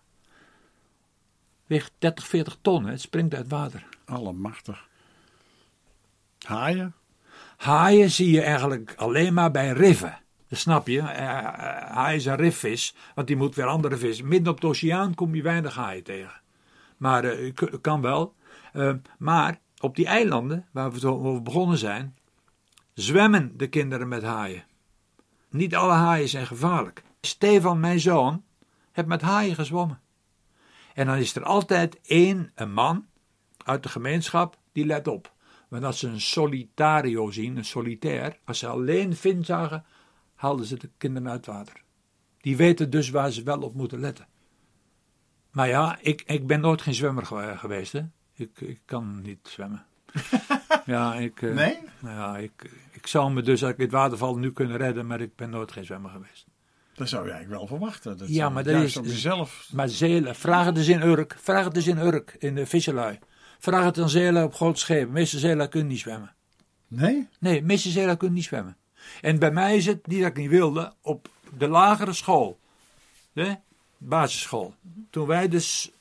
Weegt 1.65 1.91
30, 1.97 2.27
40 2.27 2.57
ton, 2.61 2.85
hè? 2.85 2.91
het 2.91 3.01
springt 3.01 3.35
uit 3.35 3.47
water. 3.47 3.87
Allemachtig. 4.05 4.87
Haaien? 6.39 6.93
Haaien 7.57 8.11
zie 8.11 8.31
je 8.31 8.41
eigenlijk 8.41 8.93
alleen 8.95 9.33
maar 9.33 9.51
bij 9.51 9.71
riffen. 9.71 10.19
Dat 10.47 10.59
snap 10.59 10.87
je. 10.87 10.99
Eh, 10.99 11.37
eh, 11.37 11.91
Haai 11.91 12.15
is 12.15 12.25
een 12.25 12.35
rifvis, 12.35 12.95
want 13.15 13.27
die 13.27 13.35
moet 13.35 13.55
weer 13.55 13.65
andere 13.65 13.97
vissen. 13.97 14.27
Midden 14.27 14.53
op 14.53 14.61
de 14.61 14.67
oceaan 14.67 15.15
kom 15.15 15.35
je 15.35 15.41
weinig 15.41 15.75
haaien 15.75 16.03
tegen. 16.03 16.41
Maar 16.97 17.35
k- 17.53 17.77
kan 17.81 18.01
wel. 18.01 18.35
Maar 19.17 19.59
op 19.79 19.95
die 19.95 20.05
eilanden, 20.05 20.67
waar 20.71 20.91
we 20.91 20.99
zo 20.99 21.19
over 21.23 21.41
begonnen 21.41 21.77
zijn, 21.77 22.15
zwemmen 22.93 23.57
de 23.57 23.67
kinderen 23.67 24.07
met 24.07 24.23
haaien. 24.23 24.63
Niet 25.51 25.75
alle 25.75 25.93
haaien 25.93 26.29
zijn 26.29 26.47
gevaarlijk. 26.47 27.03
Stefan, 27.21 27.79
mijn 27.79 27.99
zoon, 27.99 28.43
heeft 28.91 29.07
met 29.07 29.21
haaien 29.21 29.55
gezwommen. 29.55 29.99
En 30.93 31.05
dan 31.05 31.17
is 31.17 31.35
er 31.35 31.43
altijd 31.43 31.99
één, 32.01 32.51
een 32.55 32.73
man 32.73 33.05
uit 33.65 33.83
de 33.83 33.89
gemeenschap, 33.89 34.57
die 34.71 34.85
let 34.85 35.07
op. 35.07 35.33
Want 35.67 35.83
als 35.83 35.99
ze 35.99 36.07
een 36.07 36.21
solitario 36.21 37.31
zien, 37.31 37.57
een 37.57 37.65
solitair, 37.65 38.37
als 38.45 38.59
ze 38.59 38.67
alleen 38.67 39.15
Vin 39.15 39.45
zagen, 39.45 39.85
haalden 40.35 40.65
ze 40.65 40.77
de 40.77 40.89
kinderen 40.97 41.29
uit 41.29 41.45
het 41.45 41.55
water. 41.55 41.81
Die 42.41 42.57
weten 42.57 42.89
dus 42.89 43.09
waar 43.09 43.31
ze 43.31 43.43
wel 43.43 43.61
op 43.61 43.73
moeten 43.73 43.99
letten. 43.99 44.27
Maar 45.51 45.67
ja, 45.67 45.97
ik, 46.01 46.23
ik 46.25 46.47
ben 46.47 46.59
nooit 46.59 46.81
geen 46.81 46.93
zwemmer 46.93 47.25
gewe- 47.25 47.57
geweest. 47.57 47.91
Hè. 47.91 48.01
Ik, 48.33 48.61
ik 48.61 48.81
kan 48.85 49.21
niet 49.21 49.47
zwemmen. 49.47 49.85
ja, 50.85 51.15
ik, 51.15 51.41
eh, 51.41 51.53
Nee? 51.53 51.77
Ja, 52.01 52.37
ik, 52.37 52.71
ik 53.01 53.07
zou 53.07 53.31
me 53.33 53.41
dus 53.41 53.61
als 53.63 53.71
ik 53.71 53.77
in 53.77 53.83
het 53.83 53.93
waterval 53.93 54.37
nu 54.37 54.51
kunnen 54.51 54.77
redden, 54.77 55.07
maar 55.07 55.21
ik 55.21 55.35
ben 55.35 55.49
nooit 55.49 55.71
geen 55.71 55.85
zwemmer 55.85 56.11
geweest. 56.11 56.45
Dat 56.93 57.09
zou 57.09 57.25
je 57.25 57.31
eigenlijk 57.31 57.59
wel 57.59 57.67
verwachten. 57.77 58.17
Dat 58.17 58.27
Ja, 58.27 58.49
maar 58.49 58.63
dat 58.63 58.81
is- 58.83 58.93
jezelf. 58.93 59.69
Maar 59.73 59.89
zelen, 59.89 60.35
vraag 60.35 60.65
het 60.65 60.77
eens 60.77 60.87
in 60.87 61.01
Urk. 61.01 61.35
Vraag 61.41 61.65
het 61.65 61.75
eens 61.75 61.87
in 61.87 61.97
Urk, 61.97 62.35
in 62.39 62.55
de 62.55 62.65
visserlui. 62.65 63.19
Vraag 63.59 63.83
het 63.83 63.97
aan 63.99 64.09
zelen 64.09 64.43
op 64.43 64.53
grote 64.53 64.79
schepen. 64.79 65.11
Meeste 65.11 65.39
zelen 65.39 65.69
kunnen 65.69 65.89
niet 65.89 65.99
zwemmen. 65.99 66.33
Nee? 66.87 67.27
Nee, 67.39 67.61
meeste 67.63 67.89
zelen 67.89 68.17
kunnen 68.17 68.35
niet 68.35 68.45
zwemmen. 68.45 68.77
En 69.21 69.39
bij 69.39 69.51
mij 69.51 69.75
is 69.77 69.85
het, 69.85 70.07
niet 70.07 70.19
dat 70.21 70.29
ik 70.29 70.37
niet 70.37 70.49
wilde, 70.49 70.93
op 71.01 71.29
de 71.57 71.67
lagere 71.67 72.13
school. 72.13 72.59
De 73.33 73.57
basisschool. 73.97 74.73
Toen 75.09 75.27
wij 75.27 75.47
dus 75.47 75.91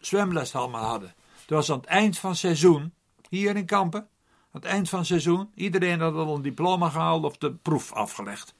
zwemles 0.00 0.54
allemaal 0.54 0.84
hadden. 0.84 1.14
Het 1.40 1.50
was 1.50 1.70
aan 1.70 1.76
het 1.78 1.86
eind 1.86 2.18
van 2.18 2.30
het 2.30 2.38
seizoen, 2.38 2.92
hier 3.28 3.56
in 3.56 3.64
Kampen. 3.66 4.08
Aan 4.52 4.60
het 4.60 4.70
eind 4.70 4.88
van 4.88 4.98
het 4.98 5.08
seizoen, 5.08 5.50
iedereen 5.54 6.00
had 6.00 6.14
al 6.14 6.34
een 6.34 6.42
diploma 6.42 6.88
gehaald 6.88 7.24
of 7.24 7.36
de 7.36 7.52
proef 7.52 7.92
afgelegd. 7.92 8.54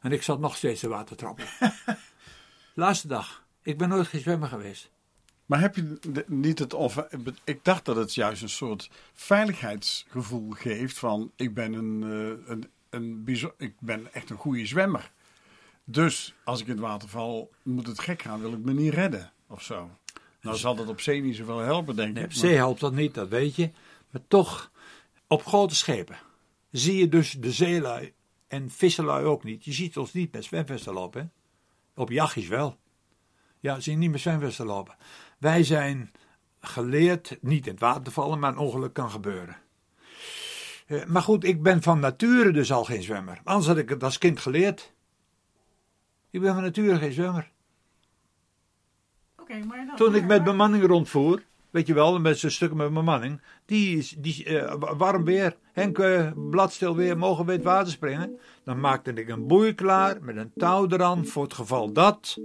En 0.00 0.12
ik 0.12 0.22
zat 0.22 0.40
nog 0.40 0.56
steeds 0.56 0.80
te 0.80 0.88
watertrappen. 0.88 1.44
Laatste 2.74 3.08
dag. 3.08 3.44
Ik 3.62 3.78
ben 3.78 3.88
nooit 3.88 4.06
geen 4.06 4.20
zwemmer 4.20 4.48
geweest. 4.48 4.90
Maar 5.46 5.60
heb 5.60 5.76
je 5.76 5.98
niet 6.26 6.58
het 6.58 6.74
of 6.74 7.06
ik 7.44 7.64
dacht 7.64 7.84
dat 7.84 7.96
het 7.96 8.14
juist 8.14 8.42
een 8.42 8.48
soort 8.48 8.90
veiligheidsgevoel 9.12 10.50
geeft 10.50 10.98
van 10.98 11.32
ik 11.36 11.54
ben 11.54 11.72
een, 11.72 12.02
eh, 12.02 12.50
een, 12.50 12.70
een 12.90 13.52
ik 13.56 13.74
ben 13.80 14.12
echt 14.12 14.30
een 14.30 14.36
goede 14.36 14.66
zwemmer. 14.66 15.10
Dus 15.84 16.34
als 16.44 16.60
ik 16.60 16.66
in 16.66 16.72
het 16.72 16.80
water 16.80 17.08
val, 17.08 17.50
moet 17.62 17.86
het 17.86 18.00
gek 18.00 18.22
gaan, 18.22 18.40
wil 18.40 18.52
ik 18.52 18.58
me 18.58 18.72
niet 18.72 18.94
redden 18.94 19.32
of 19.46 19.62
zo. 19.62 19.90
Nou 20.40 20.56
zal 20.56 20.74
dat 20.74 20.88
op 20.88 21.00
zee 21.00 21.20
niet 21.22 21.36
zoveel 21.36 21.58
helpen, 21.58 21.96
denk 21.96 22.14
Nee, 22.14 22.22
ik. 22.24 22.28
op 22.30 22.36
zee 22.36 22.54
helpt 22.56 22.80
dat 22.80 22.92
niet, 22.92 23.14
dat 23.14 23.28
weet 23.28 23.54
je. 23.54 23.70
Maar 24.10 24.22
toch, 24.28 24.70
op 25.34 25.46
grote 25.46 25.74
schepen 25.74 26.18
zie 26.70 26.96
je 26.96 27.08
dus 27.08 27.30
de 27.30 27.52
zeelui 27.52 28.12
en 28.46 28.70
visserlui 28.70 29.24
ook 29.24 29.44
niet. 29.44 29.64
Je 29.64 29.72
ziet 29.72 29.96
ons 29.96 30.12
niet 30.12 30.32
met 30.32 30.44
zwemvesten 30.44 30.92
lopen. 30.92 31.20
Hè? 31.20 31.26
Op 32.00 32.10
jachtjes 32.10 32.48
wel. 32.48 32.78
Ja, 33.60 33.80
zie 33.80 33.92
je 33.92 33.98
niet 33.98 34.10
met 34.10 34.20
zwemvesten 34.20 34.66
lopen. 34.66 34.96
Wij 35.38 35.64
zijn 35.64 36.12
geleerd 36.60 37.38
niet 37.40 37.66
in 37.66 37.72
het 37.72 37.80
water 37.80 38.02
te 38.02 38.10
vallen, 38.10 38.38
maar 38.38 38.52
een 38.52 38.58
ongeluk 38.58 38.92
kan 38.92 39.10
gebeuren. 39.10 39.56
Eh, 40.86 41.04
maar 41.04 41.22
goed, 41.22 41.44
ik 41.44 41.62
ben 41.62 41.82
van 41.82 42.00
nature 42.00 42.52
dus 42.52 42.72
al 42.72 42.84
geen 42.84 43.02
zwemmer. 43.02 43.40
Anders 43.44 43.66
had 43.66 43.76
ik 43.76 43.88
het 43.88 44.02
als 44.02 44.18
kind 44.18 44.40
geleerd. 44.40 44.92
Ik 46.30 46.40
ben 46.40 46.54
van 46.54 46.62
nature 46.62 46.98
geen 46.98 47.12
zwemmer. 47.12 47.50
Oké, 49.38 49.64
maar 49.64 49.86
dan, 49.86 49.96
Toen 49.96 50.14
ik 50.14 50.24
met 50.24 50.44
bemanning 50.44 50.86
rondvoer, 50.86 51.42
weet 51.74 51.86
je 51.86 51.94
wel, 51.94 52.20
met 52.20 52.38
zo'n 52.38 52.50
stukken 52.50 52.76
met 52.78 52.92
bemanning, 52.92 53.40
die, 53.66 53.96
is- 53.98 54.14
die 54.18 54.44
eh, 54.44 54.74
wa- 54.78 54.96
warm 54.96 55.24
weer, 55.24 55.56
Henk, 55.72 55.98
eh, 55.98 56.30
bladstil 56.50 56.96
weer, 56.96 57.18
mogen 57.18 57.44
we 57.46 57.50
in 57.52 57.58
het 57.58 57.66
water 57.66 57.92
springen? 57.92 58.38
Dan 58.64 58.80
maakte 58.80 59.12
ik 59.12 59.28
een 59.28 59.46
boei 59.46 59.74
klaar 59.74 60.18
met 60.22 60.36
een 60.36 60.50
touw 60.56 60.86
eraan 60.88 61.26
voor 61.26 61.42
het 61.42 61.54
geval 61.54 61.92
dat. 61.92 62.38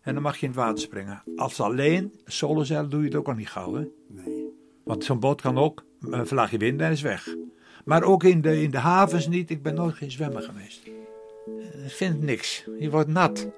En 0.00 0.14
dan 0.14 0.22
mag 0.22 0.36
je 0.36 0.42
in 0.46 0.48
het 0.52 0.60
water 0.60 0.78
springen. 0.78 1.22
Als 1.36 1.60
alleen, 1.60 2.12
solozeil 2.24 2.88
doe 2.88 3.00
je 3.00 3.06
het 3.06 3.14
ook 3.16 3.26
al 3.28 3.34
niet 3.34 3.48
gauw, 3.50 3.74
hè? 3.74 3.84
Nee. 4.08 4.52
Want 4.84 5.04
zo'n 5.04 5.20
boot 5.20 5.40
kan 5.40 5.58
ook 5.58 5.84
een 6.00 6.26
vlaagje 6.26 6.58
wind 6.58 6.80
en 6.80 6.90
is 6.90 7.02
weg. 7.02 7.28
Maar 7.84 8.02
ook 8.02 8.24
in 8.24 8.40
de, 8.40 8.62
in 8.62 8.70
de 8.70 8.78
havens 8.78 9.28
niet. 9.28 9.50
Ik 9.50 9.62
ben 9.62 9.74
nooit 9.74 9.94
geen 9.94 10.10
zwemmer 10.10 10.42
geweest. 10.42 10.82
Eh, 10.86 11.84
Ik 11.84 11.90
vind 11.92 12.22
niks. 12.22 12.64
Je 12.78 12.90
wordt 12.90 13.08
nat. 13.08 13.48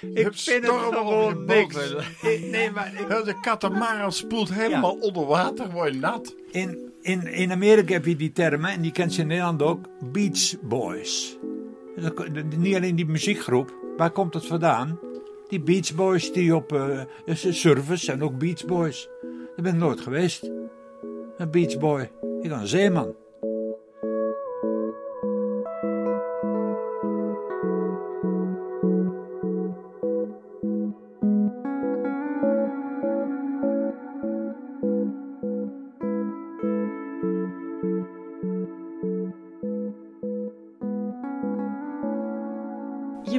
ik 0.00 0.28
vind 0.32 0.66
het 0.66 0.74
je 0.74 0.88
gewoon 0.92 1.44
niks. 1.44 1.94
nee, 2.50 2.70
maar 2.70 2.92
ik- 3.00 3.24
De 3.24 3.40
katamaran 3.40 4.12
spoelt 4.12 4.54
helemaal 4.54 4.96
onder 5.00 5.26
water, 5.26 5.70
word 5.70 5.92
je 5.94 6.00
nat. 6.00 6.34
in, 6.50 6.92
in, 7.02 7.26
in 7.26 7.52
Amerika 7.52 7.92
heb 7.92 8.04
je 8.04 8.16
die 8.16 8.32
termen, 8.32 8.70
en 8.70 8.80
die 8.82 8.92
kent 8.92 9.12
ze 9.12 9.20
in 9.20 9.26
Nederland 9.26 9.62
ook, 9.62 9.78
Beach 10.12 10.60
Boys. 10.60 11.38
Niet 12.56 12.74
alleen 12.76 12.96
die 12.96 13.06
muziekgroep, 13.06 13.74
waar 13.96 14.10
komt 14.10 14.34
het 14.34 14.46
vandaan? 14.46 14.98
Die 15.48 15.60
Beach 15.60 15.94
Boys 15.94 16.32
die 16.32 16.54
op 16.56 16.72
eh 16.72 17.00
service 17.34 18.04
zijn 18.04 18.22
ook 18.22 18.38
Beach 18.38 18.64
Boys. 18.64 19.08
Daar 19.56 19.64
ben 19.64 19.74
ik 19.74 19.80
nooit 19.80 20.00
geweest. 20.00 20.50
Een 21.36 21.50
Beach 21.50 21.78
Boy. 21.78 22.00
Ik 22.42 22.48
ben 22.48 22.58
een 22.60 22.66
zeeman. 22.66 23.14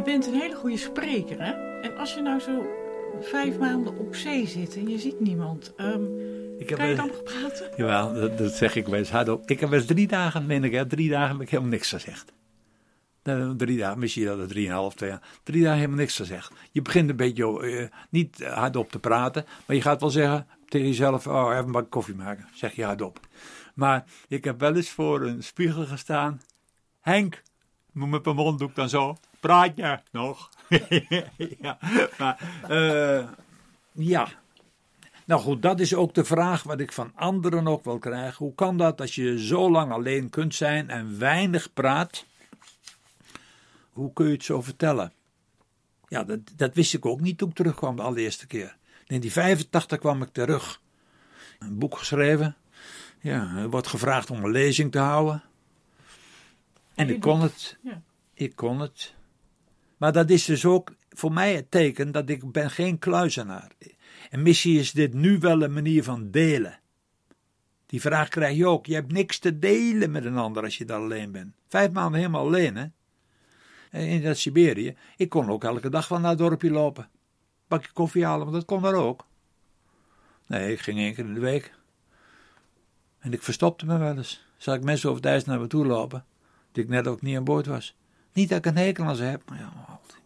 Je 0.02 0.08
bent 0.12 0.28
een 0.28 0.34
hele 0.34 0.56
goede 0.56 0.78
spreker, 0.78 1.42
hè? 1.44 1.52
En 1.82 1.98
als 1.98 2.14
je 2.14 2.22
nou 2.22 2.40
zo 2.40 2.66
vijf 3.22 3.58
maanden 3.58 3.98
op 3.98 4.16
zee 4.16 4.48
zit 4.48 4.76
en 4.76 4.90
je 4.90 5.00
ziet 5.00 5.20
niemand, 5.20 5.74
ehm, 5.76 6.04
Ik 6.60 6.70
heb 6.70 6.78
kan 6.78 6.88
je 6.90 6.96
wel- 6.96 7.06
dan 7.06 7.16
nog 7.16 7.24
praten? 7.24 7.70
Jawel, 7.78 8.14
dat, 8.14 8.38
dat 8.38 8.54
zeg 8.54 8.76
ik 8.76 8.86
wel 8.86 9.00
eens 9.00 9.10
hardop. 9.12 9.50
Ik 9.50 9.60
heb 9.60 9.70
wel 9.70 9.80
eens 9.80 9.88
drie 9.88 10.08
dagen, 10.08 10.46
meen 10.46 10.64
ik, 10.64 10.72
hè, 10.72 10.88
drie 10.88 11.10
dagen 11.10 11.32
heb 11.32 11.42
ik 11.42 11.50
helemaal 11.50 11.72
niks 11.72 11.90
gezegd. 11.90 12.34
Eh, 13.24 13.50
drie 13.50 13.78
dagen, 13.78 14.00
misschien 14.00 14.26
dat 14.26 14.38
het 14.38 14.50
drieënhalf, 14.50 14.94
twee 14.94 15.10
jaar. 15.10 15.22
Drie 15.44 15.62
dagen 15.62 15.78
helemaal 15.78 16.00
niks 16.00 16.16
gezegd. 16.16 16.52
Je 16.72 16.82
begint 16.82 17.10
een 17.10 17.16
beetje 17.16 17.62
eh, 17.62 17.88
niet 18.10 18.44
hardop 18.46 18.92
te 18.92 19.00
praten, 19.00 19.46
maar 19.66 19.76
je 19.76 19.82
gaat 19.82 20.02
wel 20.02 20.10
zeggen 20.10 20.48
tegen 20.68 20.88
jezelf: 20.88 21.28
Oh, 21.28 21.52
even 21.58 21.76
een 21.76 21.90
koffie 21.90 22.16
maken. 22.16 22.48
Zeg 22.54 22.76
je 22.76 22.84
hardop. 22.84 23.20
Maar 23.76 24.06
ik 24.28 24.44
heb 24.44 24.60
wel 24.60 24.76
eens 24.76 24.90
voor 24.90 25.22
een 25.22 25.44
spiegel 25.44 25.86
gestaan. 25.86 26.42
Henk, 27.02 27.42
moet 27.92 28.10
met 28.10 28.24
mijn 28.24 28.36
monddoek 28.36 28.76
dan 28.76 28.90
zo. 28.90 29.18
Praat 29.42 29.76
je 29.76 30.00
nog? 30.12 30.50
ja, 31.62 31.78
maar 32.18 32.62
eh, 32.68 33.28
ja, 33.92 34.28
nou 35.26 35.42
goed, 35.42 35.62
dat 35.62 35.80
is 35.80 35.94
ook 35.94 36.14
de 36.14 36.24
vraag 36.24 36.64
wat 36.64 36.80
ik 36.80 36.92
van 36.92 37.12
anderen 37.16 37.68
ook 37.68 37.84
wil 37.84 38.00
krijgen. 38.00 38.46
Hoe 38.46 38.56
kan 38.56 38.78
dat 38.78 39.02
als 39.02 39.16
je 39.16 39.46
zo 39.46 39.72
lang 39.72 39.92
alleen 39.92 40.30
kunt 40.30 40.56
zijn 40.56 40.90
en 40.90 41.20
weinig 41.20 41.74
praat? 41.74 42.26
Hoe 43.90 44.14
kun 44.14 44.26
je 44.26 44.32
het 44.32 44.44
zo 44.44 44.62
vertellen? 44.62 45.14
Ja, 46.08 46.24
dat, 46.24 46.40
dat 46.56 46.74
wist 46.76 46.94
ik 46.94 47.06
ook 47.06 47.20
niet 47.20 47.38
toen 47.38 47.50
ik 47.50 47.56
terugkwam 47.56 47.96
de 47.96 48.02
allereerste 48.02 48.48
keer. 48.48 48.78
In 49.08 49.20
1985 49.20 50.00
kwam 50.00 50.22
ik 50.22 50.34
terug. 50.34 50.82
Een 51.60 51.80
boek 51.80 51.98
geschreven. 51.98 52.56
Ja, 53.20 53.56
er 53.56 53.70
wordt 53.70 53.88
gevraagd 53.88 54.30
om 54.30 54.44
een 54.44 54.52
lezing 54.52 54.92
te 54.92 55.00
houden. 55.00 55.44
En 56.96 57.10
ik 57.10 57.20
kon 57.20 57.42
het. 57.42 57.78
Ja. 57.84 58.02
Ik 58.34 58.56
kon 58.56 58.80
het. 58.80 59.14
Maar 60.02 60.12
dat 60.12 60.30
is 60.30 60.46
dus 60.46 60.66
ook 60.66 60.94
voor 61.10 61.32
mij 61.32 61.56
het 61.56 61.72
teken 61.72 62.12
dat 62.12 62.30
ik 62.30 62.52
ben 62.52 62.72
geen 62.72 63.00
kluizenaar. 63.00 63.72
En 64.30 64.42
missie 64.42 64.80
is 64.80 64.92
dit 64.92 65.14
nu 65.14 65.40
wel 65.40 65.62
een 65.62 65.74
manier 65.74 66.04
van 66.04 66.32
delen. 66.32 66.80
Die 67.86 68.02
vraag 68.02 68.28
krijg 68.28 68.58
je 68.58 68.68
ook. 68.68 68.86
Je 68.86 68.94
hebt 68.94 69.12
niks 69.12 69.40
te 69.40 69.60
delen 69.60 70.12
met 70.12 70.26
een 70.26 70.38
ander 70.38 70.64
als 70.64 70.78
je 70.78 70.86
daar 70.86 71.00
alleen 71.00 71.32
bent. 71.32 71.56
Vijf 71.68 71.92
maanden 71.92 72.20
helemaal 72.20 72.46
alleen, 72.46 72.76
hè? 72.76 72.86
In 74.00 74.22
dat 74.22 74.38
Siberië. 74.38 74.96
Ik 75.18 75.30
kon 75.30 75.50
ook 75.50 75.64
elke 75.64 75.90
dag 75.90 76.08
wel 76.08 76.20
naar 76.20 76.30
het 76.30 76.40
dorpje 76.40 76.72
lopen. 76.72 77.10
Bakje 77.68 77.92
koffie 77.94 78.26
halen, 78.26 78.46
want 78.46 78.54
dat 78.54 78.66
kon 78.66 78.82
daar 78.82 78.94
ook. 78.94 79.26
Nee, 80.48 80.72
ik 80.72 80.80
ging 80.80 81.00
één 81.00 81.14
keer 81.14 81.26
in 81.26 81.34
de 81.34 81.40
week. 81.40 81.74
En 83.20 83.34
ik 83.34 83.44
verstopte 83.44 83.86
me 83.86 83.98
wel 83.98 84.18
eens. 84.18 84.46
Zag 84.58 84.76
ik 84.76 84.84
mensen 84.84 85.10
over 85.10 85.22
het 85.22 85.32
ijs 85.32 85.46
naar 85.46 85.60
me 85.60 85.68
toe 85.68 85.86
lopen. 85.86 86.26
Die 86.72 86.84
ik 86.84 86.90
net 86.90 87.08
ook 87.08 87.22
niet 87.22 87.38
aan 87.38 87.44
boord 87.44 87.66
was. 87.66 87.96
Niet 88.34 88.50
dat 88.50 88.58
ik 88.58 88.66
een 88.66 88.78
hekel 88.78 89.06
aan 89.06 89.16
ze 89.16 89.24
heb, 89.24 89.50
maar 89.50 89.60
ja, 89.60 89.74
altijd. 89.88 90.20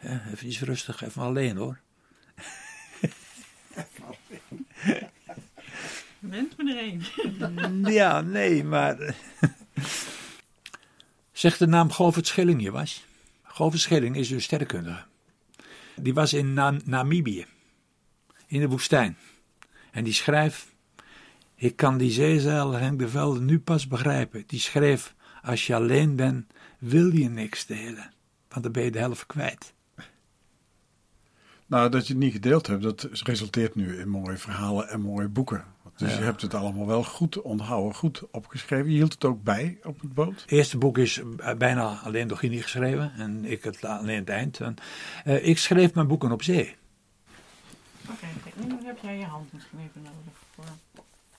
Ja, 0.00 0.30
even 0.32 0.46
iets 0.46 0.60
rustig, 0.60 1.02
even 1.02 1.22
alleen 1.22 1.56
hoor. 1.56 1.78
Bent 6.18 6.56
me 6.56 6.74
er 6.74 6.78
één. 6.78 7.02
Ja, 7.92 8.20
nee, 8.20 8.64
maar. 8.64 9.14
Zeg 11.32 11.56
de 11.56 11.66
naam 11.66 11.90
Govert 11.90 12.26
Schilling 12.26 12.62
je 12.62 12.70
was. 12.70 13.04
Govert 13.42 13.80
Schilling 13.82 14.16
is 14.16 14.30
een 14.30 14.42
sterrenkundige. 14.42 15.04
Die 15.96 16.14
was 16.14 16.32
in 16.32 16.52
Na- 16.52 16.78
Namibië, 16.84 17.46
in 18.46 18.60
de 18.60 18.68
woestijn. 18.68 19.16
En 19.90 20.04
die 20.04 20.12
schrijft. 20.12 20.66
Ik 21.54 21.76
kan 21.76 21.98
die 21.98 22.10
zeezeiler 22.10 22.80
Henk 22.80 22.98
de 22.98 23.08
Velde 23.08 23.40
nu 23.40 23.58
pas 23.58 23.88
begrijpen. 23.88 24.44
Die 24.46 24.60
schreef: 24.60 25.14
Als 25.42 25.66
je 25.66 25.74
alleen 25.74 26.16
bent, 26.16 26.52
wil 26.78 27.12
je 27.12 27.28
niks 27.28 27.66
delen. 27.66 28.10
Want 28.48 28.62
dan 28.62 28.72
ben 28.72 28.82
je 28.84 28.90
de 28.90 28.98
helft 28.98 29.26
kwijt. 29.26 29.74
Nou, 31.66 31.90
dat 31.90 32.06
je 32.06 32.12
het 32.12 32.22
niet 32.22 32.32
gedeeld 32.32 32.66
hebt, 32.66 32.82
dat 32.82 33.08
resulteert 33.12 33.74
nu 33.74 33.98
in 33.98 34.08
mooie 34.08 34.36
verhalen 34.36 34.88
en 34.88 35.00
mooie 35.00 35.28
boeken. 35.28 35.64
Dus 35.96 36.10
Ja. 36.12 36.18
je 36.18 36.24
hebt 36.24 36.42
het 36.42 36.54
allemaal 36.54 36.86
wel 36.86 37.04
goed 37.04 37.40
onthouden, 37.42 37.94
goed 37.94 38.22
opgeschreven. 38.30 38.90
Je 38.90 38.96
hield 38.96 39.12
het 39.12 39.24
ook 39.24 39.42
bij 39.42 39.78
op 39.82 40.00
het 40.00 40.14
boot. 40.14 40.40
Het 40.42 40.50
eerste 40.50 40.78
boek 40.78 40.98
is 40.98 41.22
eh, 41.38 41.54
bijna 41.54 42.00
alleen 42.04 42.28
door 42.28 42.36
Gini 42.36 42.62
geschreven 42.62 43.12
en 43.16 43.44
ik 43.44 43.64
het 43.64 43.84
alleen 43.84 44.18
het 44.18 44.28
eind. 44.28 44.60
En, 44.60 44.74
eh, 45.24 45.46
ik 45.46 45.58
schreef 45.58 45.94
mijn 45.94 46.06
boeken 46.06 46.32
op 46.32 46.42
zee. 46.42 46.76
Oké, 48.10 48.26
nu 48.66 48.76
heb 48.86 48.98
jij 49.02 49.18
je 49.18 49.24
hand 49.24 49.52
misschien 49.52 49.78
even 49.78 50.02
nodig. 50.02 50.40
Voor... 50.54 50.64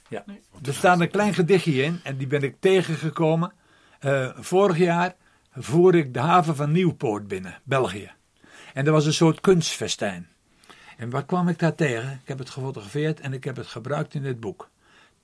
Ja. 0.09 0.23
Nee. 0.25 0.39
Er 0.65 0.73
staat 0.73 0.99
een 0.99 1.09
klein 1.09 1.33
gedichtje 1.33 1.83
in 1.83 1.99
en 2.03 2.17
die 2.17 2.27
ben 2.27 2.41
ik 2.41 2.55
tegengekomen. 2.59 3.51
Eh, 3.99 4.29
vorig 4.39 4.77
jaar 4.77 5.15
voer 5.57 5.95
ik 5.95 6.13
de 6.13 6.19
haven 6.19 6.55
van 6.55 6.71
Nieuwpoort 6.71 7.27
binnen, 7.27 7.61
België. 7.63 8.11
En 8.73 8.85
er 8.85 8.91
was 8.91 9.05
een 9.05 9.13
soort 9.13 9.41
kunstfestijn. 9.41 10.27
En 10.97 11.09
waar 11.09 11.25
kwam 11.25 11.47
ik 11.47 11.59
daar 11.59 11.75
tegen? 11.75 12.19
Ik 12.21 12.27
heb 12.27 12.39
het 12.39 12.49
gefotografeerd 12.49 13.19
en 13.19 13.33
ik 13.33 13.43
heb 13.43 13.55
het 13.55 13.67
gebruikt 13.67 14.13
in 14.13 14.21
dit 14.21 14.39
boek. 14.39 14.69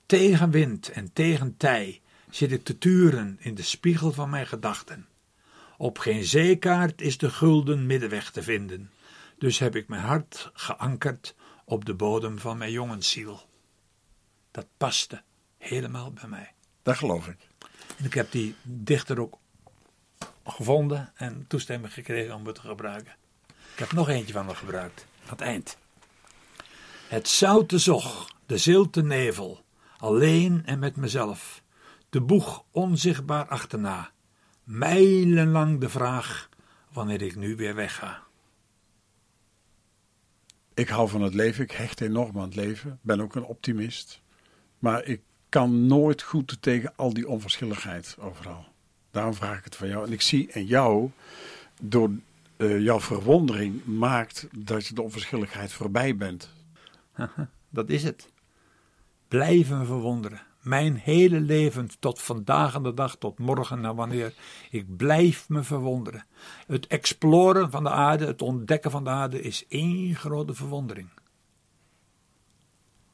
Tegen 0.06 0.50
wind 0.50 0.88
en 0.88 1.12
tegen 1.12 1.56
tij 1.56 2.00
zit 2.30 2.52
ik 2.52 2.64
te 2.64 2.78
turen 2.78 3.36
in 3.40 3.54
de 3.54 3.62
spiegel 3.62 4.12
van 4.12 4.30
mijn 4.30 4.46
gedachten. 4.46 5.06
Op 5.76 5.98
geen 5.98 6.24
zeekaart 6.24 7.00
is 7.00 7.18
de 7.18 7.30
gulden 7.30 7.86
middenweg 7.86 8.30
te 8.30 8.42
vinden. 8.42 8.90
Dus 9.38 9.58
heb 9.58 9.76
ik 9.76 9.88
mijn 9.88 10.02
hart 10.02 10.50
geankerd 10.54 11.34
op 11.64 11.84
de 11.84 11.94
bodem 11.94 12.38
van 12.38 12.58
mijn 12.58 12.72
jongensziel. 12.72 13.40
Dat 14.50 14.66
paste 14.76 15.22
helemaal 15.58 16.12
bij 16.12 16.28
mij. 16.28 16.52
Dat 16.82 16.96
geloof 16.96 17.28
ik. 17.28 17.48
En 17.98 18.04
ik 18.04 18.14
heb 18.14 18.30
die 18.30 18.54
dichter 18.62 19.20
ook 19.20 19.38
gevonden 20.44 21.12
en 21.14 21.44
toestemming 21.48 21.92
gekregen 21.92 22.34
om 22.34 22.46
het 22.46 22.54
te 22.54 22.60
gebruiken. 22.60 23.14
Ik 23.46 23.78
heb 23.78 23.92
nog 23.92 24.08
eentje 24.08 24.32
van 24.32 24.46
hem 24.46 24.54
gebruikt, 24.54 25.06
aan 25.22 25.30
het 25.30 25.40
eind. 25.40 25.78
Het 27.08 27.28
zoute 27.28 27.78
zog, 27.78 28.30
de 28.46 28.58
zilte 28.58 29.02
nevel, 29.02 29.64
alleen 29.96 30.62
en 30.64 30.78
met 30.78 30.96
mezelf, 30.96 31.62
de 32.08 32.20
boeg 32.20 32.64
onzichtbaar 32.70 33.46
achterna, 33.46 34.10
mijlenlang 34.64 35.80
de 35.80 35.88
vraag 35.88 36.48
wanneer 36.92 37.22
ik 37.22 37.36
nu 37.36 37.56
weer 37.56 37.74
wegga. 37.74 38.22
Ik 40.74 40.88
hou 40.88 41.08
van 41.08 41.22
het 41.22 41.34
leven, 41.34 41.64
ik 41.64 41.70
hecht 41.70 42.00
enorm 42.00 42.36
aan 42.36 42.44
het 42.44 42.54
leven, 42.54 42.98
ben 43.02 43.20
ook 43.20 43.34
een 43.34 43.44
optimist. 43.44 44.22
Maar 44.78 45.04
ik 45.04 45.22
kan 45.48 45.86
nooit 45.86 46.22
goed 46.22 46.56
tegen 46.60 46.92
al 46.96 47.14
die 47.14 47.28
onverschilligheid 47.28 48.16
overal. 48.18 48.73
Daarom 49.14 49.34
vraag 49.34 49.58
ik 49.58 49.64
het 49.64 49.76
van 49.76 49.88
jou. 49.88 50.06
En 50.06 50.12
ik 50.12 50.20
zie 50.20 50.48
in 50.52 50.66
jou, 50.66 51.10
door 51.80 52.10
uh, 52.56 52.80
jouw 52.80 53.00
verwondering, 53.00 53.84
maakt 53.84 54.46
dat 54.56 54.86
je 54.86 54.94
de 54.94 55.02
onverschilligheid 55.02 55.72
voorbij 55.72 56.16
bent. 56.16 56.50
Dat 57.70 57.88
is 57.88 58.02
het. 58.02 58.28
Blijven 59.28 59.86
verwonderen. 59.86 60.42
Mijn 60.60 60.96
hele 60.96 61.40
leven 61.40 61.90
tot 61.98 62.22
vandaag 62.22 62.74
aan 62.74 62.82
de 62.82 62.94
dag, 62.94 63.16
tot 63.16 63.38
morgen 63.38 63.80
naar 63.80 63.94
wanneer. 63.94 64.34
Ik 64.70 64.96
blijf 64.96 65.48
me 65.48 65.62
verwonderen. 65.62 66.26
Het 66.66 66.86
exploren 66.86 67.70
van 67.70 67.82
de 67.82 67.90
aarde, 67.90 68.26
het 68.26 68.42
ontdekken 68.42 68.90
van 68.90 69.04
de 69.04 69.10
aarde 69.10 69.42
is 69.42 69.64
één 69.68 70.14
grote 70.14 70.54
verwondering. 70.54 71.08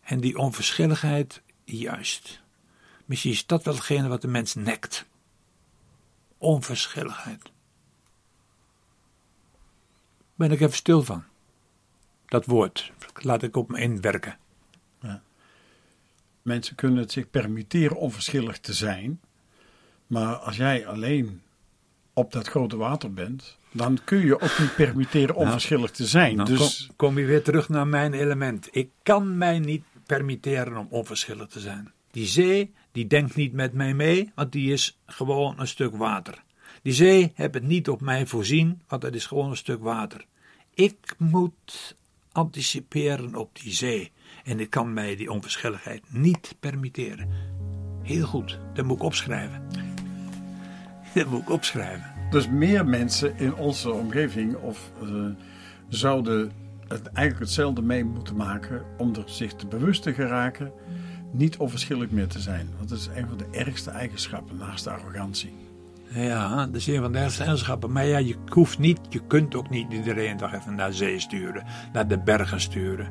En 0.00 0.20
die 0.20 0.38
onverschilligheid, 0.38 1.42
juist. 1.64 2.40
Misschien 3.04 3.32
is 3.32 3.46
dat 3.46 3.64
wel 3.64 3.74
hetgene 3.74 4.08
wat 4.08 4.22
de 4.22 4.28
mens 4.28 4.54
nekt. 4.54 5.08
Onverschilligheid. 6.40 7.50
Ben 10.34 10.50
ik 10.50 10.60
even 10.60 10.76
stil 10.76 11.02
van. 11.02 11.24
Dat 12.26 12.46
woord, 12.46 12.92
laat 13.14 13.42
ik 13.42 13.56
op 13.56 13.68
me 13.68 13.80
inwerken. 13.80 14.38
Ja. 15.00 15.22
Mensen 16.42 16.74
kunnen 16.74 16.98
het 16.98 17.12
zich 17.12 17.30
permitteren 17.30 17.96
onverschillig 17.96 18.58
te 18.58 18.72
zijn. 18.72 19.20
Maar 20.06 20.34
als 20.34 20.56
jij 20.56 20.86
alleen 20.86 21.42
op 22.12 22.32
dat 22.32 22.48
grote 22.48 22.76
water 22.76 23.12
bent, 23.12 23.56
dan 23.70 23.98
kun 24.04 24.18
je 24.18 24.40
ook 24.40 24.58
niet 24.58 24.74
permitteren 24.74 25.34
nou, 25.34 25.46
onverschillig 25.46 25.90
te 25.90 26.06
zijn. 26.06 26.36
Nou, 26.36 26.48
dus... 26.48 26.86
Kom, 26.86 26.96
kom 26.96 27.18
je 27.18 27.24
weer 27.24 27.42
terug 27.42 27.68
naar 27.68 27.86
mijn 27.86 28.12
element. 28.12 28.68
Ik 28.70 28.90
kan 29.02 29.38
mij 29.38 29.58
niet 29.58 29.84
permitteren 30.06 30.76
om 30.76 30.86
onverschillig 30.90 31.48
te 31.48 31.60
zijn. 31.60 31.92
Die 32.10 32.26
zee, 32.26 32.74
die 32.92 33.06
denkt 33.06 33.36
niet 33.36 33.52
met 33.52 33.72
mij 33.72 33.94
mee, 33.94 34.32
want 34.34 34.52
die 34.52 34.72
is 34.72 34.98
gewoon 35.06 35.60
een 35.60 35.68
stuk 35.68 35.96
water. 35.96 36.42
Die 36.82 36.92
zee 36.92 37.32
heeft 37.34 37.54
het 37.54 37.66
niet 37.66 37.88
op 37.88 38.00
mij 38.00 38.26
voorzien, 38.26 38.82
want 38.88 39.02
het 39.02 39.14
is 39.14 39.26
gewoon 39.26 39.50
een 39.50 39.56
stuk 39.56 39.82
water. 39.82 40.24
Ik 40.74 41.14
moet 41.18 41.96
anticiperen 42.32 43.34
op 43.34 43.58
die 43.62 43.72
zee. 43.72 44.12
En 44.44 44.60
ik 44.60 44.70
kan 44.70 44.92
mij 44.92 45.16
die 45.16 45.30
onverschilligheid 45.30 46.02
niet 46.08 46.54
permitteren. 46.60 47.28
Heel 48.02 48.26
goed, 48.26 48.58
dat 48.74 48.84
moet 48.84 48.96
ik 48.96 49.02
opschrijven. 49.02 49.62
Dat 51.14 51.26
moet 51.26 51.42
ik 51.42 51.50
opschrijven. 51.50 52.12
Dus 52.30 52.48
meer 52.48 52.86
mensen 52.86 53.38
in 53.38 53.54
onze 53.54 53.90
omgeving 53.90 54.56
of, 54.56 54.92
uh, 55.02 55.26
zouden 55.88 56.52
het 56.88 57.06
eigenlijk 57.06 57.38
hetzelfde 57.38 57.82
mee 57.82 58.04
moeten 58.04 58.36
maken 58.36 58.84
om 58.98 59.14
er 59.14 59.22
zich 59.26 59.54
te 59.54 59.66
bewust 59.66 60.02
te 60.02 60.14
geraken 60.14 60.72
niet 61.30 61.56
onverschillig 61.56 62.10
meer 62.10 62.28
te 62.28 62.40
zijn. 62.40 62.68
Want 62.76 62.88
dat 62.88 62.98
is 62.98 63.08
een 63.14 63.28
van 63.28 63.38
de 63.38 63.46
ergste 63.50 63.90
eigenschappen 63.90 64.56
naast 64.56 64.84
de 64.84 64.90
arrogantie. 64.90 65.52
Ja, 66.14 66.66
dat 66.66 66.74
is 66.74 66.86
een 66.86 67.00
van 67.00 67.12
de 67.12 67.18
ergste 67.18 67.42
eigenschappen. 67.42 67.92
Maar 67.92 68.06
ja, 68.06 68.18
je 68.18 68.36
hoeft 68.46 68.78
niet, 68.78 68.98
je 69.08 69.20
kunt 69.26 69.54
ook 69.54 69.70
niet 69.70 69.92
iedereen 69.92 70.36
toch 70.36 70.52
even 70.52 70.74
naar 70.74 70.92
zee 70.92 71.18
sturen, 71.18 71.64
naar 71.92 72.08
de 72.08 72.18
bergen 72.18 72.60
sturen. 72.60 73.08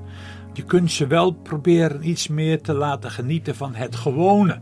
Je 0.53 0.63
kunt 0.63 0.91
ze 0.91 1.07
wel 1.07 1.31
proberen 1.31 2.09
iets 2.09 2.27
meer 2.27 2.61
te 2.61 2.73
laten 2.73 3.11
genieten 3.11 3.55
van 3.55 3.75
het 3.75 3.95
gewone. 3.95 4.61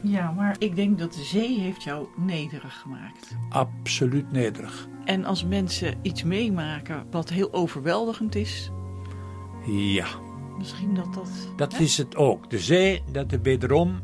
Ja, 0.00 0.30
maar 0.30 0.56
ik 0.58 0.76
denk 0.76 0.98
dat 0.98 1.12
de 1.12 1.22
zee 1.22 1.58
heeft 1.60 1.82
jou 1.82 2.06
nederig 2.16 2.80
gemaakt. 2.80 3.36
Absoluut 3.48 4.32
nederig. 4.32 4.88
En 5.04 5.24
als 5.24 5.44
mensen 5.44 5.94
iets 6.02 6.22
meemaken 6.22 7.04
wat 7.10 7.28
heel 7.28 7.52
overweldigend 7.52 8.34
is. 8.34 8.70
Ja. 9.66 10.06
Misschien 10.58 10.94
dat 10.94 11.14
dat. 11.14 11.30
Dat 11.56 11.78
is 11.78 11.96
het 11.96 12.16
ook. 12.16 12.50
De 12.50 12.58
zee, 12.58 13.02
dat 13.12 13.32
is 13.32 13.38
wederom. 13.42 14.00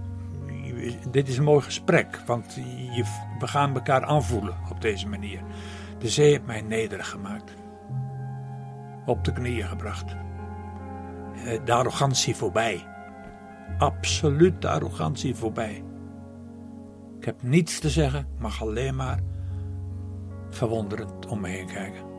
Dit 1.10 1.28
is 1.28 1.36
een 1.36 1.44
mooi 1.44 1.62
gesprek, 1.62 2.22
want 2.26 2.54
je, 2.94 3.04
we 3.38 3.46
gaan 3.46 3.74
elkaar 3.74 4.04
aanvoelen 4.04 4.56
op 4.70 4.80
deze 4.80 5.08
manier. 5.08 5.40
De 5.98 6.08
zee 6.08 6.30
heeft 6.30 6.46
mij 6.46 6.60
nederig 6.60 7.08
gemaakt. 7.08 7.52
Op 9.06 9.24
de 9.24 9.32
knieën 9.32 9.66
gebracht. 9.66 10.16
Eh, 11.44 11.64
de 11.64 11.72
arrogantie 11.72 12.36
voorbij. 12.36 12.86
Absoluut 13.78 14.62
de 14.62 14.68
arrogantie 14.68 15.34
voorbij. 15.34 15.84
Ik 17.18 17.24
heb 17.24 17.42
niets 17.42 17.78
te 17.78 17.90
zeggen, 17.90 18.28
mag 18.38 18.62
alleen 18.62 18.96
maar 18.96 19.20
verwonderend 20.50 21.26
om 21.26 21.40
me 21.40 21.48
heen 21.48 21.66
kijken. 21.66 22.11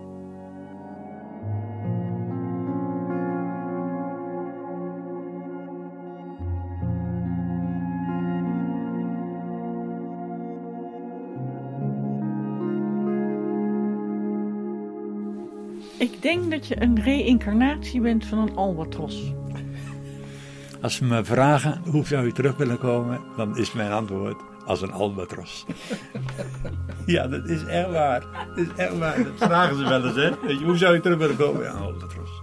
Denk 16.40 16.52
dat 16.52 16.68
je 16.68 16.82
een 16.82 17.02
reïncarnatie 17.02 18.02
bent 18.02 18.26
van 18.26 18.38
een 18.38 18.56
albatros. 18.56 19.34
Als 20.82 20.96
ze 20.96 21.06
me 21.06 21.24
vragen 21.24 21.82
hoe 21.92 22.06
zou 22.06 22.26
je 22.26 22.32
terug 22.32 22.58
willen 22.58 22.78
komen, 22.78 23.22
dan 23.38 23.58
is 23.58 23.74
mijn 23.74 23.92
antwoord 23.92 24.42
als 24.66 24.82
een 24.82 24.92
albatros. 24.92 25.66
ja, 27.06 27.28
dat 27.28 27.50
is 27.50 27.66
echt 27.66 27.92
waar. 27.92 28.48
Dat 28.48 28.58
is 28.58 28.68
echt 28.76 28.98
waar. 28.98 29.24
Dat 29.24 29.34
vragen 29.38 29.76
ze 29.76 29.84
wel 29.84 30.06
eens, 30.06 30.16
hè? 30.16 30.30
Weet 30.42 30.60
je, 30.60 30.66
hoe 30.66 30.78
zou 30.78 30.94
je 30.94 31.02
terug 31.02 31.18
willen 31.18 31.38
komen? 31.38 31.64
Ja, 31.64 31.70
een 31.70 31.82
albatros. 31.82 32.43